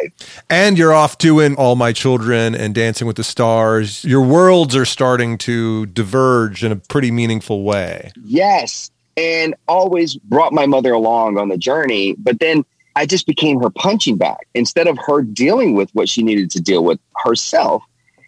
And 0.51 0.77
you're 0.77 0.93
off 0.93 1.17
doing 1.17 1.55
All 1.57 1.75
My 1.75 1.93
Children 1.93 2.55
and 2.55 2.75
Dancing 2.75 3.07
with 3.07 3.17
the 3.17 3.25
Stars. 3.25 4.05
Your 4.05 4.21
worlds 4.21 4.77
are 4.77 4.85
starting 4.85 5.39
to 5.39 5.87
diverge 5.87 6.65
in 6.65 6.73
a 6.73 6.77
pretty 6.77 7.11
meaningful 7.11 7.63
way. 7.63 8.13
Yes. 8.23 8.91
And 9.17 9.55
always 9.67 10.17
brought 10.17 10.53
my 10.53 10.67
mother 10.67 10.93
along 10.93 11.39
on 11.39 11.49
the 11.49 11.59
journey. 11.59 12.15
But 12.19 12.41
then 12.41 12.65
I 12.99 13.07
just 13.07 13.29
became 13.29 13.61
her 13.63 13.71
punching 13.71 14.17
bag. 14.17 14.39
Instead 14.55 14.89
of 14.89 14.99
her 15.07 15.23
dealing 15.23 15.75
with 15.75 15.89
what 15.93 16.09
she 16.09 16.25
needed 16.25 16.51
to 16.51 16.61
deal 16.61 16.83
with 16.83 16.99
herself, 17.25 17.85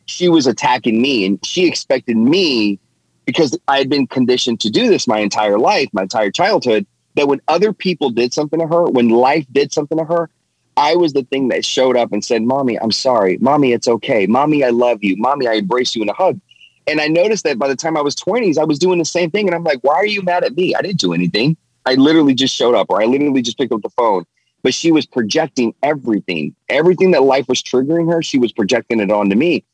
she 0.06 0.28
was 0.28 0.46
attacking 0.46 1.02
me 1.02 1.26
and 1.26 1.44
she 1.44 1.66
expected 1.66 2.16
me 2.16 2.78
because 3.26 3.58
I 3.66 3.78
had 3.78 3.90
been 3.90 4.06
conditioned 4.06 4.60
to 4.60 4.70
do 4.70 4.86
this 4.86 5.08
my 5.08 5.18
entire 5.18 5.58
life, 5.58 5.88
my 5.92 6.02
entire 6.02 6.30
childhood, 6.30 6.86
that 7.16 7.26
when 7.26 7.40
other 7.48 7.72
people 7.72 8.10
did 8.10 8.32
something 8.32 8.60
to 8.60 8.66
her, 8.68 8.84
when 8.84 9.08
life 9.08 9.44
did 9.50 9.72
something 9.72 9.98
to 9.98 10.04
her, 10.04 10.30
I 10.76 10.94
was 10.94 11.14
the 11.14 11.24
thing 11.24 11.48
that 11.48 11.64
showed 11.64 11.96
up 11.96 12.12
and 12.12 12.24
said, 12.24 12.42
Mommy, 12.42 12.78
I'm 12.78 12.92
sorry. 12.92 13.38
Mommy, 13.38 13.72
it's 13.72 13.88
okay. 13.88 14.28
Mommy, 14.28 14.62
I 14.62 14.70
love 14.70 15.02
you. 15.02 15.16
Mommy, 15.16 15.48
I 15.48 15.54
embrace 15.54 15.96
you 15.96 16.02
in 16.02 16.08
a 16.08 16.14
hug. 16.14 16.40
And 16.86 17.00
I 17.00 17.08
noticed 17.08 17.42
that 17.42 17.58
by 17.58 17.66
the 17.66 17.74
time 17.74 17.96
I 17.96 18.02
was 18.02 18.14
20s, 18.14 18.56
I 18.56 18.64
was 18.64 18.78
doing 18.78 19.00
the 19.00 19.04
same 19.04 19.32
thing. 19.32 19.48
And 19.48 19.54
I'm 19.56 19.64
like, 19.64 19.80
why 19.82 19.96
are 19.96 20.06
you 20.06 20.22
mad 20.22 20.44
at 20.44 20.54
me? 20.54 20.76
I 20.76 20.80
didn't 20.80 21.00
do 21.00 21.12
anything. 21.12 21.56
I 21.86 21.94
literally 21.94 22.34
just 22.34 22.54
showed 22.54 22.76
up 22.76 22.86
or 22.88 23.02
I 23.02 23.06
literally 23.06 23.42
just 23.42 23.58
picked 23.58 23.72
up 23.72 23.82
the 23.82 23.90
phone. 23.90 24.24
But 24.62 24.74
she 24.74 24.92
was 24.92 25.06
projecting 25.06 25.74
everything. 25.82 26.54
Everything 26.68 27.12
that 27.12 27.22
life 27.22 27.48
was 27.48 27.62
triggering 27.62 28.12
her, 28.12 28.22
she 28.22 28.38
was 28.38 28.52
projecting 28.52 29.00
it 29.00 29.10
onto 29.10 29.36
me. 29.36 29.64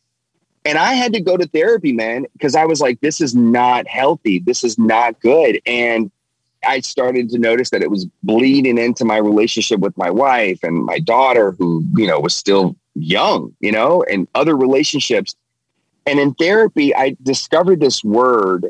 And 0.64 0.78
I 0.78 0.94
had 0.94 1.12
to 1.12 1.20
go 1.20 1.36
to 1.36 1.46
therapy, 1.46 1.92
man, 1.92 2.26
because 2.32 2.56
I 2.56 2.64
was 2.64 2.80
like, 2.80 3.00
this 3.00 3.20
is 3.20 3.34
not 3.34 3.86
healthy. 3.86 4.40
This 4.40 4.64
is 4.64 4.78
not 4.78 5.20
good. 5.20 5.60
And 5.64 6.10
I 6.66 6.80
started 6.80 7.30
to 7.30 7.38
notice 7.38 7.70
that 7.70 7.82
it 7.82 7.90
was 7.90 8.06
bleeding 8.24 8.76
into 8.78 9.04
my 9.04 9.16
relationship 9.16 9.78
with 9.78 9.96
my 9.96 10.10
wife 10.10 10.60
and 10.64 10.84
my 10.84 10.98
daughter, 10.98 11.52
who, 11.52 11.84
you 11.94 12.06
know, 12.06 12.18
was 12.18 12.34
still 12.34 12.76
young, 12.94 13.54
you 13.60 13.70
know, 13.70 14.02
and 14.10 14.26
other 14.34 14.56
relationships. 14.56 15.36
And 16.04 16.18
in 16.18 16.34
therapy, 16.34 16.94
I 16.94 17.16
discovered 17.22 17.78
this 17.78 18.02
word 18.02 18.66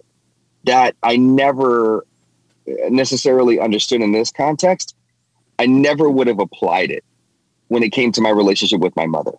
that 0.65 0.97
I 1.03 1.17
never 1.17 2.05
necessarily 2.91 3.61
understood 3.61 4.03
in 4.03 4.13
this 4.13 4.31
context. 4.31 4.95
I 5.59 5.67
never 5.67 6.09
would 6.09 6.27
have 6.27 6.39
applied 6.39 6.91
it 6.91 7.05
when 7.69 7.83
it 7.83 7.91
came 7.91 8.13
to 8.13 8.21
my 8.21 8.31
relationship 8.31 8.81
with 8.81 8.95
my 8.97 9.07
mother, 9.07 9.33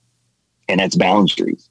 and 0.67 0.79
that's 0.79 0.95
boundaries. 0.95 1.69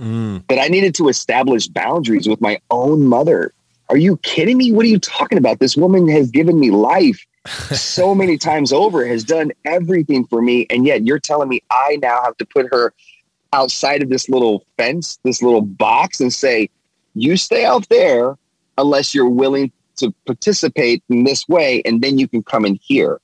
Mm. 0.00 0.46
That 0.48 0.60
I 0.60 0.68
needed 0.68 0.94
to 0.96 1.08
establish 1.08 1.66
boundaries 1.66 2.28
with 2.28 2.40
my 2.40 2.60
own 2.70 3.06
mother. 3.06 3.52
Are 3.88 3.96
you 3.96 4.16
kidding 4.18 4.56
me? 4.56 4.72
What 4.72 4.84
are 4.84 4.88
you 4.88 5.00
talking 5.00 5.38
about? 5.38 5.58
This 5.58 5.76
woman 5.76 6.08
has 6.08 6.30
given 6.30 6.60
me 6.60 6.70
life 6.70 7.24
so 7.72 8.14
many 8.14 8.38
times 8.38 8.72
over, 8.72 9.06
has 9.06 9.24
done 9.24 9.50
everything 9.64 10.26
for 10.26 10.40
me. 10.40 10.66
And 10.70 10.86
yet 10.86 11.04
you're 11.04 11.18
telling 11.18 11.48
me 11.48 11.62
I 11.70 11.98
now 12.00 12.22
have 12.22 12.36
to 12.36 12.46
put 12.46 12.66
her 12.72 12.92
outside 13.52 14.02
of 14.02 14.10
this 14.10 14.28
little 14.28 14.64
fence, 14.76 15.18
this 15.24 15.42
little 15.42 15.62
box, 15.62 16.20
and 16.20 16.32
say, 16.32 16.70
you 17.14 17.36
stay 17.36 17.64
out 17.64 17.88
there 17.88 18.36
unless 18.76 19.14
you're 19.14 19.28
willing 19.28 19.72
to 19.96 20.14
participate 20.26 21.02
in 21.08 21.24
this 21.24 21.48
way, 21.48 21.82
and 21.84 22.02
then 22.02 22.18
you 22.18 22.28
can 22.28 22.42
come 22.42 22.64
in 22.64 22.78
here. 22.82 23.20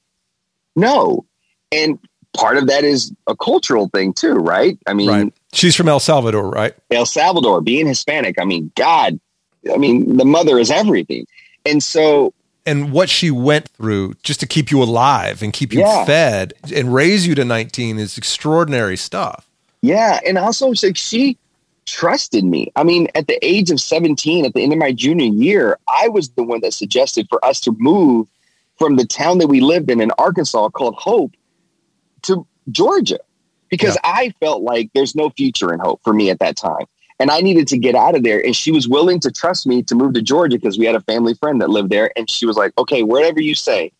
No. 0.77 1.25
And 1.73 1.99
part 2.35 2.57
of 2.57 2.67
that 2.67 2.85
is 2.85 3.13
a 3.27 3.37
cultural 3.37 3.89
thing 3.89 4.13
too, 4.13 4.35
right? 4.35 4.79
I 4.87 4.95
mean, 4.95 5.09
right. 5.09 5.35
She's 5.53 5.77
from 5.77 5.89
El 5.89 6.01
Salvador, 6.01 6.51
right? 6.51 6.75
El 6.91 7.07
Salvador, 7.07 7.61
being 7.61 7.87
Hispanic. 7.87 8.41
I 8.41 8.45
mean, 8.45 8.73
God, 8.75 9.19
I 9.73 9.77
mean, 9.77 10.17
the 10.17 10.25
mother 10.25 10.59
is 10.59 10.71
everything. 10.71 11.27
And 11.65 11.83
so. 11.83 12.35
And 12.67 12.93
what 12.93 13.09
she 13.09 13.31
went 13.31 13.69
through 13.69 14.15
just 14.23 14.41
to 14.41 14.47
keep 14.47 14.71
you 14.71 14.83
alive 14.83 15.43
and 15.43 15.53
keep 15.53 15.73
you 15.73 15.81
yeah. 15.81 16.05
fed 16.05 16.55
and 16.75 16.93
raise 16.93 17.27
you 17.27 17.35
to 17.35 17.45
19 17.45 17.99
is 17.99 18.17
extraordinary 18.17 18.97
stuff. 18.97 19.47
Yeah. 19.83 20.19
And 20.27 20.39
also, 20.39 20.73
like, 20.83 20.97
she 20.97 21.37
trusted 21.87 22.45
me. 22.45 22.73
I 22.75 22.83
mean, 22.83 23.09
at 23.15 23.27
the 23.27 23.39
age 23.47 23.71
of 23.71 23.81
17, 23.81 24.47
at 24.47 24.55
the 24.55 24.63
end 24.63 24.73
of 24.73 24.79
my 24.79 24.93
junior 24.93 25.27
year, 25.27 25.79
I 25.89 26.09
was 26.09 26.31
the 26.31 26.43
one 26.43 26.61
that 26.63 26.73
suggested 26.73 27.27
for 27.29 27.45
us 27.45 27.61
to 27.61 27.77
move 27.79 28.27
from 28.79 28.97
the 28.97 29.07
town 29.07 29.39
that 29.39 29.47
we 29.47 29.61
lived 29.61 29.91
in 29.91 30.01
in 30.01 30.11
Arkansas 30.19 30.69
called 30.71 30.95
Hope 30.97 31.33
to 32.23 32.47
Georgia 32.71 33.19
because 33.71 33.95
yeah. 33.97 34.11
I 34.13 34.35
felt 34.41 34.63
like 34.63 34.91
there's 34.95 35.15
no 35.15 35.31
future 35.31 35.73
in 35.73 35.81
hope 35.81 36.01
for 36.05 36.13
me 36.13 36.31
at 36.31 36.39
that 36.41 36.57
time. 36.57 36.87
And 37.21 37.31
I 37.31 37.41
needed 37.41 37.69
to 37.69 37.79
get 37.79 37.95
out 37.95 38.17
of 38.17 38.25
there. 38.25 38.45
And 38.45 38.55
she 38.57 38.73
was 38.73 38.89
willing 38.89 39.21
to 39.21 39.31
trust 39.31 39.67
me 39.67 39.83
to 39.85 39.95
move 39.95 40.15
to 40.15 40.23
Georgia 40.23 40.57
because 40.57 40.79
we 40.79 40.85
had 40.85 40.97
a 40.97 41.01
family 41.03 41.35
friend 41.35 41.61
that 41.61 41.71
lived 41.71 41.91
there. 41.91 42.11
And 42.17 42.29
she 42.29 42.45
was 42.45 42.57
like, 42.57 42.73
okay, 42.77 43.03
whatever 43.03 43.41
you 43.41 43.55
say. 43.55 43.93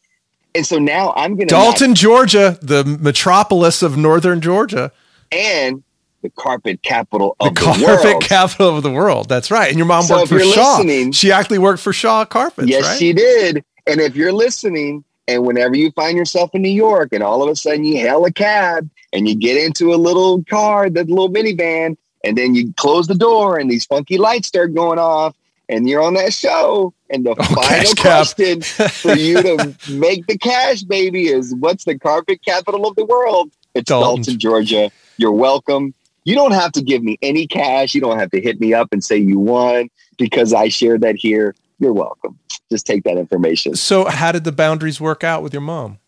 And 0.55 0.67
so 0.67 0.79
now 0.79 1.13
I'm 1.17 1.37
going 1.37 1.49
to. 1.49 1.55
Dalton, 1.55 1.91
not- 1.91 1.97
Georgia, 1.97 2.59
the 2.61 2.85
metropolis 2.85 3.83
of 3.83 3.97
northern 3.97 4.41
Georgia. 4.41 4.91
And 5.31 5.83
the 6.23 6.31
carpet 6.31 6.83
capital 6.83 7.37
of 7.39 7.55
the, 7.55 7.61
the 7.61 7.67
carpet 7.67 8.05
world. 8.05 8.23
capital 8.23 8.77
of 8.77 8.83
the 8.83 8.91
world. 8.91 9.29
That's 9.29 9.51
right. 9.51 9.69
And 9.69 9.77
your 9.77 9.87
mom 9.87 10.05
so 10.05 10.17
worked 10.17 10.29
for 10.29 10.41
Shaw. 10.41 10.83
She 11.13 11.31
actually 11.31 11.59
worked 11.59 11.83
for 11.83 11.93
Shaw 11.93 12.25
Carpets. 12.25 12.69
Yes, 12.69 12.85
right? 12.85 12.99
she 12.99 13.13
did. 13.13 13.65
And 13.87 14.01
if 14.01 14.17
you're 14.17 14.33
listening, 14.33 15.05
and 15.27 15.45
whenever 15.45 15.77
you 15.77 15.91
find 15.93 16.17
yourself 16.17 16.51
in 16.55 16.63
New 16.63 16.69
York 16.69 17.11
and 17.13 17.23
all 17.23 17.43
of 17.43 17.49
a 17.49 17.57
sudden 17.57 17.85
you 17.85 17.97
hail 17.97 18.25
a 18.25 18.33
cab 18.33 18.89
and 19.13 19.29
you 19.29 19.35
get 19.35 19.57
into 19.57 19.95
a 19.95 19.97
little 19.97 20.45
car, 20.45 20.91
that 20.91 21.09
little 21.09 21.31
minivan, 21.31 21.97
and 22.23 22.37
then 22.37 22.55
you 22.55 22.73
close 22.77 23.07
the 23.07 23.15
door 23.15 23.59
and 23.59 23.71
these 23.71 23.85
funky 23.85 24.19
lights 24.19 24.49
start 24.49 24.75
going 24.75 24.99
off 24.99 25.35
and 25.69 25.89
you're 25.89 26.03
on 26.03 26.15
that 26.15 26.33
show 26.33 26.93
and 27.11 27.25
the 27.25 27.31
oh, 27.39 27.43
final 27.43 27.95
question 27.95 28.61
for 28.63 29.15
you 29.17 29.43
to 29.43 29.77
make 29.91 30.27
the 30.27 30.37
cash 30.37 30.83
baby 30.83 31.29
is 31.29 31.55
what's 31.55 31.85
the 31.85 31.99
carpet 31.99 32.41
capital 32.45 32.87
of 32.87 32.97
the 32.97 33.05
world? 33.05 33.51
It's 33.75 33.89
Dalton, 33.89 34.23
Dalton 34.23 34.39
Georgia. 34.39 34.91
You're 35.17 35.33
welcome. 35.33 35.95
You 36.25 36.35
don't 36.35 36.53
have 36.53 36.73
to 36.73 36.83
give 36.83 37.03
me 37.03 37.19
any 37.23 37.47
cash. 37.47 37.95
You 37.95 38.01
don't 38.01 38.19
have 38.19 38.31
to 38.31 38.41
hit 38.41 38.61
me 38.61 38.73
up 38.73 38.89
and 38.93 39.05
say 39.05 39.17
you 39.17 39.39
won 39.39 39.91
because 40.17 40.53
I 40.53 40.69
shared 40.69 41.03
that 41.03 41.17
here. 41.17 41.55
You're 41.79 41.93
welcome 41.93 42.39
just 42.71 42.87
take 42.87 43.05
that 43.05 43.17
information. 43.17 43.77
So, 43.77 44.07
how 44.07 44.33
did 44.33 44.45
the 44.45 44.53
boundaries 44.53 45.01
work 45.01 45.25
out 45.25 45.43
with 45.43 45.53
your 45.53 45.63
mom? 45.63 45.99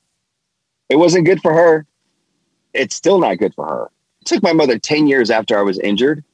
It 0.88 0.96
wasn't 0.96 1.26
good 1.26 1.40
for 1.40 1.52
her. 1.52 1.86
It's 2.72 2.94
still 2.94 3.18
not 3.18 3.38
good 3.38 3.54
for 3.54 3.66
her. 3.66 3.90
It 4.20 4.26
took 4.26 4.42
my 4.42 4.52
mother 4.52 4.78
10 4.78 5.06
years 5.06 5.30
after 5.30 5.58
I 5.58 5.62
was 5.62 5.78
injured 5.78 6.24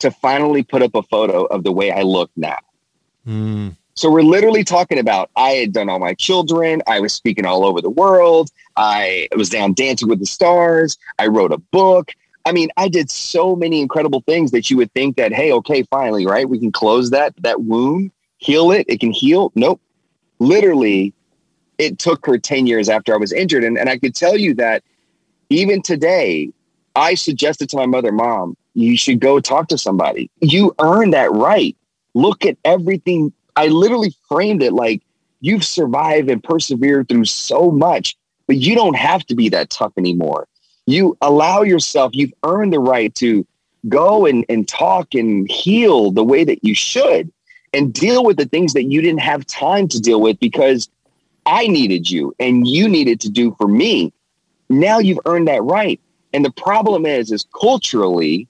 to 0.00 0.10
finally 0.10 0.62
put 0.62 0.82
up 0.82 0.94
a 0.94 1.02
photo 1.02 1.44
of 1.44 1.64
the 1.64 1.72
way 1.72 1.90
I 1.92 2.02
look 2.02 2.30
now. 2.36 2.58
Mm. 3.26 3.76
So, 3.94 4.10
we're 4.10 4.22
literally 4.22 4.64
talking 4.64 4.98
about 4.98 5.30
I 5.36 5.50
had 5.50 5.72
done 5.72 5.88
all 5.88 5.98
my 5.98 6.14
children, 6.14 6.82
I 6.86 7.00
was 7.00 7.12
speaking 7.12 7.46
all 7.46 7.64
over 7.64 7.80
the 7.80 7.90
world, 7.90 8.50
I 8.76 9.28
was 9.36 9.50
down 9.50 9.74
dancing 9.74 10.08
with 10.08 10.20
the 10.20 10.26
stars, 10.26 10.98
I 11.18 11.26
wrote 11.26 11.52
a 11.52 11.58
book. 11.58 12.12
I 12.46 12.52
mean, 12.52 12.70
I 12.78 12.88
did 12.88 13.10
so 13.10 13.54
many 13.54 13.82
incredible 13.82 14.22
things 14.22 14.50
that 14.52 14.70
you 14.70 14.78
would 14.78 14.90
think 14.94 15.16
that, 15.16 15.30
hey, 15.30 15.52
okay, 15.52 15.82
finally, 15.82 16.26
right? 16.26 16.48
We 16.48 16.58
can 16.58 16.72
close 16.72 17.10
that 17.10 17.34
that 17.42 17.60
wound 17.60 18.12
heal 18.40 18.72
it. 18.72 18.86
It 18.88 19.00
can 19.00 19.12
heal. 19.12 19.52
Nope. 19.54 19.80
Literally, 20.40 21.14
it 21.78 21.98
took 21.98 22.26
her 22.26 22.38
10 22.38 22.66
years 22.66 22.88
after 22.88 23.14
I 23.14 23.16
was 23.16 23.32
injured. 23.32 23.64
And, 23.64 23.78
and 23.78 23.88
I 23.88 23.98
could 23.98 24.14
tell 24.14 24.36
you 24.36 24.54
that 24.54 24.82
even 25.50 25.82
today, 25.82 26.50
I 26.96 27.14
suggested 27.14 27.68
to 27.70 27.76
my 27.76 27.86
mother, 27.86 28.10
Mom, 28.10 28.56
you 28.74 28.96
should 28.96 29.20
go 29.20 29.40
talk 29.40 29.68
to 29.68 29.78
somebody. 29.78 30.30
You 30.40 30.74
earned 30.80 31.12
that 31.12 31.32
right. 31.32 31.76
Look 32.14 32.44
at 32.44 32.56
everything. 32.64 33.32
I 33.56 33.68
literally 33.68 34.14
framed 34.28 34.62
it 34.62 34.72
like 34.72 35.02
you've 35.40 35.64
survived 35.64 36.30
and 36.30 36.42
persevered 36.42 37.08
through 37.08 37.26
so 37.26 37.70
much, 37.70 38.16
but 38.46 38.56
you 38.56 38.74
don't 38.74 38.96
have 38.96 39.24
to 39.26 39.34
be 39.34 39.48
that 39.50 39.70
tough 39.70 39.92
anymore. 39.96 40.48
You 40.86 41.16
allow 41.20 41.62
yourself, 41.62 42.12
you've 42.14 42.32
earned 42.44 42.72
the 42.72 42.80
right 42.80 43.14
to 43.16 43.46
go 43.88 44.26
and, 44.26 44.44
and 44.48 44.68
talk 44.68 45.14
and 45.14 45.50
heal 45.50 46.10
the 46.10 46.24
way 46.24 46.44
that 46.44 46.64
you 46.64 46.74
should 46.74 47.32
and 47.72 47.92
deal 47.92 48.24
with 48.24 48.36
the 48.36 48.46
things 48.46 48.72
that 48.72 48.84
you 48.84 49.00
didn't 49.00 49.20
have 49.20 49.46
time 49.46 49.88
to 49.88 50.00
deal 50.00 50.20
with 50.20 50.38
because 50.40 50.88
I 51.46 51.66
needed 51.66 52.10
you 52.10 52.34
and 52.38 52.66
you 52.66 52.88
needed 52.88 53.20
to 53.20 53.30
do 53.30 53.54
for 53.58 53.68
me. 53.68 54.12
Now 54.68 54.98
you've 54.98 55.20
earned 55.26 55.48
that 55.48 55.62
right. 55.62 56.00
And 56.32 56.44
the 56.44 56.52
problem 56.52 57.06
is, 57.06 57.32
is 57.32 57.46
culturally, 57.58 58.46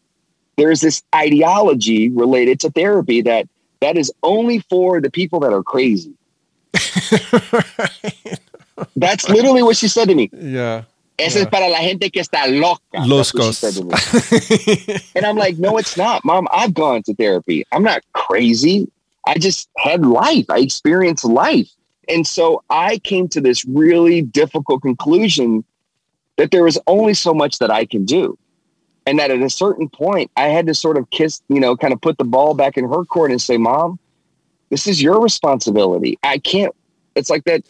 there's 0.57 0.81
this 0.81 1.03
ideology 1.15 2.11
related 2.11 2.61
to 2.61 2.71
therapy 2.71 3.23
that 3.23 3.49
that 3.81 3.97
is 3.97 4.13
only 4.23 4.59
for 4.59 5.01
the 5.01 5.11
people 5.11 5.41
that 5.41 5.53
are 5.53 5.63
crazy. 5.63 6.13
That's 8.97 9.29
literally 9.29 9.63
what 9.63 9.77
she 9.77 9.89
said 9.89 10.09
to 10.09 10.15
me. 10.15 10.31
Yeah. 10.33 10.85
Esa 11.19 11.39
yeah. 11.39 11.45
es 11.45 11.51
para 11.51 11.69
la 11.69 11.79
gente 11.79 12.11
que 12.11 12.23
está 12.23 12.47
loca. 12.49 12.99
Loscos. 13.07 13.63
and 15.15 15.27
I'm 15.27 15.37
like, 15.37 15.59
no, 15.59 15.77
it's 15.79 15.97
not, 15.97 16.25
mom. 16.25 16.49
I've 16.53 16.75
gone 16.75 17.03
to 17.05 17.15
therapy. 17.15 17.65
I'm 17.73 17.83
not 17.83 18.03
crazy. 18.13 18.91
I 19.27 19.39
just 19.39 19.69
had 19.77 20.05
life. 20.05 20.47
I 20.49 20.61
experienced 20.61 21.25
life. 21.25 21.71
And 22.09 22.27
so 22.27 22.63
I 22.71 22.99
came 22.99 23.29
to 23.29 23.41
this 23.41 23.65
really 23.65 24.23
difficult 24.23 24.83
conclusion 24.83 25.65
that 26.37 26.51
there 26.51 26.65
was 26.65 26.79
only 26.87 27.15
so 27.15 27.33
much 27.33 27.59
that 27.59 27.71
I 27.71 27.85
can 27.85 28.05
do. 28.05 28.39
And 29.07 29.19
that 29.19 29.31
at 29.31 29.41
a 29.41 29.51
certain 29.51 29.89
point, 29.89 30.31
I 30.37 30.49
had 30.49 30.67
to 30.67 30.75
sort 30.75 30.97
of 30.97 31.09
kiss, 31.11 31.43
you 31.49 31.61
know, 31.61 31.77
kind 31.77 31.93
of 31.93 32.01
put 32.01 32.19
the 32.19 32.25
ball 32.25 32.55
back 32.55 32.77
in 32.77 32.89
her 32.89 33.05
court 33.05 33.31
and 33.31 33.41
say, 33.41 33.57
Mom, 33.57 33.99
this 34.71 34.87
is 34.87 35.03
your 35.03 35.21
responsibility. 35.21 36.19
I 36.23 36.39
can't, 36.39 36.75
it's 37.15 37.31
like 37.31 37.45
that 37.45 37.65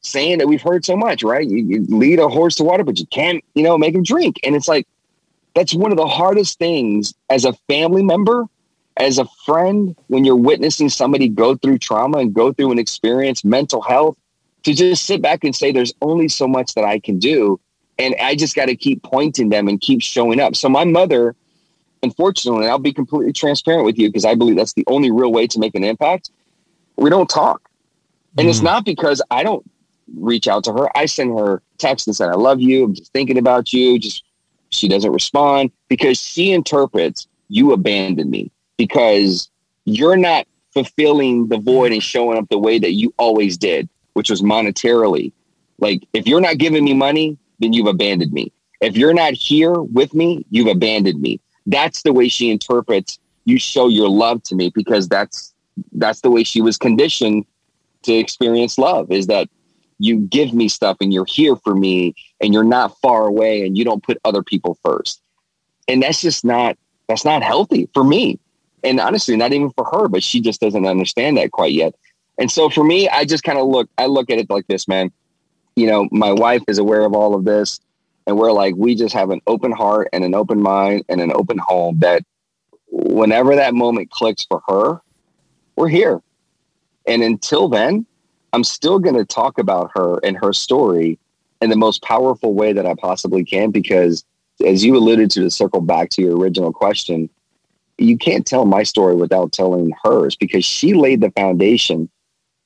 saying 0.00 0.38
that 0.38 0.48
we've 0.48 0.62
heard 0.62 0.84
so 0.84 0.96
much, 0.96 1.22
right? 1.22 1.48
You, 1.48 1.58
you 1.58 1.86
lead 1.88 2.18
a 2.18 2.28
horse 2.28 2.56
to 2.56 2.64
water, 2.64 2.84
but 2.84 2.98
you 2.98 3.06
can't, 3.06 3.44
you 3.54 3.62
know, 3.62 3.76
make 3.76 3.94
him 3.94 4.02
drink. 4.02 4.40
And 4.44 4.54
it's 4.54 4.68
like, 4.68 4.86
that's 5.54 5.74
one 5.74 5.90
of 5.90 5.98
the 5.98 6.06
hardest 6.06 6.58
things 6.58 7.14
as 7.30 7.44
a 7.44 7.52
family 7.68 8.02
member 8.02 8.46
as 8.98 9.18
a 9.18 9.26
friend, 9.46 9.96
when 10.08 10.24
you're 10.24 10.36
witnessing 10.36 10.88
somebody 10.88 11.28
go 11.28 11.56
through 11.56 11.78
trauma 11.78 12.18
and 12.18 12.34
go 12.34 12.52
through 12.52 12.72
an 12.72 12.78
experience, 12.78 13.44
mental 13.44 13.80
health, 13.80 14.16
to 14.64 14.74
just 14.74 15.04
sit 15.04 15.22
back 15.22 15.44
and 15.44 15.54
say, 15.54 15.72
there's 15.72 15.94
only 16.02 16.28
so 16.28 16.46
much 16.46 16.74
that 16.74 16.84
I 16.84 16.98
can 16.98 17.18
do. 17.18 17.60
And 17.98 18.14
I 18.20 18.34
just 18.34 18.54
got 18.54 18.66
to 18.66 18.76
keep 18.76 19.02
pointing 19.02 19.48
them 19.48 19.68
and 19.68 19.80
keep 19.80 20.02
showing 20.02 20.40
up. 20.40 20.54
So 20.54 20.68
my 20.68 20.84
mother 20.84 21.34
unfortunately, 22.02 22.66
I'll 22.66 22.78
be 22.78 22.92
completely 22.92 23.32
transparent 23.32 23.84
with 23.84 23.98
you 23.98 24.08
because 24.08 24.24
I 24.24 24.34
believe 24.34 24.56
that's 24.56 24.74
the 24.74 24.84
only 24.86 25.10
real 25.10 25.32
way 25.32 25.46
to 25.48 25.58
make 25.58 25.74
an 25.74 25.84
impact. 25.84 26.30
We 26.96 27.10
don't 27.10 27.28
talk. 27.28 27.68
And 28.36 28.46
mm. 28.46 28.50
it's 28.50 28.60
not 28.60 28.84
because 28.84 29.22
I 29.30 29.42
don't 29.42 29.68
reach 30.16 30.48
out 30.48 30.64
to 30.64 30.72
her. 30.72 30.96
I 30.96 31.06
send 31.06 31.38
her 31.38 31.62
text 31.78 32.06
and 32.06 32.16
said, 32.16 32.28
I 32.28 32.34
love 32.34 32.60
you. 32.60 32.84
I'm 32.84 32.94
just 32.94 33.12
thinking 33.12 33.38
about 33.38 33.72
you. 33.72 33.98
Just 33.98 34.24
she 34.70 34.88
doesn't 34.88 35.12
respond 35.12 35.70
because 35.88 36.18
she 36.18 36.52
interprets 36.52 37.26
you 37.48 37.72
abandoned 37.72 38.30
me 38.30 38.50
because 38.78 39.50
you're 39.84 40.16
not 40.16 40.46
fulfilling 40.72 41.48
the 41.48 41.58
void 41.58 41.92
and 41.92 42.02
showing 42.02 42.38
up 42.38 42.48
the 42.48 42.58
way 42.58 42.78
that 42.78 42.92
you 42.92 43.12
always 43.18 43.58
did, 43.58 43.88
which 44.14 44.30
was 44.30 44.40
monetarily. 44.40 45.32
Like 45.78 46.06
if 46.14 46.26
you're 46.26 46.40
not 46.40 46.56
giving 46.56 46.84
me 46.84 46.94
money, 46.94 47.36
then 47.58 47.74
you've 47.74 47.86
abandoned 47.86 48.32
me. 48.32 48.52
If 48.80 48.96
you're 48.96 49.14
not 49.14 49.34
here 49.34 49.74
with 49.74 50.14
me, 50.14 50.46
you've 50.50 50.68
abandoned 50.68 51.20
me. 51.20 51.40
That's 51.66 52.02
the 52.02 52.12
way 52.12 52.28
she 52.28 52.50
interprets 52.50 53.18
you 53.48 53.58
show 53.58 53.88
your 53.88 54.08
love 54.08 54.42
to 54.44 54.54
me 54.54 54.70
because 54.74 55.08
that's 55.08 55.54
that's 55.92 56.20
the 56.20 56.30
way 56.30 56.44
she 56.44 56.60
was 56.60 56.76
conditioned 56.76 57.46
to 58.02 58.12
experience 58.12 58.78
love 58.78 59.10
is 59.10 59.26
that 59.26 59.48
you 59.98 60.20
give 60.20 60.52
me 60.52 60.68
stuff 60.68 60.96
and 61.00 61.12
you're 61.12 61.24
here 61.24 61.56
for 61.56 61.74
me 61.74 62.14
and 62.40 62.52
you're 62.52 62.62
not 62.62 62.96
far 63.00 63.26
away 63.26 63.66
and 63.66 63.76
you 63.76 63.84
don't 63.84 64.02
put 64.02 64.18
other 64.24 64.42
people 64.42 64.78
first. 64.84 65.20
And 65.88 66.02
that's 66.02 66.20
just 66.20 66.44
not 66.44 66.76
that's 67.08 67.24
not 67.24 67.42
healthy 67.42 67.88
for 67.94 68.04
me. 68.04 68.38
And 68.84 69.00
honestly, 69.00 69.36
not 69.36 69.52
even 69.52 69.70
for 69.70 69.84
her, 69.84 70.08
but 70.08 70.22
she 70.22 70.40
just 70.40 70.60
doesn't 70.60 70.86
understand 70.86 71.36
that 71.36 71.50
quite 71.50 71.72
yet. 71.72 71.94
And 72.38 72.50
so 72.50 72.70
for 72.70 72.84
me, 72.84 73.08
I 73.08 73.24
just 73.24 73.42
kind 73.42 73.58
of 73.58 73.66
look 73.66 73.88
I 73.98 74.06
look 74.06 74.30
at 74.30 74.38
it 74.38 74.48
like 74.48 74.66
this, 74.68 74.86
man. 74.86 75.10
You 75.74 75.86
know, 75.86 76.08
my 76.12 76.32
wife 76.32 76.62
is 76.68 76.78
aware 76.78 77.04
of 77.04 77.14
all 77.14 77.34
of 77.34 77.44
this 77.44 77.80
and 78.26 78.36
we're 78.36 78.52
like 78.52 78.74
we 78.76 78.94
just 78.94 79.14
have 79.14 79.30
an 79.30 79.40
open 79.46 79.72
heart 79.72 80.08
and 80.12 80.22
an 80.22 80.34
open 80.34 80.60
mind 80.60 81.04
and 81.08 81.20
an 81.20 81.32
open 81.32 81.58
home 81.58 81.98
that 82.00 82.22
whenever 82.90 83.56
that 83.56 83.74
moment 83.74 84.10
clicks 84.10 84.44
for 84.44 84.62
her, 84.68 85.00
we're 85.76 85.88
here. 85.88 86.20
And 87.06 87.22
until 87.22 87.68
then, 87.68 88.06
I'm 88.52 88.64
still 88.64 88.98
going 88.98 89.16
to 89.16 89.24
talk 89.24 89.58
about 89.58 89.90
her 89.94 90.18
and 90.22 90.36
her 90.36 90.52
story 90.52 91.18
in 91.60 91.70
the 91.70 91.76
most 91.76 92.02
powerful 92.02 92.54
way 92.54 92.72
that 92.72 92.86
I 92.86 92.94
possibly 92.94 93.44
can 93.44 93.70
because 93.70 94.24
as 94.64 94.84
you 94.84 94.96
alluded 94.96 95.30
to 95.32 95.40
to 95.40 95.50
circle 95.50 95.80
back 95.80 96.10
to 96.10 96.22
your 96.22 96.36
original 96.36 96.72
question, 96.72 97.30
you 97.98 98.16
can't 98.16 98.46
tell 98.46 98.64
my 98.64 98.82
story 98.82 99.14
without 99.14 99.52
telling 99.52 99.92
hers 100.02 100.36
because 100.36 100.64
she 100.64 100.94
laid 100.94 101.20
the 101.20 101.30
foundation 101.32 102.08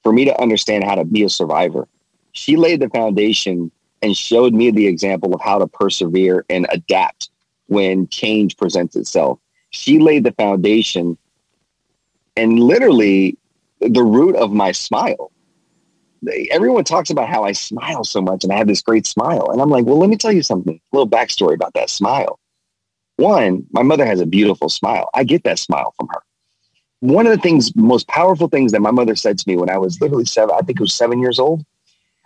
for 0.03 0.13
me 0.13 0.25
to 0.25 0.41
understand 0.41 0.85
how 0.85 0.95
to 0.95 1.05
be 1.05 1.23
a 1.23 1.29
survivor. 1.29 1.89
She 2.33 2.57
laid 2.57 2.81
the 2.81 2.89
foundation 2.89 3.71
and 4.03 4.17
showed 4.17 4.53
me 4.53 4.71
the 4.71 4.87
example 4.87 5.35
of 5.35 5.41
how 5.41 5.59
to 5.59 5.67
persevere 5.67 6.45
and 6.51 6.67
adapt 6.71 7.31
when 7.67 8.09
change 8.09 8.57
presents 8.57 8.97
itself. 8.97 9.39
She 9.71 9.99
laid 9.99 10.25
the 10.25 10.33
foundation 10.33 11.17
and 12.37 12.59
literally 12.59 13.39
the 13.81 14.03
root 14.03 14.37
of 14.37 14.53
my 14.53 14.73
smile 14.73 15.33
everyone 16.51 16.85
talks 16.85 17.11
about 17.11 17.29
how 17.29 17.45
I 17.45 17.53
smile 17.53 18.05
so 18.05 18.21
much 18.21 18.45
and 18.45 18.53
I 18.53 18.57
have 18.57 18.67
this 18.67 18.83
great 18.83 19.07
smile. 19.07 19.49
And 19.51 19.61
I'm 19.61 19.71
like, 19.71 19.85
well, 19.85 19.99
let 19.99 20.09
me 20.09 20.17
tell 20.17 20.33
you 20.33 20.43
something, 20.43 20.77
a 20.77 20.97
little 20.97 21.09
backstory 21.09 21.55
about 21.55 21.75
that 21.75 21.91
smile. 21.91 22.39
One, 23.17 23.67
my 23.73 23.83
mother 23.83 24.07
has 24.07 24.21
a 24.21 24.27
beautiful 24.27 24.69
smile. 24.69 25.11
I 25.15 25.25
get 25.25 25.45
that 25.45 25.59
smile 25.59 25.95
from 25.97 26.09
her. 26.09 26.23
One 27.01 27.27
of 27.27 27.33
the 27.33 27.43
things, 27.43 27.75
most 27.75 28.09
powerful 28.09 28.49
things 28.49 28.73
that 28.73 28.81
my 28.81 28.91
mother 28.91 29.17
said 29.17 29.39
to 29.39 29.49
me 29.49 29.57
when 29.57 29.71
I 29.71 29.79
was 29.79 30.01
literally 30.01 30.25
seven, 30.25 30.55
I 30.55 30.63
think 30.63 30.79
it 30.79 30.83
was 30.83 30.95
seven 30.95 31.21
years 31.21 31.39
old. 31.39 31.65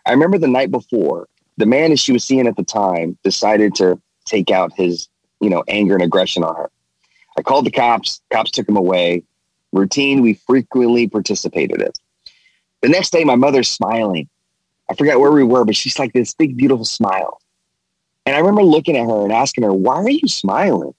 I 0.04 0.10
remember 0.12 0.38
the 0.38 0.48
night 0.48 0.70
before, 0.70 1.28
the 1.56 1.66
man 1.66 1.90
that 1.90 1.98
she 1.98 2.12
was 2.12 2.24
seeing 2.24 2.46
at 2.46 2.56
the 2.56 2.62
time 2.62 3.18
decided 3.24 3.74
to 3.76 4.00
take 4.26 4.50
out 4.50 4.72
his, 4.74 5.08
you 5.40 5.48
know, 5.48 5.64
anger 5.68 5.94
and 5.94 6.02
aggression 6.02 6.44
on 6.44 6.54
her. 6.56 6.70
I 7.38 7.42
called 7.42 7.66
the 7.66 7.70
cops. 7.70 8.20
Cops 8.30 8.50
took 8.50 8.68
him 8.68 8.76
away. 8.76 9.22
Routine 9.72 10.22
we 10.22 10.34
frequently 10.34 11.08
participated 11.08 11.80
in. 11.80 11.90
The 12.82 12.88
next 12.88 13.10
day, 13.10 13.24
my 13.24 13.34
mother's 13.34 13.68
smiling. 13.68 14.28
I 14.90 14.94
forget 14.94 15.18
where 15.18 15.32
we 15.32 15.42
were, 15.42 15.64
but 15.64 15.76
she's 15.76 15.98
like 15.98 16.12
this 16.12 16.34
big, 16.34 16.56
beautiful 16.56 16.84
smile. 16.84 17.40
And 18.26 18.34
I 18.34 18.40
remember 18.40 18.62
looking 18.62 18.96
at 18.96 19.06
her 19.06 19.22
and 19.22 19.32
asking 19.32 19.64
her, 19.64 19.72
why 19.72 19.96
are 19.96 20.10
you 20.10 20.26
smiling? 20.26 20.94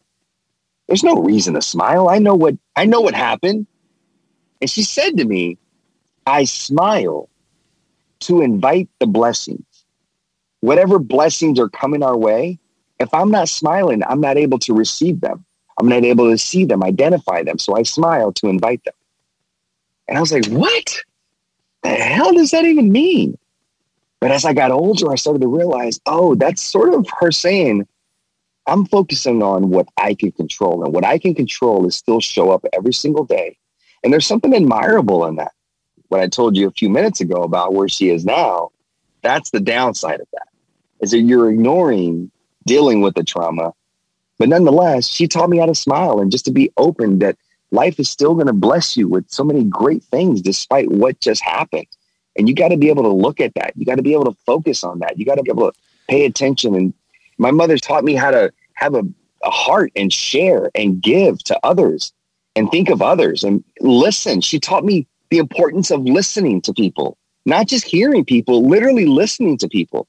There's 0.88 1.03
no 1.03 1.21
reason 1.21 1.53
to 1.55 1.61
smile. 1.61 2.07
I 2.07 2.19
know 2.19 2.34
what 2.34 2.55
I 2.75 2.86
know 2.86 3.01
what 3.01 3.13
happened. 3.13 3.67
And 4.61 4.69
she 4.69 4.84
said 4.84 5.17
to 5.17 5.25
me, 5.25 5.57
I 6.25 6.45
smile 6.45 7.30
to 8.21 8.41
invite 8.41 8.89
the 8.99 9.07
blessings. 9.07 9.65
Whatever 10.61 10.97
blessings 10.97 11.59
are 11.59 11.69
coming 11.69 12.01
our 12.01 12.17
way, 12.17 12.57
if 12.99 13.13
I'm 13.13 13.30
not 13.30 13.49
smiling, 13.49 14.01
I'm 14.03 14.21
not 14.21 14.38
able 14.38 14.59
to 14.59 14.73
receive 14.73 15.21
them. 15.21 15.45
I'm 15.80 15.88
not 15.88 16.03
able 16.03 16.32
to 16.32 16.38
see 16.38 16.65
them, 16.65 16.84
identify 16.84 17.43
them. 17.43 17.59
So 17.59 17.78
I 17.78 17.84
smile 17.84 18.32
to 18.34 18.47
invite 18.47 18.84
them. 18.84 18.95
And 20.07 20.17
I 20.17 20.21
was 20.21 20.32
like, 20.32 20.47
what? 20.47 21.03
the 21.84 21.89
hell 21.89 22.34
does 22.34 22.51
that 22.51 22.65
even 22.65 22.91
mean? 22.91 23.38
But 24.20 24.32
as 24.32 24.45
I 24.45 24.53
got 24.53 24.72
older, 24.72 25.11
I 25.11 25.15
started 25.15 25.41
to 25.41 25.47
realize, 25.47 25.99
oh, 26.05 26.36
that's 26.36 26.61
sort 26.61 26.93
of 26.93 27.07
her 27.20 27.32
saying, 27.32 27.88
I'm 28.65 28.86
focusing 28.86 29.43
on 29.43 29.70
what 29.70 29.88
I 29.97 30.13
can 30.13 30.32
control. 30.32 30.84
And 30.84 30.93
what 30.93 31.05
I 31.05 31.18
can 31.18 31.36
control 31.36 31.86
is 31.88 31.95
still 31.95 32.20
show 32.20 32.51
up 32.51 32.65
every 32.74 32.93
single 32.93 33.24
day. 33.24 33.57
And 34.03 34.11
there's 34.11 34.26
something 34.26 34.53
admirable 34.53 35.26
in 35.26 35.36
that. 35.38 35.53
What 36.09 36.22
I 36.22 36.28
told 36.28 36.57
you 36.57 36.68
a 36.68 36.72
few 36.72 36.89
minutes 36.89 37.22
ago 37.22 37.43
about 37.43 37.74
where 37.74 37.89
she 37.89 38.09
is 38.09 38.26
now, 38.26 38.72
that's 39.22 39.51
the 39.51 39.59
downside 39.59 40.20
of 40.20 40.28
that, 40.34 40.47
is 41.01 41.11
that 41.11 41.20
you're 41.20 41.49
ignoring 41.49 42.32
dealing 42.65 43.01
with 43.01 43.15
the 43.15 43.24
trauma. 43.24 43.74
But 44.38 44.49
nonetheless, 44.49 45.07
she 45.07 45.28
taught 45.28 45.49
me 45.49 45.57
how 45.57 45.65
to 45.65 45.76
smile 45.76 46.20
and 46.20 46.32
just 46.32 46.45
to 46.45 46.51
be 46.51 46.72
open 46.78 47.20
that 47.20 47.38
life 47.72 47.99
is 47.99 48.09
still 48.09 48.36
going 48.36 48.47
to 48.47 48.53
bless 48.53 48.95
you 48.95 49.07
with 49.07 49.30
so 49.30 49.43
many 49.43 49.63
great 49.63 50.03
things 50.03 50.41
despite 50.41 50.91
what 50.91 51.20
just 51.20 51.41
happened. 51.41 51.88
And 52.38 52.47
you 52.47 52.55
got 52.55 52.69
to 52.69 52.77
be 52.77 52.89
able 52.89 53.03
to 53.03 53.09
look 53.09 53.39
at 53.39 53.53
that. 53.55 53.73
You 53.75 53.85
got 53.85 53.95
to 53.95 54.03
be 54.03 54.13
able 54.13 54.25
to 54.25 54.38
focus 54.45 54.83
on 54.83 54.99
that. 54.99 55.17
You 55.17 55.25
got 55.25 55.35
to 55.35 55.43
be 55.43 55.49
able 55.49 55.71
to 55.71 55.77
pay 56.07 56.25
attention. 56.25 56.75
And 56.75 56.93
my 57.38 57.51
mother 57.51 57.77
taught 57.77 58.03
me 58.03 58.13
how 58.13 58.31
to 58.31 58.51
have 58.73 58.93
a, 58.93 59.03
a 59.43 59.49
heart 59.49 59.91
and 59.95 60.13
share 60.13 60.69
and 60.75 61.01
give 61.01 61.43
to 61.45 61.59
others 61.63 62.13
and 62.55 62.69
think 62.69 62.89
of 62.89 63.01
others 63.01 63.43
and 63.43 63.63
listen. 63.81 64.41
She 64.41 64.59
taught 64.59 64.85
me 64.85 65.07
the 65.29 65.38
importance 65.39 65.91
of 65.91 66.01
listening 66.01 66.61
to 66.61 66.73
people, 66.73 67.17
not 67.45 67.67
just 67.67 67.85
hearing 67.85 68.23
people, 68.23 68.67
literally 68.67 69.05
listening 69.05 69.57
to 69.59 69.67
people. 69.67 70.07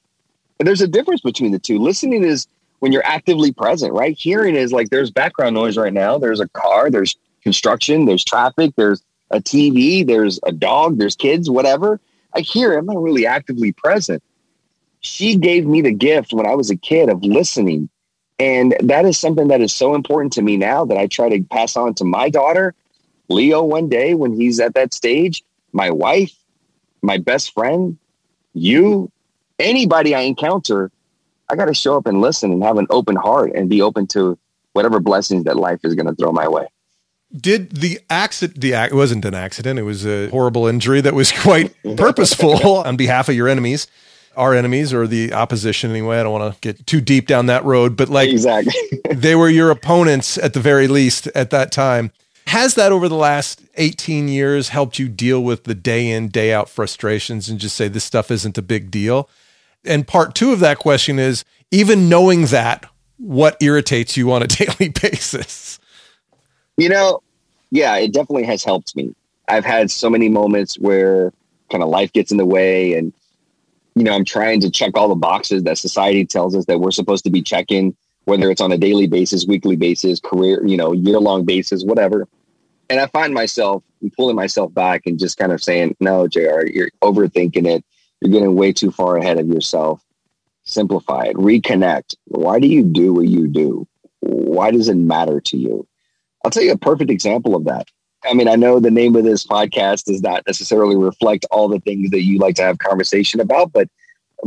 And 0.59 0.66
there's 0.66 0.81
a 0.81 0.89
difference 0.89 1.20
between 1.20 1.53
the 1.53 1.59
two. 1.59 1.79
Listening 1.79 2.24
is 2.24 2.47
when 2.81 2.93
you're 2.93 3.05
actively 3.05 3.53
present, 3.53 3.93
right? 3.93 4.16
Hearing 4.16 4.55
is 4.55 4.72
like 4.72 4.91
there's 4.91 5.11
background 5.11 5.55
noise 5.55 5.76
right 5.76 5.93
now. 5.93 6.18
There's 6.18 6.41
a 6.41 6.49
car, 6.49 6.91
there's 6.91 7.16
construction, 7.43 8.05
there's 8.05 8.24
traffic, 8.24 8.72
there's 8.76 9.03
a 9.31 9.41
TV, 9.41 10.07
there's 10.07 10.41
a 10.45 10.53
dog, 10.53 10.99
there's 10.99 11.16
kids, 11.16 11.51
whatever. 11.51 12.01
Hear 12.41 12.78
I'm 12.78 12.86
not 12.86 13.03
really 13.03 13.26
actively 13.26 13.72
present. 13.72 14.22
She 15.01 15.36
gave 15.36 15.66
me 15.66 15.80
the 15.80 15.93
gift 15.93 16.32
when 16.32 16.47
I 16.47 16.55
was 16.55 16.70
a 16.70 16.76
kid 16.76 17.09
of 17.09 17.22
listening. 17.22 17.89
And 18.39 18.76
that 18.80 19.05
is 19.05 19.18
something 19.18 19.49
that 19.49 19.61
is 19.61 19.74
so 19.74 19.95
important 19.95 20.32
to 20.34 20.43
me 20.43 20.57
now 20.57 20.84
that 20.84 20.97
I 20.97 21.07
try 21.07 21.28
to 21.28 21.43
pass 21.43 21.76
on 21.76 21.95
to 21.95 22.05
my 22.05 22.30
daughter, 22.30 22.74
Leo, 23.28 23.62
one 23.62 23.89
day 23.89 24.14
when 24.14 24.39
he's 24.39 24.61
at 24.61 24.74
that 24.74 24.95
stage, 24.95 25.43
my 25.72 25.91
wife, 25.91 26.32
my 27.03 27.18
best 27.18 27.53
friend, 27.53 27.99
you, 28.55 29.11
anybody 29.59 30.14
I 30.14 30.20
encounter. 30.20 30.91
I 31.51 31.57
got 31.57 31.66
to 31.66 31.74
show 31.74 31.97
up 31.97 32.07
and 32.07 32.20
listen 32.20 32.53
and 32.53 32.62
have 32.62 32.78
an 32.78 32.86
open 32.91 33.16
heart 33.16 33.53
and 33.55 33.68
be 33.68 33.82
open 33.82 34.07
to 34.09 34.39
whatever 34.72 35.01
blessings 35.01 35.45
that 35.45 35.57
life 35.57 35.80
is 35.82 35.95
going 35.95 36.07
to 36.07 36.14
throw 36.14 36.30
my 36.32 36.47
way. 36.47 36.66
Did 37.37 37.72
the 37.72 38.01
accident, 38.09 38.61
the 38.61 38.72
it 38.72 38.95
wasn't 38.95 39.24
an 39.24 39.35
accident, 39.35 39.79
it 39.79 39.83
was 39.83 40.07
a 40.07 40.29
horrible 40.29 40.66
injury 40.66 41.01
that 41.03 41.14
was 41.14 41.31
quite 41.43 41.74
purposeful 41.97 42.76
on 42.87 42.97
behalf 42.97 43.29
of 43.29 43.35
your 43.35 43.49
enemies, 43.49 43.87
our 44.37 44.55
enemies 44.55 44.95
or 44.95 45.07
the 45.07 45.33
opposition 45.33 45.91
anyway. 45.91 46.20
I 46.20 46.22
don't 46.22 46.33
want 46.33 46.55
to 46.55 46.61
get 46.61 46.87
too 46.87 47.01
deep 47.01 47.26
down 47.26 47.47
that 47.47 47.64
road, 47.64 47.97
but 47.97 48.09
like 48.09 48.31
exactly. 48.31 48.72
they 49.11 49.35
were 49.35 49.49
your 49.49 49.70
opponents 49.70 50.39
at 50.39 50.55
the 50.55 50.61
very 50.61 50.89
least 50.89 51.26
at 51.29 51.51
that 51.51 51.70
time. 51.70 52.12
Has 52.47 52.76
that 52.76 52.93
over 52.93 53.11
the 53.11 53.14
last 53.14 53.61
18 53.76 54.29
years 54.29 54.70
helped 54.70 54.99
you 54.99 55.07
deal 55.07 55.45
with 55.45 55.64
the 55.64 55.74
day 55.74 56.11
in, 56.11 56.29
day 56.29 56.51
out 56.51 56.70
frustrations 56.70 57.51
and 57.51 57.61
just 57.61 57.76
say 57.76 57.89
this 57.89 58.05
stuff 58.05 58.31
isn't 58.31 58.57
a 58.57 58.62
big 58.62 58.91
deal? 58.91 59.29
And 59.85 60.09
part 60.09 60.35
two 60.35 60.53
of 60.53 60.61
that 60.61 60.79
question 60.79 61.18
is 61.18 61.45
even 61.70 62.09
knowing 62.09 62.47
that, 62.47 62.87
what 63.18 63.57
irritates 63.61 64.16
you 64.16 64.33
on 64.33 64.43
a 64.43 64.47
daily 64.47 64.89
basis? 64.89 65.68
You 66.79 66.89
know, 66.89 67.22
yeah, 67.70 67.97
it 67.97 68.12
definitely 68.12 68.45
has 68.45 68.64
helped 68.64 68.97
me. 68.97 69.14
I've 69.47 69.64
had 69.64 69.91
so 69.91 70.09
many 70.09 70.31
moments 70.31 70.79
where 70.79 71.33
kind 71.70 71.83
of 71.83 71.91
life 71.91 72.12
gets 72.12 72.31
in 72.31 72.39
the 72.39 72.47
way 72.47 72.95
and 72.95 73.12
you 73.95 74.05
know, 74.05 74.12
I'm 74.12 74.24
trying 74.24 74.61
to 74.61 74.70
check 74.70 74.97
all 74.97 75.09
the 75.09 75.16
boxes 75.16 75.64
that 75.64 75.76
society 75.76 76.24
tells 76.24 76.55
us 76.55 76.66
that 76.66 76.79
we're 76.79 76.93
supposed 76.93 77.24
to 77.24 77.31
be 77.31 77.43
checking, 77.43 77.97
whether 78.26 78.49
it's 78.49 78.61
on 78.61 78.70
a 78.70 78.79
daily 78.79 79.09
basis, 79.09 79.45
weekly 79.45 79.74
basis, 79.74 80.20
career, 80.20 80.64
you 80.64 80.76
know, 80.76 80.93
year 80.93 81.18
long 81.18 81.45
basis, 81.45 81.83
whatever. 81.83 82.29
And 82.89 83.01
I 83.01 83.07
find 83.09 83.35
myself 83.35 83.83
pulling 84.16 84.37
myself 84.37 84.72
back 84.72 85.03
and 85.07 85.18
just 85.18 85.37
kind 85.37 85.51
of 85.51 85.61
saying, 85.61 85.97
no, 85.99 86.29
JR, 86.29 86.64
you're 86.66 86.91
overthinking 87.03 87.66
it. 87.66 87.85
You're 88.20 88.31
getting 88.31 88.55
way 88.55 88.72
too 88.72 88.93
far 88.93 89.16
ahead 89.16 89.41
of 89.41 89.49
yourself. 89.49 90.01
Simplify 90.62 91.24
it, 91.24 91.37
reconnect. 91.37 92.14
Why 92.26 92.61
do 92.61 92.68
you 92.68 92.85
do 92.85 93.14
what 93.14 93.26
you 93.26 93.49
do? 93.49 93.89
why 94.20 94.70
does 94.70 94.89
it 94.89 94.97
matter 94.97 95.41
to 95.41 95.57
you? 95.57 95.87
I'll 96.49 96.51
tell 96.51 96.63
you 96.63 96.73
a 96.73 96.79
perfect 96.79 97.11
example 97.11 97.55
of 97.55 97.65
that. 97.65 97.89
I 98.25 98.33
mean, 98.33 98.49
I 98.49 98.57
know 98.57 98.81
the 98.81 98.91
name 98.91 99.15
of 99.17 99.25
this 99.25 99.47
podcast 99.47 100.05
does 100.05 100.23
not 100.23 100.47
necessarily 100.47 100.97
reflect 100.97 101.45
all 101.51 101.69
the 101.69 101.79
things 101.81 102.09
that 102.09 102.23
you 102.23 102.39
like 102.39 102.55
to 102.55 102.63
have 102.63 102.79
conversation 102.79 103.39
about, 103.39 103.71
but 103.71 103.91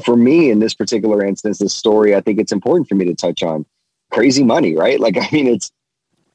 for 0.04 0.16
me 0.16 0.50
in 0.50 0.58
this 0.58 0.74
particular 0.74 1.24
instance, 1.24 1.60
this 1.60 1.76
story, 1.76 2.16
I 2.16 2.22
think 2.22 2.40
it's 2.40 2.52
important 2.52 2.90
for 2.90 2.96
me 2.96 3.06
to 3.06 3.14
touch 3.14 3.44
on 3.44 3.68
crazy 4.10 4.44
money, 4.44 4.76
right? 4.76 5.00
Like, 5.00 5.16
I 5.22 5.30
mean, 5.32 5.46
it's 5.46 5.72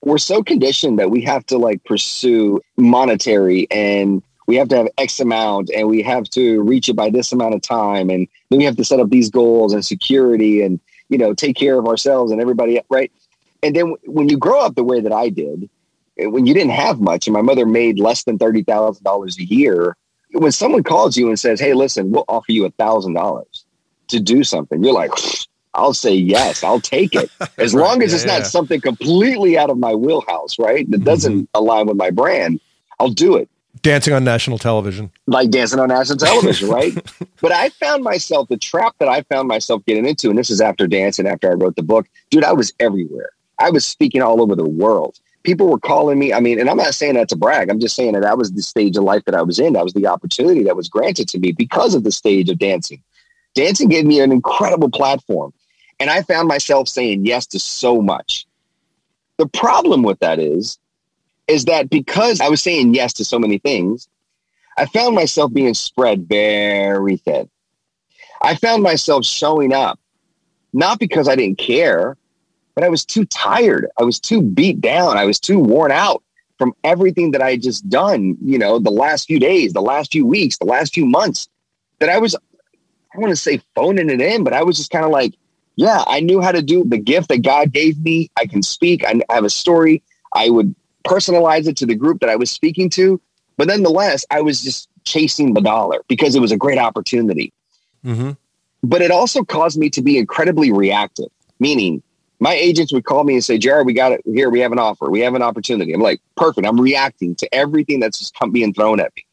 we're 0.04 0.18
so 0.18 0.40
conditioned 0.40 1.00
that 1.00 1.10
we 1.10 1.20
have 1.22 1.44
to 1.46 1.58
like 1.58 1.82
pursue 1.82 2.60
monetary 2.76 3.66
and 3.72 4.22
we 4.46 4.54
have 4.54 4.68
to 4.68 4.76
have 4.76 4.88
X 4.98 5.18
amount 5.18 5.68
and 5.74 5.88
we 5.88 6.00
have 6.00 6.30
to 6.30 6.62
reach 6.62 6.88
it 6.88 6.94
by 6.94 7.10
this 7.10 7.32
amount 7.32 7.56
of 7.56 7.62
time. 7.62 8.08
And 8.08 8.28
then 8.50 8.60
we 8.60 8.64
have 8.66 8.76
to 8.76 8.84
set 8.84 9.00
up 9.00 9.10
these 9.10 9.30
goals 9.30 9.72
and 9.72 9.84
security 9.84 10.62
and, 10.62 10.78
you 11.08 11.18
know, 11.18 11.34
take 11.34 11.56
care 11.56 11.76
of 11.76 11.88
ourselves 11.88 12.30
and 12.30 12.40
everybody, 12.40 12.80
right? 12.88 13.10
And 13.66 13.74
then 13.74 13.94
when 14.04 14.28
you 14.28 14.38
grow 14.38 14.60
up 14.60 14.76
the 14.76 14.84
way 14.84 15.00
that 15.00 15.12
I 15.12 15.28
did, 15.28 15.68
when 16.16 16.46
you 16.46 16.54
didn't 16.54 16.70
have 16.70 17.00
much 17.00 17.26
and 17.26 17.34
my 17.34 17.42
mother 17.42 17.66
made 17.66 17.98
less 17.98 18.22
than 18.22 18.38
$30,000 18.38 19.38
a 19.38 19.44
year, 19.44 19.96
when 20.30 20.52
someone 20.52 20.84
calls 20.84 21.16
you 21.16 21.28
and 21.28 21.38
says, 21.38 21.58
Hey, 21.58 21.74
listen, 21.74 22.12
we'll 22.12 22.24
offer 22.28 22.52
you 22.52 22.64
a 22.64 22.70
thousand 22.70 23.14
dollars 23.14 23.64
to 24.08 24.20
do 24.20 24.44
something, 24.44 24.84
you're 24.84 24.92
like, 24.92 25.10
I'll 25.74 25.94
say 25.94 26.14
yes, 26.14 26.62
I'll 26.62 26.80
take 26.80 27.14
it. 27.16 27.28
As 27.58 27.74
right, 27.74 27.82
long 27.82 28.02
as 28.04 28.12
yeah, 28.12 28.16
it's 28.16 28.24
not 28.24 28.38
yeah. 28.38 28.44
something 28.44 28.80
completely 28.80 29.58
out 29.58 29.68
of 29.68 29.78
my 29.78 29.96
wheelhouse, 29.96 30.60
right? 30.60 30.88
That 30.90 31.02
doesn't 31.02 31.34
mm-hmm. 31.34 31.44
align 31.54 31.86
with 31.86 31.96
my 31.96 32.10
brand, 32.10 32.60
I'll 33.00 33.10
do 33.10 33.34
it. 33.34 33.48
Dancing 33.82 34.14
on 34.14 34.24
national 34.24 34.58
television. 34.58 35.10
Like 35.26 35.50
dancing 35.50 35.80
on 35.80 35.88
national 35.88 36.18
television, 36.18 36.70
right? 36.70 36.94
but 37.42 37.52
I 37.52 37.68
found 37.70 38.04
myself, 38.04 38.48
the 38.48 38.56
trap 38.56 38.94
that 39.00 39.08
I 39.08 39.22
found 39.22 39.48
myself 39.48 39.84
getting 39.86 40.06
into, 40.06 40.30
and 40.30 40.38
this 40.38 40.50
is 40.50 40.60
after 40.60 40.86
dancing, 40.86 41.26
after 41.26 41.50
I 41.50 41.54
wrote 41.54 41.76
the 41.76 41.82
book, 41.82 42.08
dude, 42.30 42.44
I 42.44 42.52
was 42.52 42.72
everywhere. 42.80 43.30
I 43.58 43.70
was 43.70 43.84
speaking 43.84 44.22
all 44.22 44.42
over 44.42 44.54
the 44.54 44.68
world. 44.68 45.18
People 45.42 45.68
were 45.68 45.78
calling 45.78 46.18
me. 46.18 46.32
I 46.32 46.40
mean, 46.40 46.58
and 46.58 46.68
I'm 46.68 46.76
not 46.76 46.94
saying 46.94 47.14
that 47.14 47.28
to 47.30 47.36
brag. 47.36 47.70
I'm 47.70 47.80
just 47.80 47.94
saying 47.96 48.12
that 48.14 48.22
that 48.22 48.36
was 48.36 48.52
the 48.52 48.62
stage 48.62 48.96
of 48.96 49.04
life 49.04 49.24
that 49.26 49.34
I 49.34 49.42
was 49.42 49.58
in. 49.58 49.74
That 49.74 49.84
was 49.84 49.94
the 49.94 50.06
opportunity 50.06 50.64
that 50.64 50.76
was 50.76 50.88
granted 50.88 51.28
to 51.28 51.38
me 51.38 51.52
because 51.52 51.94
of 51.94 52.04
the 52.04 52.12
stage 52.12 52.50
of 52.50 52.58
dancing. 52.58 53.02
Dancing 53.54 53.88
gave 53.88 54.04
me 54.04 54.20
an 54.20 54.32
incredible 54.32 54.90
platform. 54.90 55.52
And 55.98 56.10
I 56.10 56.22
found 56.22 56.48
myself 56.48 56.88
saying 56.88 57.24
yes 57.24 57.46
to 57.48 57.58
so 57.58 58.02
much. 58.02 58.46
The 59.38 59.46
problem 59.46 60.02
with 60.02 60.18
that 60.18 60.38
is, 60.38 60.78
is 61.48 61.64
that 61.66 61.88
because 61.88 62.40
I 62.40 62.48
was 62.48 62.60
saying 62.60 62.94
yes 62.94 63.12
to 63.14 63.24
so 63.24 63.38
many 63.38 63.58
things, 63.58 64.08
I 64.76 64.86
found 64.86 65.14
myself 65.14 65.52
being 65.52 65.74
spread 65.74 66.28
very 66.28 67.16
thin. 67.16 67.48
I 68.42 68.56
found 68.56 68.82
myself 68.82 69.24
showing 69.24 69.72
up, 69.72 69.98
not 70.72 70.98
because 70.98 71.28
I 71.28 71.36
didn't 71.36 71.58
care, 71.58 72.16
but 72.76 72.84
I 72.84 72.88
was 72.90 73.04
too 73.04 73.24
tired. 73.24 73.88
I 73.98 74.04
was 74.04 74.20
too 74.20 74.42
beat 74.42 74.80
down. 74.80 75.16
I 75.16 75.24
was 75.24 75.40
too 75.40 75.58
worn 75.58 75.90
out 75.90 76.22
from 76.58 76.74
everything 76.84 77.32
that 77.32 77.42
I 77.42 77.52
had 77.52 77.62
just 77.62 77.88
done, 77.88 78.36
you 78.42 78.58
know, 78.58 78.78
the 78.78 78.90
last 78.90 79.26
few 79.26 79.40
days, 79.40 79.72
the 79.72 79.80
last 79.80 80.12
few 80.12 80.24
weeks, 80.26 80.58
the 80.58 80.66
last 80.66 80.94
few 80.94 81.06
months, 81.06 81.48
that 81.98 82.10
I 82.10 82.18
was, 82.18 82.36
I 83.14 83.18
want 83.18 83.30
to 83.30 83.36
say 83.36 83.62
phoning 83.74 84.10
it 84.10 84.20
in, 84.20 84.44
but 84.44 84.52
I 84.52 84.62
was 84.62 84.76
just 84.76 84.90
kind 84.90 85.04
of 85.04 85.10
like, 85.10 85.34
yeah, 85.76 86.04
I 86.06 86.20
knew 86.20 86.40
how 86.40 86.52
to 86.52 86.62
do 86.62 86.84
the 86.84 86.98
gift 86.98 87.28
that 87.28 87.42
God 87.42 87.72
gave 87.72 87.98
me. 88.02 88.30
I 88.38 88.46
can 88.46 88.62
speak. 88.62 89.04
I 89.04 89.20
have 89.30 89.44
a 89.44 89.50
story. 89.50 90.02
I 90.34 90.50
would 90.50 90.74
personalize 91.04 91.66
it 91.66 91.76
to 91.78 91.86
the 91.86 91.94
group 91.94 92.20
that 92.20 92.30
I 92.30 92.36
was 92.36 92.50
speaking 92.50 92.90
to. 92.90 93.20
But 93.56 93.68
nonetheless, 93.68 94.24
I 94.30 94.42
was 94.42 94.62
just 94.62 94.88
chasing 95.04 95.54
the 95.54 95.60
dollar 95.60 96.02
because 96.08 96.34
it 96.34 96.40
was 96.40 96.52
a 96.52 96.56
great 96.56 96.78
opportunity. 96.78 97.52
Mm-hmm. 98.04 98.32
But 98.82 99.02
it 99.02 99.10
also 99.10 99.44
caused 99.44 99.78
me 99.78 99.88
to 99.90 100.02
be 100.02 100.18
incredibly 100.18 100.72
reactive, 100.72 101.28
meaning 101.58 102.02
my 102.46 102.54
agents 102.54 102.92
would 102.92 103.04
call 103.04 103.24
me 103.24 103.34
and 103.34 103.42
say, 103.42 103.58
Jared, 103.58 103.86
we 103.86 103.92
got 103.92 104.12
it 104.12 104.22
here. 104.24 104.50
We 104.50 104.60
have 104.60 104.70
an 104.70 104.78
offer. 104.78 105.10
We 105.10 105.18
have 105.18 105.34
an 105.34 105.42
opportunity. 105.42 105.92
I'm 105.92 106.00
like, 106.00 106.20
perfect. 106.36 106.64
I'm 106.64 106.80
reacting 106.80 107.34
to 107.34 107.52
everything 107.52 107.98
that's 107.98 108.20
just 108.20 108.38
come 108.38 108.52
being 108.52 108.72
thrown 108.72 109.00
at 109.00 109.10
me. 109.16 109.26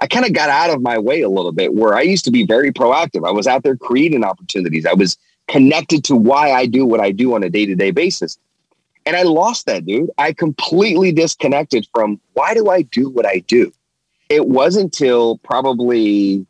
I 0.00 0.06
kind 0.06 0.24
of 0.24 0.32
got 0.32 0.48
out 0.48 0.70
of 0.70 0.80
my 0.80 0.96
way 0.96 1.22
a 1.22 1.28
little 1.28 1.50
bit 1.50 1.74
where 1.74 1.96
I 1.96 2.02
used 2.02 2.24
to 2.26 2.30
be 2.30 2.46
very 2.46 2.70
proactive. 2.70 3.26
I 3.26 3.32
was 3.32 3.48
out 3.48 3.64
there 3.64 3.76
creating 3.76 4.22
opportunities. 4.22 4.86
I 4.86 4.92
was 4.92 5.18
connected 5.48 6.04
to 6.04 6.14
why 6.14 6.52
I 6.52 6.66
do 6.66 6.86
what 6.86 7.00
I 7.00 7.10
do 7.10 7.34
on 7.34 7.42
a 7.42 7.50
day 7.50 7.66
to 7.66 7.74
day 7.74 7.90
basis. 7.90 8.38
And 9.06 9.16
I 9.16 9.24
lost 9.24 9.66
that, 9.66 9.84
dude. 9.84 10.12
I 10.16 10.32
completely 10.32 11.10
disconnected 11.10 11.88
from 11.92 12.20
why 12.34 12.54
do 12.54 12.70
I 12.70 12.82
do 12.82 13.10
what 13.10 13.26
I 13.26 13.40
do? 13.48 13.72
It 14.28 14.46
wasn't 14.46 14.84
until 14.84 15.38
probably 15.38 16.46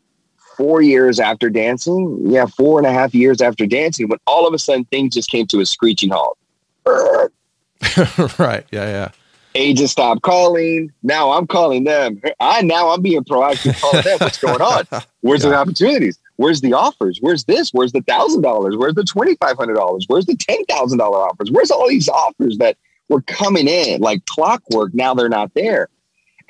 four 0.57 0.83
years 0.83 1.21
after 1.21 1.51
dancing, 1.51 2.21
yeah, 2.25 2.47
four 2.47 2.79
and 2.79 2.87
a 2.87 2.93
half 2.93 3.15
years 3.15 3.41
after 3.41 3.67
dancing, 3.67 4.09
when 4.09 4.19
all 4.27 4.47
of 4.47 4.55
a 4.55 4.59
sudden 4.59 4.85
things 4.87 5.15
just 5.15 5.31
came 5.31 5.47
to 5.49 5.61
a 5.61 5.67
screeching 5.67 6.11
halt. 6.11 6.39
right. 8.39 8.65
Yeah. 8.71 8.87
Yeah. 8.87 9.11
Agents 9.55 9.93
stopped 9.93 10.23
calling. 10.23 10.93
Now 11.03 11.33
I'm 11.33 11.47
calling 11.47 11.85
them. 11.85 12.21
I 12.41 12.61
now 12.63 12.91
I'm 12.91 13.01
being 13.01 13.25
proactive, 13.25 13.81
calling 13.81 14.03
them. 14.03 14.19
What's 14.21 14.39
going 14.39 14.61
on? 14.61 14.85
Where's 15.23 15.45
yeah. 15.45 15.51
the 15.51 15.57
opportunities? 15.57 16.19
Where's 16.37 16.61
the 16.61 16.75
offers? 16.75 17.19
Where's 17.23 17.45
this? 17.45 17.73
Where's 17.73 17.93
the 17.93 18.03
thousand 18.03 18.43
dollars? 18.43 18.77
Where's 18.77 18.95
the 18.95 19.05
twenty 19.05 19.35
five 19.37 19.57
hundred 19.57 19.75
dollars? 19.75 20.05
Where's 20.09 20.27
the 20.27 20.37
ten 20.37 20.63
thousand 20.67 20.99
dollar 20.99 21.19
offers? 21.19 21.51
Where's 21.51 21.71
all 21.71 21.89
these 21.89 22.09
offers 22.09 22.59
that 22.59 22.77
were 23.09 23.23
coming 23.23 23.67
in 23.67 24.03
like 24.03 24.25
clockwork? 24.27 24.93
Now 24.93 25.15
they're 25.15 25.31
not 25.31 25.55
there, 25.55 25.89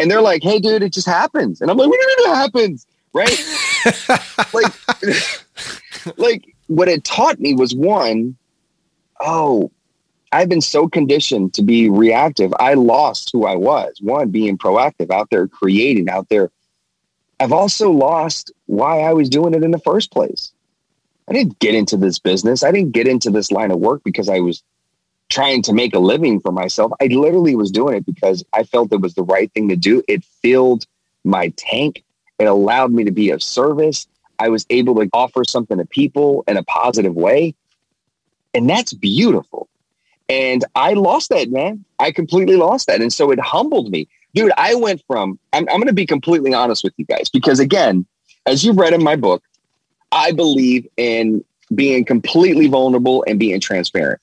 and 0.00 0.10
they're 0.10 0.20
like, 0.20 0.42
"Hey, 0.42 0.58
dude, 0.58 0.82
it 0.82 0.92
just 0.92 1.06
happens." 1.06 1.60
And 1.60 1.70
I'm 1.70 1.76
like, 1.76 1.88
"What 1.88 2.00
do 2.00 2.02
you 2.02 2.16
mean 2.16 2.32
it 2.32 2.36
happens?" 2.36 2.86
Right? 3.12 3.40
Like, 4.52 4.72
like 6.18 6.54
what 6.66 6.88
it 6.88 7.04
taught 7.04 7.40
me 7.40 7.54
was 7.54 7.74
one, 7.74 8.36
oh, 9.20 9.70
I've 10.32 10.48
been 10.48 10.60
so 10.60 10.88
conditioned 10.88 11.54
to 11.54 11.62
be 11.62 11.88
reactive. 11.88 12.52
I 12.58 12.74
lost 12.74 13.30
who 13.32 13.46
I 13.46 13.54
was. 13.54 13.98
One, 14.00 14.30
being 14.30 14.58
proactive, 14.58 15.10
out 15.10 15.30
there 15.30 15.46
creating, 15.46 16.08
out 16.08 16.28
there 16.28 16.50
I've 17.38 17.52
also 17.52 17.90
lost 17.90 18.52
why 18.66 19.00
I 19.00 19.12
was 19.12 19.28
doing 19.28 19.54
it 19.54 19.62
in 19.62 19.70
the 19.70 19.78
first 19.78 20.10
place. 20.10 20.52
I 21.28 21.32
didn't 21.32 21.58
get 21.58 21.74
into 21.74 21.96
this 21.96 22.18
business. 22.18 22.62
I 22.62 22.70
didn't 22.70 22.92
get 22.92 23.08
into 23.08 23.30
this 23.30 23.50
line 23.50 23.70
of 23.70 23.80
work 23.80 24.02
because 24.04 24.28
I 24.28 24.40
was 24.40 24.62
trying 25.28 25.60
to 25.62 25.72
make 25.72 25.94
a 25.94 25.98
living 25.98 26.40
for 26.40 26.52
myself. 26.52 26.92
I 27.00 27.06
literally 27.06 27.56
was 27.56 27.70
doing 27.70 27.96
it 27.96 28.06
because 28.06 28.44
I 28.52 28.62
felt 28.62 28.92
it 28.92 29.00
was 29.00 29.14
the 29.14 29.24
right 29.24 29.52
thing 29.52 29.68
to 29.68 29.76
do. 29.76 30.02
It 30.08 30.24
filled 30.24 30.86
my 31.24 31.52
tank. 31.56 32.04
It 32.38 32.44
allowed 32.44 32.92
me 32.92 33.04
to 33.04 33.10
be 33.10 33.30
of 33.30 33.42
service. 33.42 34.06
I 34.38 34.48
was 34.48 34.66
able 34.70 34.94
to 34.96 35.08
offer 35.12 35.44
something 35.44 35.78
to 35.78 35.86
people 35.86 36.44
in 36.46 36.56
a 36.56 36.62
positive 36.64 37.14
way. 37.14 37.54
And 38.52 38.68
that's 38.68 38.92
beautiful. 38.92 39.68
And 40.28 40.64
I 40.74 40.94
lost 40.94 41.30
that, 41.30 41.50
man. 41.50 41.84
I 41.98 42.10
completely 42.10 42.56
lost 42.56 42.88
that. 42.88 43.00
And 43.00 43.12
so 43.12 43.30
it 43.30 43.40
humbled 43.40 43.90
me 43.90 44.08
dude, 44.36 44.52
I 44.56 44.74
went 44.74 45.02
from, 45.06 45.38
I'm, 45.52 45.66
I'm 45.68 45.76
going 45.76 45.86
to 45.86 45.94
be 45.94 46.06
completely 46.06 46.52
honest 46.52 46.84
with 46.84 46.92
you 46.98 47.06
guys, 47.06 47.28
because 47.30 47.58
again, 47.58 48.06
as 48.44 48.62
you've 48.62 48.76
read 48.76 48.92
in 48.92 49.02
my 49.02 49.16
book, 49.16 49.42
I 50.12 50.30
believe 50.30 50.86
in 50.96 51.44
being 51.74 52.04
completely 52.04 52.68
vulnerable 52.68 53.24
and 53.26 53.40
being 53.40 53.58
transparent. 53.60 54.20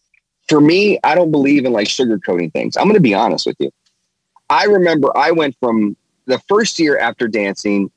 For 0.47 0.61
me, 0.61 0.99
I 1.03 1.15
don't 1.15 1.31
believe 1.31 1.65
in 1.65 1.73
like 1.73 1.87
sugarcoating 1.87 2.53
things. 2.53 2.77
I'm 2.77 2.83
going 2.83 2.93
to 2.93 3.01
be 3.01 3.15
honest 3.15 3.47
with 3.47 3.57
you. 3.59 3.71
I 4.49 4.65
remember 4.65 5.15
I 5.17 5.31
went 5.31 5.57
from 5.59 5.97
the 6.25 6.39
first 6.47 6.79
year 6.79 6.97
after 6.97 7.27
dancing, 7.27 7.91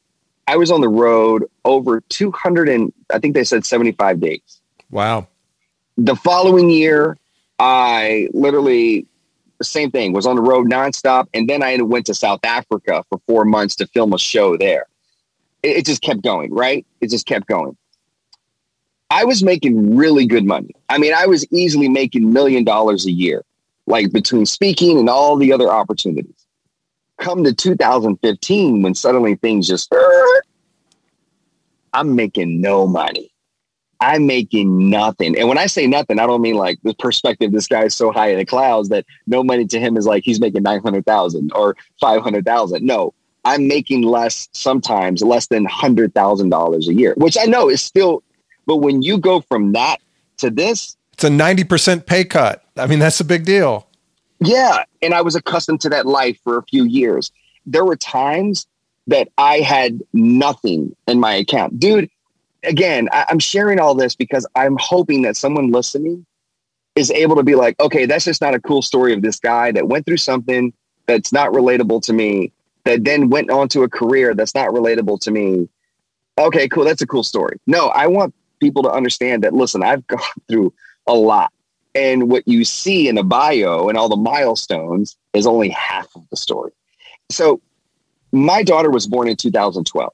I 0.49 0.57
was 0.57 0.71
on 0.71 0.81
the 0.81 0.89
road 0.89 1.45
over 1.65 2.01
200 2.01 2.69
and 2.69 2.93
I 3.13 3.19
think 3.19 3.35
they 3.35 3.45
said 3.45 3.65
75 3.65 4.21
days. 4.21 4.61
Wow. 4.91 5.27
The 5.97 6.15
following 6.15 6.71
year, 6.71 7.17
I 7.59 8.29
literally 8.33 9.07
the 9.59 9.65
same 9.65 9.91
thing, 9.91 10.13
was 10.13 10.27
on 10.27 10.37
the 10.37 10.43
road 10.43 10.71
nonstop. 10.71 11.29
And 11.35 11.49
then 11.49 11.63
I 11.63 11.81
went 11.83 12.07
to 12.07 12.15
South 12.15 12.41
Africa 12.45 13.05
for 13.09 13.21
four 13.27 13.45
months 13.45 13.77
to 13.77 13.87
film 13.87 14.13
a 14.13 14.19
show 14.19 14.57
there. 14.57 14.87
It, 15.63 15.79
it 15.79 15.87
just 15.87 16.03
kept 16.03 16.23
going, 16.23 16.53
right? 16.53 16.87
It 17.01 17.11
just 17.11 17.27
kept 17.27 17.47
going. 17.47 17.77
I 19.11 19.25
was 19.25 19.43
making 19.43 19.97
really 19.97 20.27
good 20.27 20.45
money. 20.45 20.75
I 20.89 20.99
mean, 20.99 21.15
I 21.15 21.27
was 21.27 21.47
easily 21.53 21.89
making 21.89 22.33
million 22.33 22.65
dollars 22.65 23.07
a 23.07 23.13
year, 23.13 23.45
like 23.87 24.13
between 24.13 24.47
speaking 24.47 24.99
and 24.99 25.09
all 25.09 25.37
the 25.37 25.53
other 25.53 25.71
opportunities. 25.71 26.46
Come 27.19 27.45
to 27.45 27.53
2015, 27.53 28.83
when 28.83 28.95
suddenly 28.95 29.37
things 29.37 29.67
just, 29.67 29.93
I'm 31.93 32.15
making 32.15 32.61
no 32.61 32.87
money. 32.87 33.33
I'm 34.01 34.27
making 34.27 34.91
nothing. 34.91 35.39
And 35.39 35.49
when 35.49 35.57
I 35.57 35.67
say 35.67 35.87
nothing, 35.87 36.19
I 36.21 36.27
don't 36.27 36.43
mean 36.43 36.57
like 36.57 36.79
the 36.83 36.93
perspective 36.95 37.53
this 37.53 37.67
guy 37.67 37.85
is 37.85 37.95
so 37.95 38.13
high 38.13 38.29
in 38.29 38.39
the 38.39 38.45
clouds 38.45 38.91
that 38.91 39.07
no 39.27 39.43
money 39.43 39.65
to 39.67 39.81
him 39.81 39.97
is 39.97 40.07
like 40.07 40.23
he's 40.23 40.39
making 40.39 40.63
900,000 40.65 41.53
or 41.55 41.77
500,000. 41.99 42.85
No, 42.85 43.15
I'm 43.47 43.67
making 43.67 44.03
less 44.03 44.49
sometimes 44.53 45.23
less 45.23 45.47
than 45.47 45.67
$100,000 45.67 46.89
a 46.89 46.95
year, 46.95 47.15
which 47.17 47.39
I 47.41 47.45
know 47.45 47.71
is 47.71 47.81
still 47.81 48.23
but 48.67 48.79
when 48.79 49.01
you 49.01 49.17
go 49.17 49.41
from 49.41 49.73
that 49.73 49.99
to 50.39 50.51
this, 50.51 50.97
it's 51.13 51.25
a 51.25 51.29
90% 51.29 52.05
pay 52.05 52.25
cut. 52.25 52.63
I 52.77 52.87
mean, 52.87 52.99
that's 52.99 53.21
a 53.21 53.25
big 53.25 53.47
deal. 53.47 53.86
Yeah, 54.41 54.85
and 55.03 55.15
I 55.15 55.23
was 55.23 55.35
accustomed 55.35 55.81
to 55.83 55.89
that 55.91 56.07
life 56.07 56.39
for 56.45 56.59
a 56.59 56.63
few 56.65 56.85
years. 56.85 57.31
There 57.65 57.85
were 57.85 57.97
times 57.97 58.67
that 59.07 59.29
I 59.39 59.61
had 59.61 60.03
nothing 60.13 60.95
in 61.07 61.21
my 61.21 61.35
account. 61.35 61.79
Dude, 61.79 62.11
again, 62.65 63.09
I, 63.13 63.27
am 63.31 63.39
sharing 63.39 63.81
all 63.81 63.95
this 63.95 64.15
because 64.15 64.47
I'm 64.55 64.77
hoping 64.79 65.23
that 65.23 65.37
someone 65.37 65.71
listening 65.71 66.27
is 66.97 67.11
able 67.11 67.37
to 67.37 67.43
be 67.43 67.55
like, 67.55 67.79
okay, 67.81 68.07
that's 68.07 68.25
just 68.25 68.41
not 68.41 68.55
a 68.55 68.61
cool 68.61 68.83
story 68.83 69.13
of 69.13 69.23
this 69.23 69.39
guy 69.39 69.71
that 69.73 69.89
went 69.89 70.07
through 70.07 70.17
something 70.17 70.73
that's 71.07 71.33
not 71.33 71.53
relatable 71.53 72.03
to 72.03 72.13
me, 72.13 72.53
that 72.85 73.05
then 73.05 73.31
went 73.31 73.51
on 73.51 73.69
to 73.69 73.83
a 73.83 73.89
career 73.89 74.35
that's 74.35 74.55
not 74.55 74.71
relatable 74.71 75.21
to 75.21 75.31
me. 75.31 75.69
Okay, 76.39 76.69
cool. 76.69 76.85
That's 76.85 77.03
a 77.03 77.07
cool 77.07 77.23
story. 77.23 77.59
No, 77.67 77.89
I 77.89 78.07
want 78.07 78.35
people 78.61 78.83
to 78.83 78.91
understand 78.91 79.45
that, 79.45 79.53
listen, 79.53 79.83
I've 79.83 80.07
gone 80.07 80.21
through 80.49 80.73
a 81.07 81.15
lot. 81.15 81.53
And 81.97 82.31
what 82.31 82.47
you 82.47 82.65
see 82.65 83.09
in 83.09 83.15
the 83.15 83.23
bio 83.25 83.89
and 83.89 83.97
all 83.97 84.11
the 84.11 84.17
milestones 84.17 85.17
is 85.33 85.47
only 85.47 85.71
half 85.71 86.07
of 86.15 86.25
the 86.31 86.37
story. 86.37 86.73
So 87.31 87.61
my 88.33 88.63
daughter 88.63 88.91
was 88.91 89.07
born 89.07 89.29
in 89.29 89.37
2012. 89.37 90.13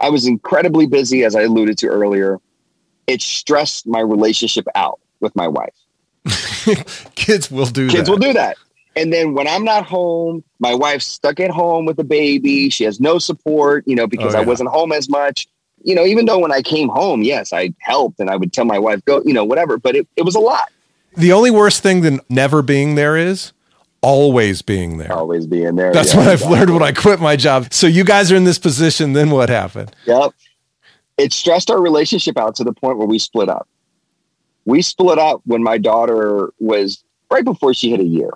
I 0.00 0.10
was 0.10 0.26
incredibly 0.26 0.86
busy, 0.86 1.22
as 1.22 1.36
I 1.36 1.42
alluded 1.42 1.78
to 1.78 1.86
earlier. 1.86 2.40
It 3.06 3.22
stressed 3.22 3.86
my 3.86 4.00
relationship 4.00 4.66
out 4.74 4.98
with 5.20 5.34
my 5.36 5.46
wife. 5.46 5.74
Kids 7.14 7.50
will 7.50 7.66
do 7.66 7.88
Kids 7.88 8.06
that. 8.06 8.10
will 8.10 8.18
do 8.18 8.32
that. 8.32 8.56
And 8.96 9.12
then 9.12 9.34
when 9.34 9.46
I'm 9.46 9.64
not 9.64 9.86
home, 9.86 10.42
my 10.58 10.74
wife's 10.74 11.06
stuck 11.06 11.38
at 11.40 11.50
home 11.50 11.86
with 11.86 11.96
the 11.96 12.04
baby. 12.04 12.68
She 12.68 12.84
has 12.84 13.00
no 13.00 13.18
support, 13.18 13.84
you 13.86 13.94
know, 13.94 14.06
because 14.08 14.34
Oh, 14.34 14.40
I 14.40 14.44
wasn't 14.44 14.70
home 14.70 14.92
as 14.92 15.08
much. 15.08 15.48
You 15.84 15.94
know, 15.94 16.04
even 16.04 16.26
though 16.26 16.38
when 16.40 16.52
I 16.52 16.62
came 16.62 16.88
home, 16.88 17.22
yes, 17.22 17.52
I 17.52 17.72
helped 17.78 18.20
and 18.20 18.28
I 18.28 18.36
would 18.36 18.52
tell 18.52 18.64
my 18.64 18.78
wife, 18.78 19.04
go, 19.04 19.22
you 19.24 19.32
know, 19.32 19.44
whatever, 19.44 19.78
but 19.78 19.96
it, 19.96 20.06
it 20.16 20.22
was 20.24 20.34
a 20.34 20.40
lot 20.40 20.70
The 21.16 21.32
only 21.32 21.50
worse 21.50 21.78
thing 21.80 22.00
than 22.02 22.20
never 22.28 22.62
being 22.62 22.94
there 22.94 23.16
is 23.16 23.52
always 24.00 24.62
being 24.62 24.98
there. 24.98 25.12
always 25.12 25.46
being 25.46 25.76
there. 25.76 25.92
That's 25.92 26.12
Yeah, 26.12 26.18
what 26.20 26.28
I've 26.28 26.34
exactly. 26.34 26.58
learned 26.58 26.70
when 26.74 26.82
I 26.82 26.92
quit 26.92 27.20
my 27.20 27.36
job. 27.36 27.72
So 27.72 27.86
you 27.86 28.02
guys 28.04 28.32
are 28.32 28.36
in 28.36 28.44
this 28.44 28.58
position, 28.58 29.12
then 29.12 29.30
what 29.30 29.48
happened? 29.48 29.94
Yep. 30.06 30.32
It 31.18 31.32
stressed 31.32 31.70
our 31.70 31.80
relationship 31.80 32.36
out 32.36 32.56
to 32.56 32.64
the 32.64 32.72
point 32.72 32.98
where 32.98 33.06
we 33.06 33.18
split 33.18 33.48
up. 33.48 33.68
We 34.64 34.82
split 34.82 35.18
up 35.18 35.42
when 35.44 35.62
my 35.62 35.78
daughter 35.78 36.52
was 36.58 37.04
right 37.30 37.44
before 37.44 37.74
she 37.74 37.90
hit 37.90 38.00
a 38.00 38.04
year. 38.04 38.30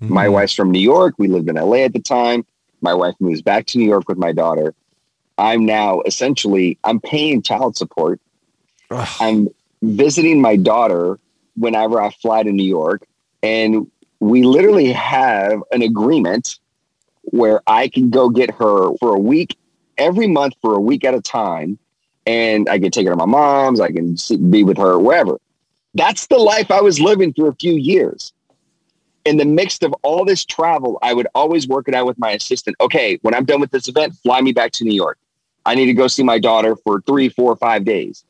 My 0.00 0.26
Mhm. 0.26 0.32
wife's 0.32 0.52
from 0.52 0.70
New 0.70 0.80
York. 0.80 1.14
We 1.18 1.28
lived 1.28 1.48
in 1.48 1.56
LA 1.56 1.84
at 1.84 1.92
the 1.94 2.00
time. 2.00 2.44
My 2.82 2.92
wife 2.92 3.14
moves 3.20 3.40
back 3.40 3.66
to 3.68 3.78
New 3.78 3.86
York 3.88 4.08
with 4.08 4.18
my 4.18 4.32
daughter. 4.32 4.74
I'm 5.38 5.64
now 5.64 6.00
essentially 6.04 6.76
I'm 6.84 7.00
paying 7.00 7.40
child 7.42 7.76
support. 7.76 8.20
Ugh. 8.90 9.08
I'm 9.20 9.48
visiting 9.82 10.40
my 10.40 10.56
daughter 10.56 11.18
whenever 11.56 12.00
I 12.00 12.10
fly 12.10 12.42
to 12.42 12.52
New 12.52 12.66
York 12.66 13.06
and 13.42 13.90
we 14.20 14.42
literally 14.42 14.92
have 14.92 15.62
an 15.72 15.82
agreement 15.82 16.58
where 17.22 17.60
I 17.66 17.88
can 17.88 18.10
go 18.10 18.28
get 18.28 18.50
her 18.52 18.96
for 18.98 19.14
a 19.14 19.18
week 19.18 19.58
every 19.98 20.26
month 20.26 20.54
for 20.60 20.74
a 20.74 20.80
week 20.80 21.04
at 21.04 21.14
a 21.14 21.20
time 21.20 21.78
and 22.24 22.68
I 22.68 22.78
can 22.78 22.90
take 22.90 23.06
her 23.06 23.12
to 23.12 23.16
my 23.16 23.26
mom's, 23.26 23.80
I 23.80 23.92
can 23.92 24.16
be 24.50 24.64
with 24.64 24.78
her 24.78 24.98
wherever. 24.98 25.38
That's 25.94 26.26
the 26.26 26.38
life 26.38 26.70
I 26.70 26.80
was 26.80 27.00
living 27.00 27.32
for 27.32 27.48
a 27.48 27.54
few 27.54 27.74
years 27.74 28.32
in 29.26 29.36
the 29.36 29.44
midst 29.44 29.82
of 29.82 29.92
all 30.02 30.24
this 30.24 30.44
travel, 30.44 30.98
I 31.02 31.12
would 31.12 31.26
always 31.34 31.66
work 31.66 31.88
it 31.88 31.94
out 31.94 32.06
with 32.06 32.18
my 32.18 32.30
assistant. 32.30 32.76
Okay, 32.80 33.18
when 33.22 33.34
I'm 33.34 33.44
done 33.44 33.60
with 33.60 33.72
this 33.72 33.88
event, 33.88 34.14
fly 34.14 34.40
me 34.40 34.52
back 34.52 34.70
to 34.72 34.84
New 34.84 34.94
York. 34.94 35.18
I 35.66 35.74
need 35.74 35.86
to 35.86 35.92
go 35.92 36.06
see 36.06 36.22
my 36.22 36.38
daughter 36.38 36.76
for 36.76 37.00
three, 37.00 37.28
four, 37.28 37.56
five 37.56 37.84
days. 37.84 38.24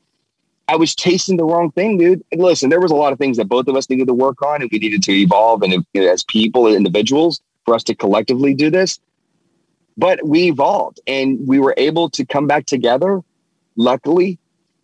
I 0.68 0.76
was 0.76 0.94
chasing 0.94 1.36
the 1.36 1.44
wrong 1.44 1.70
thing, 1.70 1.98
dude. 1.98 2.24
And 2.32 2.40
listen, 2.40 2.70
there 2.70 2.80
was 2.80 2.90
a 2.90 2.96
lot 2.96 3.12
of 3.12 3.18
things 3.18 3.36
that 3.36 3.48
both 3.48 3.68
of 3.68 3.76
us 3.76 3.88
needed 3.88 4.08
to 4.08 4.14
work 4.14 4.42
on, 4.42 4.62
and 4.62 4.70
we 4.70 4.78
needed 4.78 5.02
to 5.04 5.12
evolve, 5.12 5.62
and 5.62 5.72
you 5.72 5.84
know, 5.94 6.10
as 6.10 6.24
people, 6.24 6.66
and 6.66 6.74
individuals, 6.74 7.40
for 7.64 7.74
us 7.74 7.84
to 7.84 7.94
collectively 7.94 8.54
do 8.54 8.70
this. 8.70 8.98
But 9.96 10.26
we 10.26 10.48
evolved, 10.48 11.00
and 11.06 11.46
we 11.46 11.58
were 11.58 11.74
able 11.76 12.10
to 12.10 12.26
come 12.26 12.46
back 12.46 12.66
together, 12.66 13.22
luckily, 13.76 14.38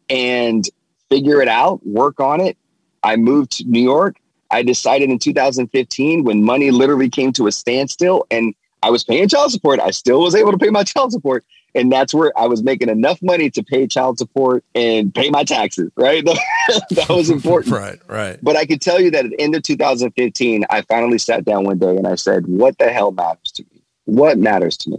and 0.08 0.64
figure 1.08 1.42
it 1.42 1.48
out, 1.48 1.84
work 1.86 2.20
on 2.20 2.40
it. 2.40 2.56
I 3.02 3.16
moved 3.16 3.58
to 3.58 3.64
New 3.64 3.82
York. 3.82 4.16
I 4.50 4.62
decided 4.62 5.10
in 5.10 5.18
2015 5.18 6.24
when 6.24 6.44
money 6.44 6.70
literally 6.70 7.08
came 7.08 7.32
to 7.34 7.46
a 7.46 7.52
standstill 7.52 8.26
and 8.30 8.54
I 8.82 8.90
was 8.90 9.04
paying 9.04 9.28
child 9.28 9.52
support. 9.52 9.80
I 9.80 9.90
still 9.90 10.20
was 10.20 10.34
able 10.34 10.52
to 10.52 10.58
pay 10.58 10.70
my 10.70 10.84
child 10.84 11.12
support. 11.12 11.44
And 11.74 11.90
that's 11.90 12.12
where 12.12 12.36
I 12.38 12.46
was 12.46 12.62
making 12.62 12.90
enough 12.90 13.22
money 13.22 13.48
to 13.50 13.62
pay 13.62 13.86
child 13.86 14.18
support 14.18 14.62
and 14.74 15.14
pay 15.14 15.30
my 15.30 15.42
taxes, 15.42 15.90
right? 15.96 16.24
that 16.90 17.06
was 17.08 17.30
important. 17.30 17.72
Right, 17.82 17.98
right. 18.06 18.38
But 18.42 18.56
I 18.56 18.66
could 18.66 18.80
tell 18.80 19.00
you 19.00 19.10
that 19.12 19.24
at 19.24 19.30
the 19.30 19.40
end 19.40 19.54
of 19.54 19.62
2015, 19.62 20.64
I 20.68 20.82
finally 20.82 21.16
sat 21.18 21.44
down 21.44 21.64
one 21.64 21.78
day 21.78 21.96
and 21.96 22.06
I 22.06 22.16
said, 22.16 22.46
What 22.46 22.76
the 22.78 22.92
hell 22.92 23.12
matters 23.12 23.50
to 23.52 23.64
me? 23.72 23.82
What 24.04 24.38
matters 24.38 24.76
to 24.78 24.90
me? 24.90 24.98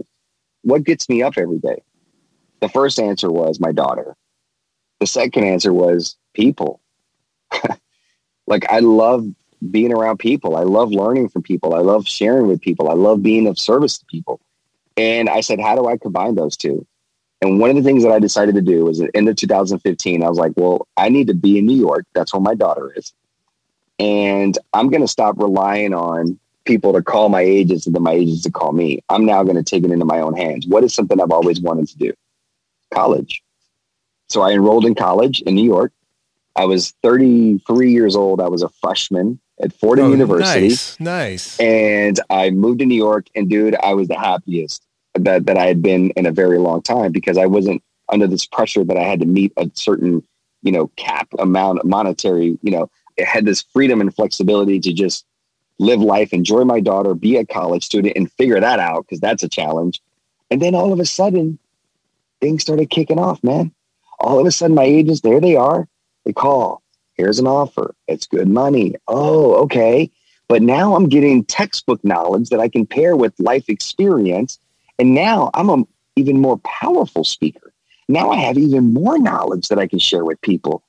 What 0.62 0.84
gets 0.84 1.08
me 1.08 1.22
up 1.22 1.34
every 1.36 1.58
day? 1.58 1.82
The 2.60 2.68
first 2.68 2.98
answer 2.98 3.30
was 3.30 3.60
my 3.60 3.72
daughter. 3.72 4.16
The 5.00 5.06
second 5.06 5.44
answer 5.44 5.72
was 5.72 6.16
people. 6.32 6.80
like, 8.46 8.70
I 8.70 8.80
love 8.80 9.26
being 9.70 9.92
around 9.92 10.18
people. 10.18 10.56
I 10.56 10.62
love 10.62 10.90
learning 10.90 11.28
from 11.28 11.42
people. 11.42 11.74
I 11.74 11.80
love 11.80 12.06
sharing 12.06 12.48
with 12.48 12.60
people. 12.60 12.90
I 12.90 12.94
love 12.94 13.22
being 13.22 13.46
of 13.46 13.58
service 13.58 13.98
to 13.98 14.04
people. 14.06 14.40
And 14.96 15.28
I 15.28 15.40
said, 15.40 15.60
How 15.60 15.74
do 15.74 15.86
I 15.86 15.96
combine 15.96 16.34
those 16.34 16.56
two? 16.56 16.86
And 17.44 17.60
one 17.60 17.68
of 17.68 17.76
the 17.76 17.82
things 17.82 18.02
that 18.04 18.12
I 18.12 18.18
decided 18.18 18.54
to 18.54 18.62
do 18.62 18.86
was 18.86 19.00
at 19.00 19.12
the 19.12 19.18
end 19.18 19.28
of 19.28 19.36
2015, 19.36 20.22
I 20.22 20.28
was 20.30 20.38
like, 20.38 20.52
well, 20.56 20.88
I 20.96 21.10
need 21.10 21.26
to 21.26 21.34
be 21.34 21.58
in 21.58 21.66
New 21.66 21.76
York. 21.76 22.06
That's 22.14 22.32
where 22.32 22.40
my 22.40 22.54
daughter 22.54 22.90
is. 22.96 23.12
And 23.98 24.56
I'm 24.72 24.88
going 24.88 25.02
to 25.02 25.08
stop 25.08 25.38
relying 25.38 25.92
on 25.92 26.38
people 26.64 26.94
to 26.94 27.02
call 27.02 27.28
my 27.28 27.42
agents 27.42 27.86
and 27.86 27.94
then 27.94 28.02
my 28.02 28.12
agents 28.12 28.42
to 28.44 28.50
call 28.50 28.72
me. 28.72 29.02
I'm 29.10 29.26
now 29.26 29.42
going 29.42 29.56
to 29.56 29.62
take 29.62 29.84
it 29.84 29.90
into 29.90 30.06
my 30.06 30.20
own 30.20 30.34
hands. 30.34 30.66
What 30.66 30.84
is 30.84 30.94
something 30.94 31.20
I've 31.20 31.30
always 31.30 31.60
wanted 31.60 31.88
to 31.88 31.98
do? 31.98 32.14
College. 32.92 33.42
So 34.30 34.40
I 34.40 34.52
enrolled 34.52 34.86
in 34.86 34.94
college 34.94 35.42
in 35.42 35.54
New 35.54 35.64
York. 35.64 35.92
I 36.56 36.64
was 36.64 36.94
33 37.02 37.92
years 37.92 38.16
old. 38.16 38.40
I 38.40 38.48
was 38.48 38.62
a 38.62 38.70
freshman 38.80 39.38
at 39.64 39.72
Fordham 39.72 40.06
Oh, 40.06 40.10
University 40.10 40.68
Nice, 40.68 41.00
nice. 41.00 41.60
and 41.60 42.20
I 42.30 42.50
moved 42.50 42.78
to 42.80 42.86
New 42.86 42.94
York. 42.96 43.26
And 43.34 43.48
dude, 43.48 43.76
I 43.82 43.94
was 43.94 44.08
the 44.08 44.18
happiest 44.18 44.84
that 45.14 45.46
that 45.46 45.56
I 45.56 45.66
had 45.66 45.82
been 45.82 46.10
in 46.10 46.26
a 46.26 46.32
very 46.32 46.58
long 46.58 46.82
time 46.82 47.10
because 47.12 47.38
I 47.38 47.46
wasn't 47.46 47.82
under 48.10 48.26
this 48.26 48.46
pressure 48.46 48.84
that 48.84 48.96
I 48.96 49.02
had 49.02 49.20
to 49.20 49.26
meet 49.26 49.52
a 49.56 49.70
certain, 49.74 50.22
you 50.62 50.72
know, 50.72 50.88
cap 50.96 51.28
amount 51.38 51.84
monetary. 51.84 52.58
You 52.62 52.70
know, 52.70 52.90
it 53.16 53.26
had 53.26 53.44
this 53.46 53.62
freedom 53.72 54.00
and 54.00 54.14
flexibility 54.14 54.78
to 54.80 54.92
just 54.92 55.24
live 55.78 56.00
life, 56.00 56.32
enjoy 56.32 56.64
my 56.64 56.80
daughter, 56.80 57.14
be 57.14 57.36
a 57.36 57.44
college 57.46 57.84
student, 57.84 58.16
and 58.16 58.30
figure 58.32 58.60
that 58.60 58.78
out 58.78 59.06
because 59.06 59.20
that's 59.20 59.42
a 59.42 59.48
challenge. 59.48 60.00
And 60.50 60.60
then 60.62 60.74
all 60.74 60.92
of 60.92 61.00
a 61.00 61.06
sudden, 61.06 61.58
things 62.40 62.62
started 62.62 62.90
kicking 62.90 63.18
off, 63.18 63.42
man. 63.42 63.72
All 64.20 64.38
of 64.38 64.46
a 64.46 64.52
sudden, 64.52 64.76
my 64.76 64.84
agents, 64.84 65.22
there 65.22 65.40
they 65.40 65.56
are. 65.56 65.88
They 66.24 66.32
call. 66.32 66.82
Here's 67.14 67.38
an 67.38 67.46
offer. 67.46 67.94
It's 68.08 68.26
good 68.26 68.48
money. 68.48 68.94
Oh, 69.08 69.54
okay. 69.62 70.10
But 70.48 70.62
now 70.62 70.94
I'm 70.94 71.08
getting 71.08 71.44
textbook 71.44 72.04
knowledge 72.04 72.50
that 72.50 72.60
I 72.60 72.68
can 72.68 72.86
pair 72.86 73.16
with 73.16 73.38
life 73.38 73.68
experience. 73.68 74.58
And 74.98 75.14
now 75.14 75.50
I'm 75.54 75.70
an 75.70 75.86
even 76.16 76.40
more 76.40 76.58
powerful 76.58 77.24
speaker. 77.24 77.72
Now 78.08 78.30
I 78.30 78.36
have 78.36 78.58
even 78.58 78.92
more 78.92 79.18
knowledge 79.18 79.68
that 79.68 79.78
I 79.78 79.86
can 79.86 79.98
share 79.98 80.24
with 80.24 80.40
people. 80.42 80.82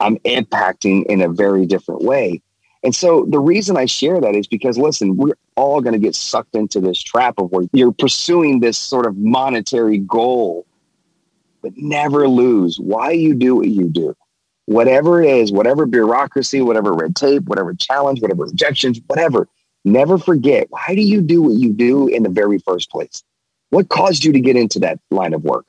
I'm 0.00 0.16
impacting 0.18 1.06
in 1.06 1.22
a 1.22 1.28
very 1.28 1.66
different 1.66 2.02
way. 2.02 2.42
And 2.84 2.94
so 2.94 3.26
the 3.28 3.40
reason 3.40 3.76
I 3.76 3.86
share 3.86 4.20
that 4.20 4.34
is 4.34 4.46
because, 4.46 4.78
listen, 4.78 5.16
we're 5.16 5.36
all 5.56 5.80
going 5.80 5.94
to 5.94 5.98
get 5.98 6.14
sucked 6.14 6.54
into 6.54 6.80
this 6.80 7.00
trap 7.02 7.34
of 7.38 7.50
where 7.50 7.66
you're 7.72 7.92
pursuing 7.92 8.60
this 8.60 8.78
sort 8.78 9.06
of 9.06 9.16
monetary 9.16 9.98
goal, 9.98 10.64
but 11.60 11.72
never 11.76 12.28
lose 12.28 12.78
why 12.78 13.10
you 13.10 13.34
do 13.34 13.56
what 13.56 13.68
you 13.68 13.88
do. 13.88 14.16
Whatever 14.68 15.22
it 15.22 15.30
is, 15.30 15.50
whatever 15.50 15.86
bureaucracy, 15.86 16.60
whatever 16.60 16.92
red 16.92 17.16
tape, 17.16 17.44
whatever 17.44 17.72
challenge, 17.72 18.20
whatever 18.20 18.44
objections, 18.44 19.00
whatever, 19.06 19.48
never 19.86 20.18
forget 20.18 20.66
why 20.68 20.94
do 20.94 21.00
you 21.00 21.22
do 21.22 21.40
what 21.40 21.54
you 21.54 21.72
do 21.72 22.06
in 22.08 22.22
the 22.22 22.28
very 22.28 22.58
first 22.58 22.90
place? 22.90 23.24
What 23.70 23.88
caused 23.88 24.24
you 24.24 24.32
to 24.34 24.40
get 24.40 24.56
into 24.56 24.78
that 24.80 25.00
line 25.10 25.32
of 25.32 25.42
work? 25.42 25.64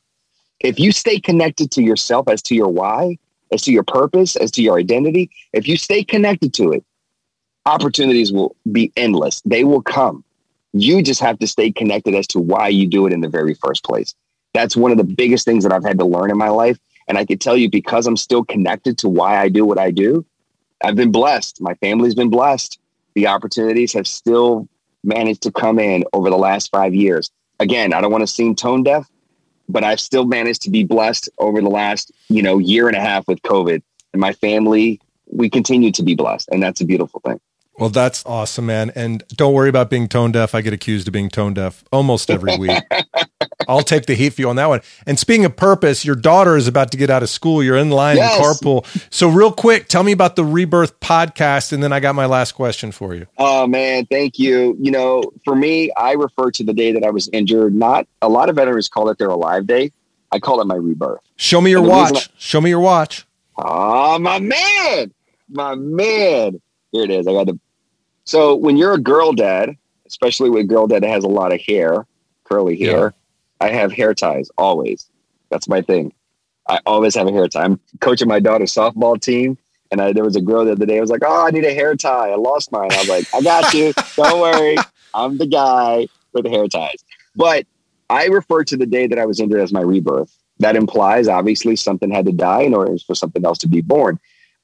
If 0.59 0.81
you 0.81 0.91
stay 0.91 1.17
connected 1.17 1.71
to 1.71 1.81
yourself 1.81 2.27
as 2.27 2.41
to 2.41 2.55
your 2.55 2.67
why, 2.67 3.17
as 3.53 3.61
to 3.61 3.71
your 3.71 3.83
purpose, 3.83 4.35
as 4.35 4.51
to 4.51 4.61
your 4.61 4.77
identity, 4.77 5.29
if 5.53 5.65
you 5.65 5.77
stay 5.77 6.03
connected 6.03 6.53
to 6.55 6.73
it, 6.73 6.83
opportunities 7.65 8.33
will 8.33 8.53
be 8.69 8.91
endless. 8.97 9.41
They 9.45 9.63
will 9.63 9.81
come. 9.81 10.25
You 10.73 11.01
just 11.01 11.21
have 11.21 11.39
to 11.39 11.47
stay 11.47 11.71
connected 11.71 12.15
as 12.15 12.27
to 12.27 12.39
why 12.41 12.67
you 12.67 12.85
do 12.85 13.07
it 13.07 13.13
in 13.13 13.21
the 13.21 13.29
very 13.29 13.53
first 13.53 13.85
place. 13.85 14.13
That's 14.53 14.75
one 14.75 14.91
of 14.91 14.97
the 14.97 15.05
biggest 15.05 15.45
things 15.45 15.63
that 15.63 15.71
I've 15.71 15.85
had 15.85 15.99
to 15.99 16.05
learn 16.05 16.31
in 16.31 16.37
my 16.37 16.49
life. 16.49 16.77
And 17.10 17.18
I 17.18 17.26
can 17.26 17.39
tell 17.39 17.57
you 17.57 17.70
because 17.70 18.05
I'm 18.05 18.16
still 18.16 18.45
connected 18.45 18.99
to 18.99 19.10
why 19.10 19.41
I 19.41 19.49
do 19.49 19.66
what 19.66 19.80
I 19.80 19.89
do, 19.89 20.26
I've 20.82 20.95
been 20.95 21.12
blessed. 21.12 21.60
My 21.60 21.74
family's 21.76 22.16
been 22.16 22.30
blessed. 22.30 22.80
The 23.16 23.28
opportunities 23.28 23.91
have 23.93 24.07
still 24.07 24.70
managed 25.03 25.41
to 25.41 25.51
come 25.51 25.80
in 25.80 26.05
over 26.14 26.30
the 26.30 26.38
last 26.38 26.72
five 26.72 26.93
years. 26.93 27.32
Again, 27.60 27.93
I 27.93 27.99
don't 27.99 28.12
want 28.12 28.22
to 28.22 28.28
seem 28.28 28.55
tone 28.55 28.84
deaf, 28.84 29.10
but 29.68 29.84
I've 29.84 29.99
still 29.99 30.26
managed 30.26 30.62
to 30.62 30.70
be 30.70 30.84
blessed 30.84 31.30
over 31.39 31.62
the 31.62 31.70
last, 31.70 32.12
you 32.30 32.43
know, 32.43 32.60
year 32.60 32.88
and 32.88 32.95
a 32.95 33.01
half 33.01 33.28
with 33.28 33.41
COVID. 33.41 33.82
And 34.14 34.22
my 34.22 34.34
family, 34.34 35.01
we 35.32 35.49
continue 35.49 35.91
to 35.93 36.03
be 36.03 36.16
blessed. 36.16 36.47
And 36.51 36.62
that's 36.62 36.80
a 36.80 36.86
beautiful 36.86 37.22
thing. 37.26 37.41
Well, 37.78 37.89
that's 37.89 38.26
awesome, 38.26 38.68
man. 38.68 38.91
And 38.93 39.24
don't 39.30 39.53
worry 39.53 39.70
about 39.70 39.89
being 39.89 40.07
tone 40.07 40.32
deaf. 40.32 40.53
I 40.53 40.62
get 40.62 40.74
accused 40.74 41.07
of 41.07 41.14
being 41.14 41.30
tone 41.30 41.53
deaf 41.53 41.84
almost 41.91 42.30
every 42.30 42.57
week. 42.57 42.84
I'll 43.70 43.82
take 43.84 44.07
the 44.07 44.15
heat 44.15 44.32
for 44.34 44.41
you 44.41 44.49
on 44.49 44.55
that 44.55 44.67
one. 44.67 44.82
And 45.05 45.20
speaking 45.20 45.45
of 45.45 45.55
purpose, 45.55 46.03
your 46.03 46.15
daughter 46.15 46.57
is 46.57 46.67
about 46.67 46.91
to 46.91 46.97
get 46.97 47.09
out 47.09 47.22
of 47.24 47.30
school. 47.30 47.63
You're 47.63 47.78
in 47.78 47.91
line 47.91 48.17
Yes. 48.17 48.36
in 48.38 48.43
carpool. 48.43 48.86
So 49.13 49.30
real 49.30 49.51
quick, 49.51 49.88
tell 49.88 50.01
me 50.03 50.11
about 50.11 50.36
the 50.36 50.43
Rebirth 50.43 50.99
podcast, 50.99 51.72
and 51.72 51.84
then 51.84 51.93
I 51.93 51.99
got 51.99 52.15
my 52.15 52.26
last 52.26 52.53
question 52.53 52.91
for 52.91 53.13
you. 53.13 53.28
Oh 53.38 53.67
man, 53.67 54.07
thank 54.07 54.39
you. 54.39 54.76
You 54.82 54.91
know, 54.91 55.22
for 55.45 55.55
me, 55.55 55.91
I 55.95 56.13
refer 56.13 56.49
to 56.51 56.63
the 56.63 56.74
day 56.74 56.91
that 56.93 57.03
I 57.03 57.11
was 57.11 57.30
injured. 57.32 57.76
Not 57.76 58.07
a 58.22 58.28
lot 58.28 58.49
of 58.49 58.55
veterans 58.55 58.89
call 58.89 59.09
it 59.09 59.17
their 59.20 59.30
alive 59.30 59.67
day. 59.67 59.91
I 60.32 60.39
call 60.39 60.61
it 60.61 60.65
my 60.65 60.76
rebirth. 60.76 61.22
Show 61.36 61.61
me 61.61 61.70
your 61.70 61.80
And 61.82 61.89
the 61.89 61.93
reason 61.93 62.13
watch. 62.15 62.30
Show 62.38 62.61
me 62.61 62.70
your 62.72 62.80
watch. 62.80 63.26
Oh, 63.57 64.17
my 64.20 64.39
man, 64.39 65.13
my 65.49 65.76
man. 65.76 66.59
Here 66.91 67.03
it 67.03 67.11
is. 67.11 67.28
I 67.28 67.34
got 67.34 67.45
the. 67.47 67.59
So 68.24 68.55
when 68.55 68.78
you're 68.78 68.93
a 68.93 68.99
girl 68.99 69.34
dad, 69.34 69.76
especially 70.07 70.49
with 70.49 70.61
a 70.61 70.67
girl 70.67 70.88
dad 70.88 71.03
that 71.03 71.09
has 71.09 71.24
a 71.24 71.28
lot 71.28 71.53
of 71.53 71.59
hair, 71.61 72.05
curly 72.45 72.78
hair, 72.78 73.13
I 73.60 73.70
have 73.70 73.91
hair 73.91 74.14
ties 74.14 74.49
always. 74.57 75.10
That's 75.49 75.68
my 75.68 75.82
thing. 75.82 76.14
I 76.68 76.80
always 76.86 77.16
have 77.16 77.28
a 77.28 77.32
hair 77.32 77.47
tie. 77.47 77.64
I'm 77.64 77.80
coaching 77.99 78.28
my 78.28 78.39
daughter's 78.39 78.74
softball 78.74 79.20
team, 79.20 79.57
and 79.91 79.99
I, 80.01 80.14
there 80.14 80.24
was 80.24 80.36
a 80.36 80.41
girl 80.41 80.66
the 80.66 80.74
other 80.74 80.86
day. 80.86 80.97
I 80.97 81.01
was 81.01 81.10
like, 81.10 81.24
"Oh, 81.26 81.47
I 81.47 81.51
need 81.51 81.66
a 81.66 81.74
hair 81.74 81.95
tie. 81.95 82.30
I 82.30 82.36
lost 82.36 82.72
mine." 82.72 82.91
I 82.91 82.99
was 82.99 83.10
like, 83.10 83.26
"I 83.34 83.41
got 83.41 83.74
you. 83.74 83.93
Don't 84.16 84.39
worry. 84.39 84.78
I'm 85.14 85.38
the 85.38 85.47
guy 85.47 86.07
with 86.34 86.43
the 86.43 86.49
hair 86.49 86.68
ties." 86.68 87.03
But 87.36 87.66
I 88.10 88.26
refer 88.26 88.64
to 88.66 88.78
the 88.78 88.86
day 88.86 89.07
that 89.07 89.20
I 89.20 89.26
was 89.26 89.39
injured 89.39 89.62
as 89.62 89.74
my 89.74 89.82
rebirth. 89.82 90.36
That 90.60 90.76
implies 90.76 91.28
obviously 91.28 91.76
something 91.76 92.12
had 92.12 92.26
to 92.26 92.32
die 92.32 92.62
in 92.62 92.74
order 92.74 92.97
for 92.99 93.16
something 93.16 93.45
else 93.45 93.57
to 93.60 93.68
be 93.68 93.82
born. 93.82 94.20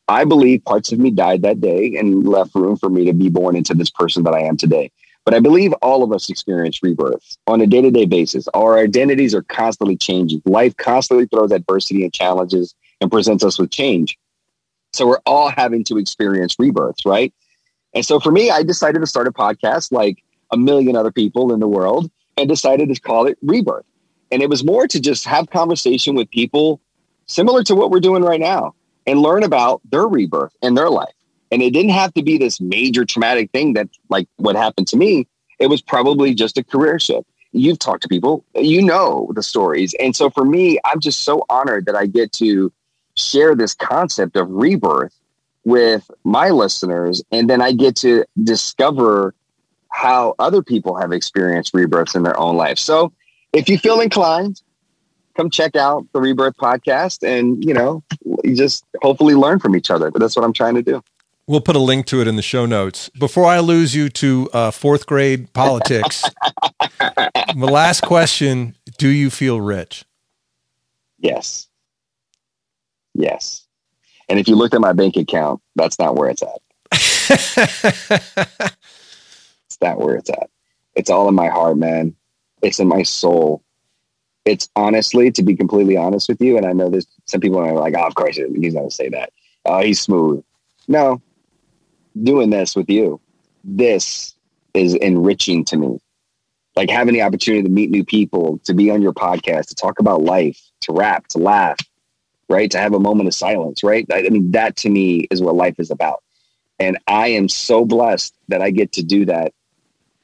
I 0.08 0.26
believe 0.26 0.64
parts 0.64 0.92
of 0.92 1.00
me 1.00 1.10
died 1.10 1.42
that 1.42 1.62
day 1.62 1.96
and 1.98 2.28
left 2.28 2.54
room 2.54 2.78
for 2.78 2.90
me 2.90 3.06
to 3.06 3.14
be 3.14 3.30
born 3.30 3.56
into 3.56 3.74
this 3.74 3.90
person 3.90 4.24
that 4.24 4.34
I 4.34 4.42
am 4.42 4.58
today. 4.58 4.92
But 5.26 5.34
I 5.34 5.40
believe 5.40 5.74
all 5.82 6.04
of 6.04 6.14
us 6.14 6.30
experience 6.30 6.82
rebirth 6.84 7.38
on 7.48 7.60
a 7.60 7.68
day 7.68 7.82
to 7.82 7.92
day 7.92 8.06
basis. 8.06 8.48
Our 8.54 8.78
identities 8.78 9.34
are 9.34 9.42
constantly 9.44 9.98
changing. 9.98 10.42
Life 10.46 10.78
constantly 10.78 11.26
throws 11.26 11.52
adversity 11.52 12.04
and 12.04 12.14
challenges 12.14 12.76
and 13.02 13.12
presents 13.12 13.44
us 13.44 13.60
with 13.60 13.72
change. 13.72 14.18
So 14.94 15.08
we're 15.08 15.22
all 15.26 15.50
having 15.50 15.84
to 15.86 15.98
experience 15.98 16.56
rebirths, 16.58 17.06
right? 17.06 17.34
And 17.94 18.06
so 18.06 18.20
for 18.20 18.32
me, 18.32 18.52
I 18.52 18.64
decided 18.64 19.00
to 19.00 19.08
start 19.08 19.28
a 19.28 19.32
podcast 19.32 19.92
like 19.92 20.24
a 20.52 20.58
million 20.58 20.96
other 20.96 21.12
people 21.12 21.54
in 21.54 21.60
the 21.60 21.68
world 21.68 22.10
and 22.38 22.48
decided 22.48 22.94
to 22.94 23.02
call 23.02 23.26
it 23.26 23.38
Rebirth. 23.42 23.86
And 24.32 24.42
it 24.42 24.50
was 24.50 24.64
more 24.64 24.88
to 24.88 25.00
just 25.00 25.26
have 25.26 25.50
conversation 25.50 26.16
with 26.16 26.30
people 26.30 26.82
similar 27.26 27.64
to 27.64 27.76
what 27.76 27.90
we're 27.90 28.00
doing 28.00 28.24
right 28.24 28.40
now 28.40 28.76
and 29.08 29.20
learn 29.20 29.44
about 29.44 29.82
their 29.90 30.08
rebirth 30.08 30.54
and 30.62 30.78
their 30.78 30.90
life. 30.90 31.14
And 31.52 31.62
it 31.62 31.72
didn't 31.72 31.92
have 31.92 32.14
to 32.16 32.24
be 32.24 32.38
this 32.38 32.60
major 32.60 33.06
traumatic 33.06 33.52
thing 33.52 33.74
that, 33.74 33.90
like 34.10 34.28
what 34.38 34.56
happened 34.56 34.88
to 34.90 34.98
me. 34.98 35.28
It 35.60 35.68
was 35.68 35.82
probably 35.82 36.34
just 36.34 36.58
a 36.58 36.64
career 36.64 37.00
shift. 37.00 37.28
You've 37.52 37.80
talked 37.80 38.02
to 38.04 38.10
people, 38.10 38.44
you 38.56 38.82
know 38.82 39.32
the 39.34 39.44
stories. 39.44 39.96
And 40.00 40.16
so 40.16 40.30
for 40.30 40.44
me, 40.44 40.80
I'm 40.84 41.00
just 41.00 41.24
so 41.24 41.46
honored 41.50 41.86
that 41.86 41.96
I 41.96 42.06
get 42.06 42.34
to 42.34 42.72
share 43.16 43.56
this 43.56 43.74
concept 43.74 44.36
of 44.36 44.50
rebirth 44.50 45.18
with 45.64 46.12
my 46.26 46.50
listeners. 46.50 47.24
And 47.32 47.50
then 47.50 47.62
I 47.62 47.72
get 47.72 47.96
to 47.98 48.26
discover 48.44 49.34
how 49.90 50.36
other 50.40 50.62
people 50.62 50.98
have 50.98 51.14
experienced 51.14 51.74
rebirths 51.74 52.16
in 52.16 52.24
their 52.24 52.38
own 52.38 52.58
life. 52.58 52.78
So 52.78 53.14
if 53.54 53.70
you 53.70 53.78
feel 53.78 54.02
inclined, 54.02 54.62
come 55.36 55.50
check 55.50 55.76
out 55.76 56.06
the 56.12 56.20
Rebirth 56.20 56.58
podcast 56.58 57.24
and, 57.24 57.64
you 57.64 57.74
know, 57.74 58.04
just 58.54 58.84
hopefully 59.02 59.36
learn 59.36 59.60
from 59.60 59.76
each 59.76 59.90
other. 59.90 60.12
But 60.12 60.20
that's 60.20 60.36
what 60.36 60.44
I'm 60.44 60.54
trying 60.54 60.76
to 60.76 60.82
do. 60.82 61.02
We'll 61.48 61.62
put 61.62 61.76
a 61.76 61.80
link 61.80 62.08
to 62.08 62.22
it 62.22 62.28
in 62.28 62.36
the 62.38 62.42
show 62.42 62.66
notes. 62.66 63.10
Before 63.10 63.46
I 63.46 63.60
lose 63.60 63.94
you 63.94 64.10
to 64.10 64.50
uh, 64.52 64.72
fourth 64.72 65.06
grade 65.06 65.54
politics, 65.54 66.24
the 66.90 67.70
last 67.72 68.02
question 68.02 68.76
Do 68.98 69.10
you 69.10 69.30
feel 69.30 69.62
rich? 69.62 70.06
Yes. 71.20 71.68
Yes. 73.14 73.68
And 74.28 74.40
if 74.40 74.48
you 74.48 74.56
looked 74.56 74.74
at 74.74 74.82
my 74.82 74.94
bank 74.94 75.18
account, 75.18 75.62
that's 75.76 76.00
not 76.00 76.16
where 76.16 76.30
it's 76.30 76.42
at. 76.42 76.62
It's 79.76 79.82
not 79.82 80.00
where 80.00 80.16
it's 80.16 80.30
at. 80.30 80.50
It's 80.96 81.10
all 81.10 81.28
in 81.28 81.36
my 81.36 81.50
heart, 81.50 81.78
man. 81.78 82.16
It's 82.62 82.80
in 82.80 82.88
my 82.88 83.04
soul. 83.04 83.62
It's 84.46 84.70
honestly, 84.76 85.32
to 85.32 85.44
be 85.44 85.56
completely 85.56 85.98
honest 85.98 86.30
with 86.30 86.40
you, 86.40 86.56
and 86.56 86.66
I 86.66 86.72
know 86.72 86.90
there's 86.90 87.08
some 87.26 87.42
people 87.42 87.60
are 87.60 87.74
like, 87.74 87.94
oh, 87.98 88.06
of 88.06 88.16
course, 88.16 88.38
he's 88.38 88.74
going 88.74 88.90
to 88.90 88.96
say 88.96 89.10
that. 89.10 89.34
Oh, 89.66 89.82
he's 89.82 90.00
smooth. 90.00 90.44
No, 90.88 91.22
doing 92.22 92.50
this 92.50 92.76
with 92.76 92.90
you, 92.90 93.20
this 93.64 94.36
is 94.74 94.94
enriching 94.96 95.66
to 95.66 95.78
me. 95.78 96.00
Like 96.76 96.90
having 96.90 97.14
the 97.14 97.22
opportunity 97.22 97.64
to 97.64 97.70
meet 97.70 97.90
new 97.90 98.04
people, 98.04 98.60
to 98.66 98.74
be 98.74 98.92
on 98.92 99.02
your 99.02 99.14
podcast, 99.14 99.68
to 99.68 99.76
talk 99.76 100.00
about 100.00 100.24
life, 100.24 100.60
to 100.82 100.92
rap, 100.92 101.28
to 101.30 101.38
laugh, 101.38 101.78
right? 102.50 102.70
To 102.72 102.78
have 102.78 102.94
a 102.94 103.00
moment 103.00 103.28
of 103.28 103.34
silence, 103.34 103.84
right? 103.84 104.06
I 104.12 104.24
mean, 104.24 104.52
that 104.52 104.76
to 104.78 104.90
me 104.90 105.28
is 105.32 105.42
what 105.42 105.56
life 105.56 105.76
is 105.80 105.90
about. 105.90 106.22
And 106.78 106.98
I 107.08 107.30
am 107.30 107.48
so 107.48 107.86
blessed 107.86 108.36
that 108.50 108.62
I 108.62 108.72
get 108.72 108.94
to 108.94 109.04
do 109.04 109.26
that 109.26 109.54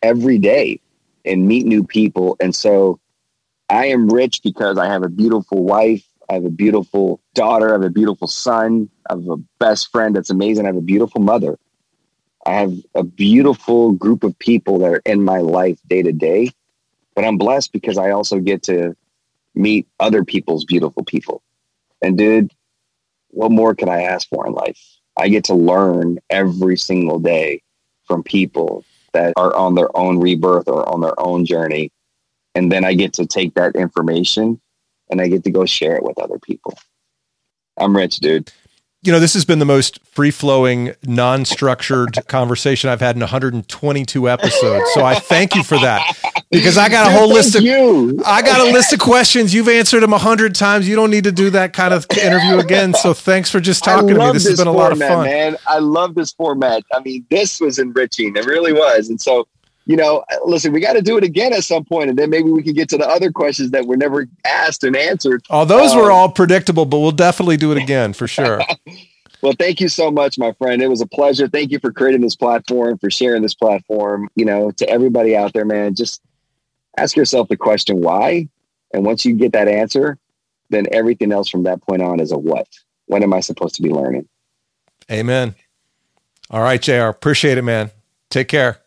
every 0.02 0.38
day 0.38 0.82
and 1.24 1.48
meet 1.48 1.66
new 1.66 1.86
people. 1.86 2.36
And 2.42 2.54
so 2.54 3.00
I 3.70 3.88
am 3.88 4.10
rich 4.10 4.42
because 4.44 4.78
I 4.78 4.88
have 4.88 5.04
a 5.04 5.10
beautiful 5.10 5.64
wife. 5.64 6.04
I 6.30 6.34
have 6.34 6.46
a 6.46 6.50
beautiful 6.50 7.22
daughter. 7.34 7.70
I 7.70 7.74
have 7.74 7.84
a 7.84 7.89
beautiful 7.89 8.28
son. 8.28 8.89
I 9.10 9.14
have 9.14 9.28
a 9.28 9.38
best 9.60 9.92
friend 9.92 10.16
that's 10.16 10.30
amazing. 10.30 10.66
I 10.66 10.70
have 10.70 10.78
a 10.78 10.82
beautiful 10.82 11.22
mother. 11.22 11.58
I 12.46 12.54
have 12.54 12.74
a 12.96 13.04
beautiful 13.04 13.92
group 13.92 14.24
of 14.24 14.38
people 14.39 14.80
that 14.80 14.92
are 14.92 15.02
in 15.06 15.24
my 15.24 15.39
life 15.39 15.80
day 15.88 16.02
to 16.02 16.12
day. 16.12 16.52
But 17.16 17.26
I'm 17.26 17.38
blessed 17.38 17.72
because 17.72 17.98
I 17.98 18.12
also 18.12 18.39
get 18.39 18.64
to 18.64 18.96
meet 19.54 19.88
other 20.00 20.24
people's 20.24 20.66
beautiful 20.66 21.04
people. 21.04 21.44
And 22.02 22.18
dude, 22.18 22.52
what 23.30 23.52
more 23.52 23.76
could 23.76 23.89
I 23.89 24.04
ask 24.04 24.28
for 24.30 24.48
in 24.48 24.54
life? 24.54 24.80
I 25.18 25.28
get 25.30 25.46
to 25.46 25.54
learn 25.54 26.20
every 26.30 26.78
single 26.78 27.20
day 27.20 27.62
from 28.06 28.24
people 28.24 28.86
that 29.14 29.34
are 29.36 29.56
on 29.56 29.76
their 29.76 29.96
own 29.96 30.20
rebirth 30.20 30.68
or 30.68 30.88
on 30.88 31.02
their 31.02 31.20
own 31.20 31.46
journey. 31.46 31.92
And 32.56 32.72
then 32.72 32.86
I 32.86 32.94
get 32.94 33.14
to 33.14 33.26
take 33.26 33.54
that 33.56 33.76
information 33.76 34.60
and 35.10 35.22
I 35.22 35.28
get 35.28 35.44
to 35.44 35.52
go 35.52 35.66
share 35.66 35.96
it 35.96 36.04
with 36.04 36.18
other 36.18 36.39
people. 36.39 36.78
I'm 37.78 37.96
rich, 37.96 38.18
dude. 38.18 38.52
You 39.04 39.12
know, 39.12 39.20
this 39.20 39.34
has 39.34 39.45
been 39.45 39.58
the 39.58 39.66
most 39.66 39.99
free 40.06 40.30
flowing, 40.30 40.93
non 41.04 41.43
structured 41.43 42.18
conversation 42.28 42.89
I've 42.89 42.99
had 42.99 43.16
in 43.16 43.22
122 43.22 44.30
episodes. 44.30 44.91
So 44.93 45.04
I 45.04 45.16
thank 45.16 45.56
you 45.56 45.64
for 45.64 45.80
that 45.80 46.06
because 46.52 46.78
I 46.78 46.88
got 46.88 47.08
a 47.12 47.18
whole 47.18 47.28
list 47.30 47.56
of. 47.56 47.64
you. 47.64 48.22
I 48.24 48.43
got 48.43 48.60
a 48.60 48.72
list 48.72 48.93
of 48.93 48.99
questions. 48.99 49.56
You've 49.56 49.70
answered 49.70 50.02
them 50.02 50.14
a 50.14 50.20
hundred 50.20 50.54
times. 50.54 50.88
You 50.88 50.95
don't 50.95 51.10
need 51.10 51.24
to 51.24 51.32
do 51.32 51.49
that 51.49 51.74
kind 51.74 51.95
of 51.95 52.06
interview 52.22 52.60
again. 52.60 52.93
So 52.93 53.14
thanks 53.16 53.49
for 53.49 53.60
just 53.60 53.84
talking 53.84 54.10
to 54.10 54.14
me. 54.14 54.20
love 54.20 54.34
This 54.36 54.47
has 54.47 54.60
been 54.60 54.68
a 54.68 54.72
lot 54.72 54.91
of 54.91 54.99
fun. 54.99 55.26
man. 55.26 55.58
I 55.66 55.80
love 55.80 56.14
this 56.14 56.32
format. 56.34 56.84
I 56.93 56.99
mean, 56.99 57.26
this 57.32 57.60
was 57.60 57.80
enriching. 57.80 58.36
It 58.36 58.45
really 58.45 58.74
was. 58.74 59.10
And 59.10 59.20
so, 59.20 59.47
you 59.86 59.96
know, 59.96 60.24
listen, 60.46 60.72
we 60.72 60.80
got 60.80 60.94
to 60.94 61.02
do 61.02 61.18
it 61.18 61.24
again 61.24 61.54
at 61.54 61.64
some 61.64 61.84
point, 61.84 62.10
and 62.10 62.18
then 62.18 62.30
maybe 62.30 62.50
we 62.52 62.64
can 62.64 62.74
get 62.74 62.90
to 62.90 62.98
the 62.98 63.08
other 63.08 63.32
questions 63.32 63.72
that 63.72 63.86
were 63.88 63.98
never 63.98 64.28
asked 64.46 64.84
and 64.84 64.96
answered. 64.96 65.44
Oh, 65.50 65.66
those 65.66 65.96
were 65.96 66.12
Um, 66.12 66.18
all 66.18 66.30
predictable, 66.30 66.86
but 66.86 67.00
we'll 67.00 67.12
definitely 67.12 67.58
do 67.58 67.72
it 67.72 67.78
again 67.78 68.14
for 68.14 68.28
sure. 68.28 68.62
Well, 69.42 69.54
thank 69.58 69.82
you 69.82 69.90
so 69.90 70.12
much, 70.12 70.38
my 70.38 70.54
friend. 70.54 70.84
It 70.84 70.88
was 70.88 71.02
a 71.02 71.08
pleasure. 71.08 71.48
Thank 71.48 71.72
you 71.72 71.80
for 71.80 71.92
creating 71.92 72.22
this 72.22 72.36
platform, 72.36 73.00
for 73.00 73.10
sharing 73.10 73.42
this 73.42 73.56
platform. 73.56 74.30
You 74.36 74.46
know, 74.46 74.70
to 74.70 74.88
everybody 74.88 75.36
out 75.36 75.54
there, 75.54 75.66
man, 75.66 75.96
just 75.96 76.22
ask 76.96 77.16
yourself 77.16 77.48
the 77.48 77.58
question 77.58 78.02
why. 78.02 78.50
And 78.94 79.04
once 79.04 79.26
you 79.26 79.34
get 79.34 79.54
that 79.54 79.68
answer, 79.68 80.20
then 80.70 80.86
everything 80.92 81.32
else 81.32 81.50
from 81.50 81.64
that 81.64 81.82
point 81.82 82.04
on 82.04 82.20
is 82.20 82.32
a 82.32 82.38
what. 82.38 82.68
When 83.08 83.24
am 83.24 83.34
I 83.34 83.40
supposed 83.40 83.74
to 83.76 83.82
be 83.82 83.90
learning? 83.90 84.28
Amen. 85.12 85.56
All 86.52 86.62
right, 86.62 86.80
JR. 86.80 87.06
Appreciate 87.06 87.58
it, 87.58 87.64
man. 87.64 87.90
Take 88.30 88.48
care. 88.48 88.78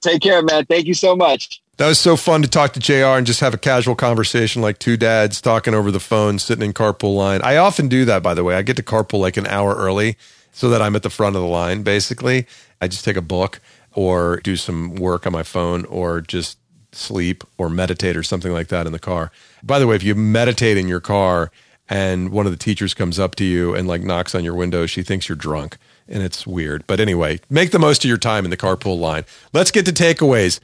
Take 0.00 0.22
care, 0.22 0.42
man. 0.42 0.66
Thank 0.66 0.86
you 0.86 0.94
so 0.94 1.16
much. 1.16 1.60
That 1.78 1.88
was 1.88 1.98
so 1.98 2.16
fun 2.16 2.40
to 2.40 2.48
talk 2.48 2.72
to 2.72 2.80
JR 2.80 3.18
and 3.18 3.26
just 3.26 3.40
have 3.40 3.52
a 3.52 3.58
casual 3.58 3.94
conversation 3.94 4.62
like 4.62 4.78
two 4.78 4.96
dads 4.96 5.42
talking 5.42 5.74
over 5.74 5.90
the 5.90 6.00
phone, 6.00 6.38
sitting 6.38 6.64
in 6.64 6.72
carpool 6.72 7.14
line. 7.14 7.42
I 7.42 7.56
often 7.58 7.88
do 7.88 8.06
that, 8.06 8.22
by 8.22 8.32
the 8.32 8.44
way. 8.44 8.54
I 8.54 8.62
get 8.62 8.76
to 8.76 8.82
carpool 8.82 9.20
like 9.20 9.36
an 9.36 9.46
hour 9.46 9.74
early 9.74 10.16
so 10.52 10.70
that 10.70 10.80
I'm 10.80 10.96
at 10.96 11.02
the 11.02 11.10
front 11.10 11.36
of 11.36 11.42
the 11.42 11.48
line, 11.48 11.82
basically. 11.82 12.46
I 12.80 12.88
just 12.88 13.04
take 13.04 13.16
a 13.16 13.22
book 13.22 13.60
or 13.92 14.38
do 14.38 14.56
some 14.56 14.94
work 14.94 15.26
on 15.26 15.32
my 15.34 15.42
phone 15.42 15.84
or 15.86 16.22
just 16.22 16.58
sleep 16.92 17.44
or 17.58 17.68
meditate 17.68 18.16
or 18.16 18.22
something 18.22 18.52
like 18.52 18.68
that 18.68 18.86
in 18.86 18.92
the 18.92 18.98
car. 18.98 19.30
By 19.62 19.78
the 19.78 19.86
way, 19.86 19.96
if 19.96 20.02
you 20.02 20.14
meditate 20.14 20.78
in 20.78 20.88
your 20.88 21.00
car 21.00 21.50
and 21.90 22.30
one 22.30 22.46
of 22.46 22.52
the 22.52 22.58
teachers 22.58 22.94
comes 22.94 23.18
up 23.18 23.34
to 23.34 23.44
you 23.44 23.74
and 23.74 23.86
like 23.86 24.02
knocks 24.02 24.34
on 24.34 24.44
your 24.44 24.54
window, 24.54 24.86
she 24.86 25.02
thinks 25.02 25.28
you're 25.28 25.36
drunk 25.36 25.76
and 26.08 26.22
it's 26.22 26.46
weird. 26.46 26.86
But 26.86 27.00
anyway, 27.00 27.40
make 27.50 27.70
the 27.70 27.78
most 27.78 28.04
of 28.04 28.08
your 28.08 28.18
time 28.18 28.44
in 28.44 28.50
the 28.50 28.56
carpool 28.56 28.98
line. 28.98 29.24
Let's 29.52 29.70
get 29.70 29.86
to 29.86 29.92
takeaways. 29.92 30.60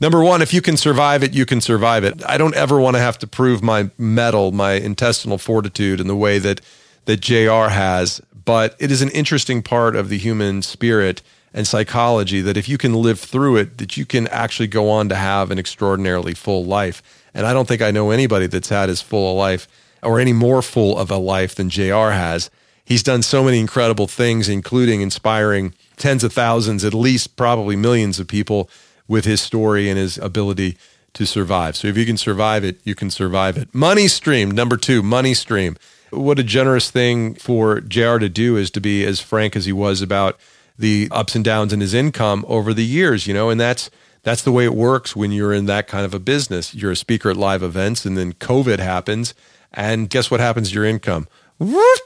Number 0.00 0.22
one, 0.22 0.42
if 0.42 0.52
you 0.52 0.60
can 0.60 0.76
survive 0.76 1.22
it, 1.22 1.32
you 1.32 1.46
can 1.46 1.60
survive 1.60 2.02
it. 2.02 2.24
I 2.26 2.36
don't 2.36 2.56
ever 2.56 2.80
want 2.80 2.96
to 2.96 3.00
have 3.00 3.18
to 3.18 3.26
prove 3.26 3.62
my 3.62 3.90
mettle, 3.96 4.50
my 4.50 4.72
intestinal 4.72 5.38
fortitude 5.38 6.00
in 6.00 6.08
the 6.08 6.16
way 6.16 6.38
that 6.38 6.60
that 7.04 7.20
JR 7.20 7.68
has, 7.68 8.20
but 8.44 8.76
it 8.78 8.90
is 8.90 9.02
an 9.02 9.10
interesting 9.10 9.62
part 9.62 9.96
of 9.96 10.08
the 10.08 10.18
human 10.18 10.62
spirit 10.62 11.22
and 11.54 11.66
psychology 11.66 12.40
that 12.40 12.56
if 12.56 12.68
you 12.68 12.78
can 12.78 12.94
live 12.94 13.20
through 13.20 13.56
it, 13.56 13.78
that 13.78 13.96
you 13.96 14.06
can 14.06 14.26
actually 14.28 14.68
go 14.68 14.88
on 14.88 15.08
to 15.08 15.14
have 15.14 15.50
an 15.50 15.58
extraordinarily 15.58 16.34
full 16.34 16.64
life. 16.64 17.02
And 17.34 17.46
I 17.46 17.52
don't 17.52 17.68
think 17.68 17.82
I 17.82 17.90
know 17.90 18.10
anybody 18.10 18.46
that's 18.46 18.68
had 18.68 18.88
as 18.88 19.02
full 19.02 19.32
a 19.32 19.34
life 19.34 19.68
or 20.02 20.18
any 20.18 20.32
more 20.32 20.62
full 20.62 20.96
of 20.96 21.10
a 21.10 21.16
life 21.16 21.54
than 21.54 21.70
JR 21.70 22.10
has. 22.10 22.50
He's 22.84 23.02
done 23.02 23.22
so 23.22 23.44
many 23.44 23.60
incredible 23.60 24.06
things, 24.06 24.48
including 24.48 25.00
inspiring 25.00 25.74
tens 25.96 26.24
of 26.24 26.32
thousands, 26.32 26.84
at 26.84 26.94
least 26.94 27.36
probably 27.36 27.76
millions 27.76 28.18
of 28.18 28.26
people 28.26 28.68
with 29.06 29.24
his 29.24 29.40
story 29.40 29.88
and 29.88 29.98
his 29.98 30.18
ability 30.18 30.76
to 31.14 31.26
survive. 31.26 31.76
So 31.76 31.88
if 31.88 31.96
you 31.96 32.06
can 32.06 32.16
survive 32.16 32.64
it, 32.64 32.80
you 32.84 32.94
can 32.94 33.10
survive 33.10 33.56
it. 33.56 33.74
Money 33.74 34.08
stream, 34.08 34.50
number 34.50 34.76
two, 34.76 35.02
money 35.02 35.34
stream. 35.34 35.76
What 36.10 36.38
a 36.38 36.42
generous 36.42 36.90
thing 36.90 37.34
for 37.34 37.80
JR 37.80 38.18
to 38.18 38.28
do 38.28 38.56
is 38.56 38.70
to 38.72 38.80
be 38.80 39.04
as 39.04 39.20
frank 39.20 39.56
as 39.56 39.66
he 39.66 39.72
was 39.72 40.02
about 40.02 40.38
the 40.78 41.08
ups 41.10 41.34
and 41.34 41.44
downs 41.44 41.72
in 41.72 41.80
his 41.80 41.94
income 41.94 42.44
over 42.48 42.74
the 42.74 42.84
years, 42.84 43.26
you 43.26 43.34
know, 43.34 43.50
and 43.50 43.60
that's 43.60 43.90
that's 44.22 44.42
the 44.42 44.52
way 44.52 44.64
it 44.64 44.74
works 44.74 45.16
when 45.16 45.32
you're 45.32 45.52
in 45.52 45.66
that 45.66 45.88
kind 45.88 46.04
of 46.04 46.14
a 46.14 46.18
business. 46.18 46.74
You're 46.74 46.92
a 46.92 46.96
speaker 46.96 47.30
at 47.30 47.36
live 47.36 47.62
events 47.62 48.04
and 48.04 48.16
then 48.16 48.34
COVID 48.34 48.78
happens 48.78 49.34
and 49.72 50.08
guess 50.08 50.30
what 50.30 50.40
happens 50.40 50.68
to 50.68 50.74
your 50.74 50.84
income? 50.84 51.26
Whoop, 51.58 52.00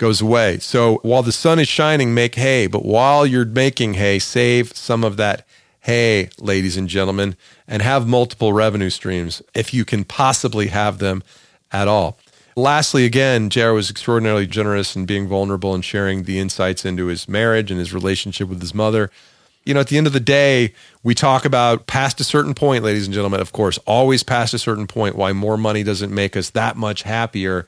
goes 0.00 0.22
away. 0.22 0.58
So 0.58 0.96
while 1.02 1.22
the 1.22 1.30
sun 1.30 1.58
is 1.58 1.68
shining, 1.68 2.14
make 2.14 2.34
hay, 2.34 2.66
but 2.66 2.84
while 2.84 3.26
you're 3.26 3.44
making 3.44 3.94
hay, 3.94 4.18
save 4.18 4.74
some 4.74 5.04
of 5.04 5.18
that 5.18 5.46
hay, 5.82 6.30
ladies 6.38 6.78
and 6.78 6.88
gentlemen, 6.88 7.36
and 7.68 7.82
have 7.82 8.08
multiple 8.08 8.54
revenue 8.54 8.88
streams 8.88 9.42
if 9.54 9.74
you 9.74 9.84
can 9.84 10.04
possibly 10.04 10.68
have 10.68 10.98
them 10.98 11.22
at 11.70 11.86
all. 11.86 12.18
Lastly, 12.56 13.04
again, 13.04 13.50
Jared 13.50 13.76
was 13.76 13.90
extraordinarily 13.90 14.46
generous 14.46 14.96
in 14.96 15.04
being 15.04 15.28
vulnerable 15.28 15.74
and 15.74 15.84
sharing 15.84 16.24
the 16.24 16.38
insights 16.38 16.84
into 16.84 17.06
his 17.06 17.28
marriage 17.28 17.70
and 17.70 17.78
his 17.78 17.92
relationship 17.92 18.48
with 18.48 18.60
his 18.60 18.74
mother. 18.74 19.10
You 19.64 19.74
know, 19.74 19.80
at 19.80 19.88
the 19.88 19.98
end 19.98 20.06
of 20.06 20.14
the 20.14 20.20
day, 20.20 20.72
we 21.02 21.14
talk 21.14 21.44
about 21.44 21.86
past 21.86 22.20
a 22.20 22.24
certain 22.24 22.54
point, 22.54 22.82
ladies 22.82 23.04
and 23.04 23.14
gentlemen, 23.14 23.40
of 23.40 23.52
course, 23.52 23.76
always 23.86 24.22
past 24.22 24.54
a 24.54 24.58
certain 24.58 24.86
point, 24.86 25.14
why 25.14 25.34
more 25.34 25.58
money 25.58 25.82
doesn't 25.82 26.12
make 26.12 26.36
us 26.36 26.48
that 26.50 26.76
much 26.76 27.02
happier. 27.02 27.66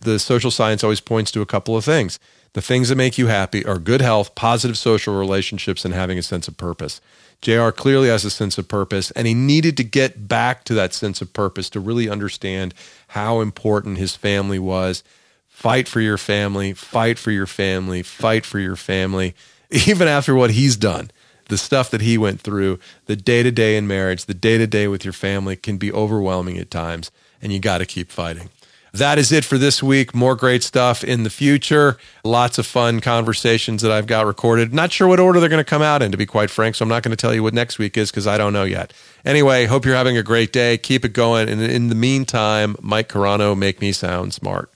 The 0.00 0.18
social 0.18 0.50
science 0.50 0.84
always 0.84 1.00
points 1.00 1.30
to 1.32 1.40
a 1.40 1.46
couple 1.46 1.76
of 1.76 1.84
things. 1.84 2.18
The 2.52 2.62
things 2.62 2.88
that 2.88 2.96
make 2.96 3.18
you 3.18 3.26
happy 3.26 3.66
are 3.66 3.78
good 3.78 4.00
health, 4.00 4.34
positive 4.34 4.78
social 4.78 5.14
relationships, 5.14 5.84
and 5.84 5.92
having 5.92 6.18
a 6.18 6.22
sense 6.22 6.48
of 6.48 6.56
purpose. 6.56 7.00
JR 7.42 7.68
clearly 7.68 8.08
has 8.08 8.24
a 8.24 8.30
sense 8.30 8.56
of 8.56 8.66
purpose, 8.66 9.10
and 9.10 9.26
he 9.26 9.34
needed 9.34 9.76
to 9.76 9.84
get 9.84 10.26
back 10.26 10.64
to 10.64 10.74
that 10.74 10.94
sense 10.94 11.20
of 11.20 11.32
purpose 11.32 11.68
to 11.70 11.80
really 11.80 12.08
understand 12.08 12.72
how 13.08 13.40
important 13.40 13.98
his 13.98 14.16
family 14.16 14.58
was. 14.58 15.04
Fight 15.48 15.86
for 15.86 16.00
your 16.00 16.18
family, 16.18 16.72
fight 16.72 17.18
for 17.18 17.30
your 17.30 17.46
family, 17.46 18.02
fight 18.02 18.46
for 18.46 18.58
your 18.58 18.76
family. 18.76 19.34
Even 19.70 20.08
after 20.08 20.34
what 20.34 20.52
he's 20.52 20.76
done, 20.76 21.10
the 21.48 21.58
stuff 21.58 21.90
that 21.90 22.00
he 22.00 22.18
went 22.18 22.40
through, 22.40 22.78
the 23.06 23.16
day 23.16 23.42
to 23.42 23.50
day 23.50 23.76
in 23.76 23.86
marriage, 23.86 24.24
the 24.24 24.34
day 24.34 24.58
to 24.58 24.66
day 24.66 24.88
with 24.88 25.04
your 25.04 25.12
family 25.12 25.56
can 25.56 25.76
be 25.76 25.92
overwhelming 25.92 26.58
at 26.58 26.70
times, 26.70 27.10
and 27.42 27.52
you 27.52 27.58
got 27.58 27.78
to 27.78 27.86
keep 27.86 28.10
fighting. 28.10 28.50
That 28.96 29.18
is 29.18 29.30
it 29.30 29.44
for 29.44 29.58
this 29.58 29.82
week. 29.82 30.14
More 30.14 30.34
great 30.34 30.62
stuff 30.62 31.04
in 31.04 31.22
the 31.22 31.30
future. 31.30 31.98
Lots 32.24 32.56
of 32.56 32.66
fun 32.66 33.00
conversations 33.00 33.82
that 33.82 33.92
I've 33.92 34.06
got 34.06 34.24
recorded. 34.24 34.72
Not 34.72 34.90
sure 34.90 35.06
what 35.06 35.20
order 35.20 35.38
they're 35.38 35.50
going 35.50 35.64
to 35.64 35.68
come 35.68 35.82
out 35.82 36.02
in, 36.02 36.12
to 36.12 36.16
be 36.16 36.24
quite 36.24 36.48
frank. 36.48 36.76
So 36.76 36.82
I'm 36.82 36.88
not 36.88 37.02
going 37.02 37.10
to 37.10 37.16
tell 37.16 37.34
you 37.34 37.42
what 37.42 37.52
next 37.52 37.78
week 37.78 37.98
is 37.98 38.10
because 38.10 38.26
I 38.26 38.38
don't 38.38 38.54
know 38.54 38.64
yet. 38.64 38.94
Anyway, 39.24 39.66
hope 39.66 39.84
you're 39.84 39.96
having 39.96 40.16
a 40.16 40.22
great 40.22 40.52
day. 40.52 40.78
Keep 40.78 41.04
it 41.04 41.12
going. 41.12 41.48
And 41.48 41.60
in 41.60 41.88
the 41.88 41.94
meantime, 41.94 42.74
Mike 42.80 43.08
Carano, 43.08 43.56
make 43.56 43.80
me 43.80 43.92
sound 43.92 44.32
smart. 44.32 44.70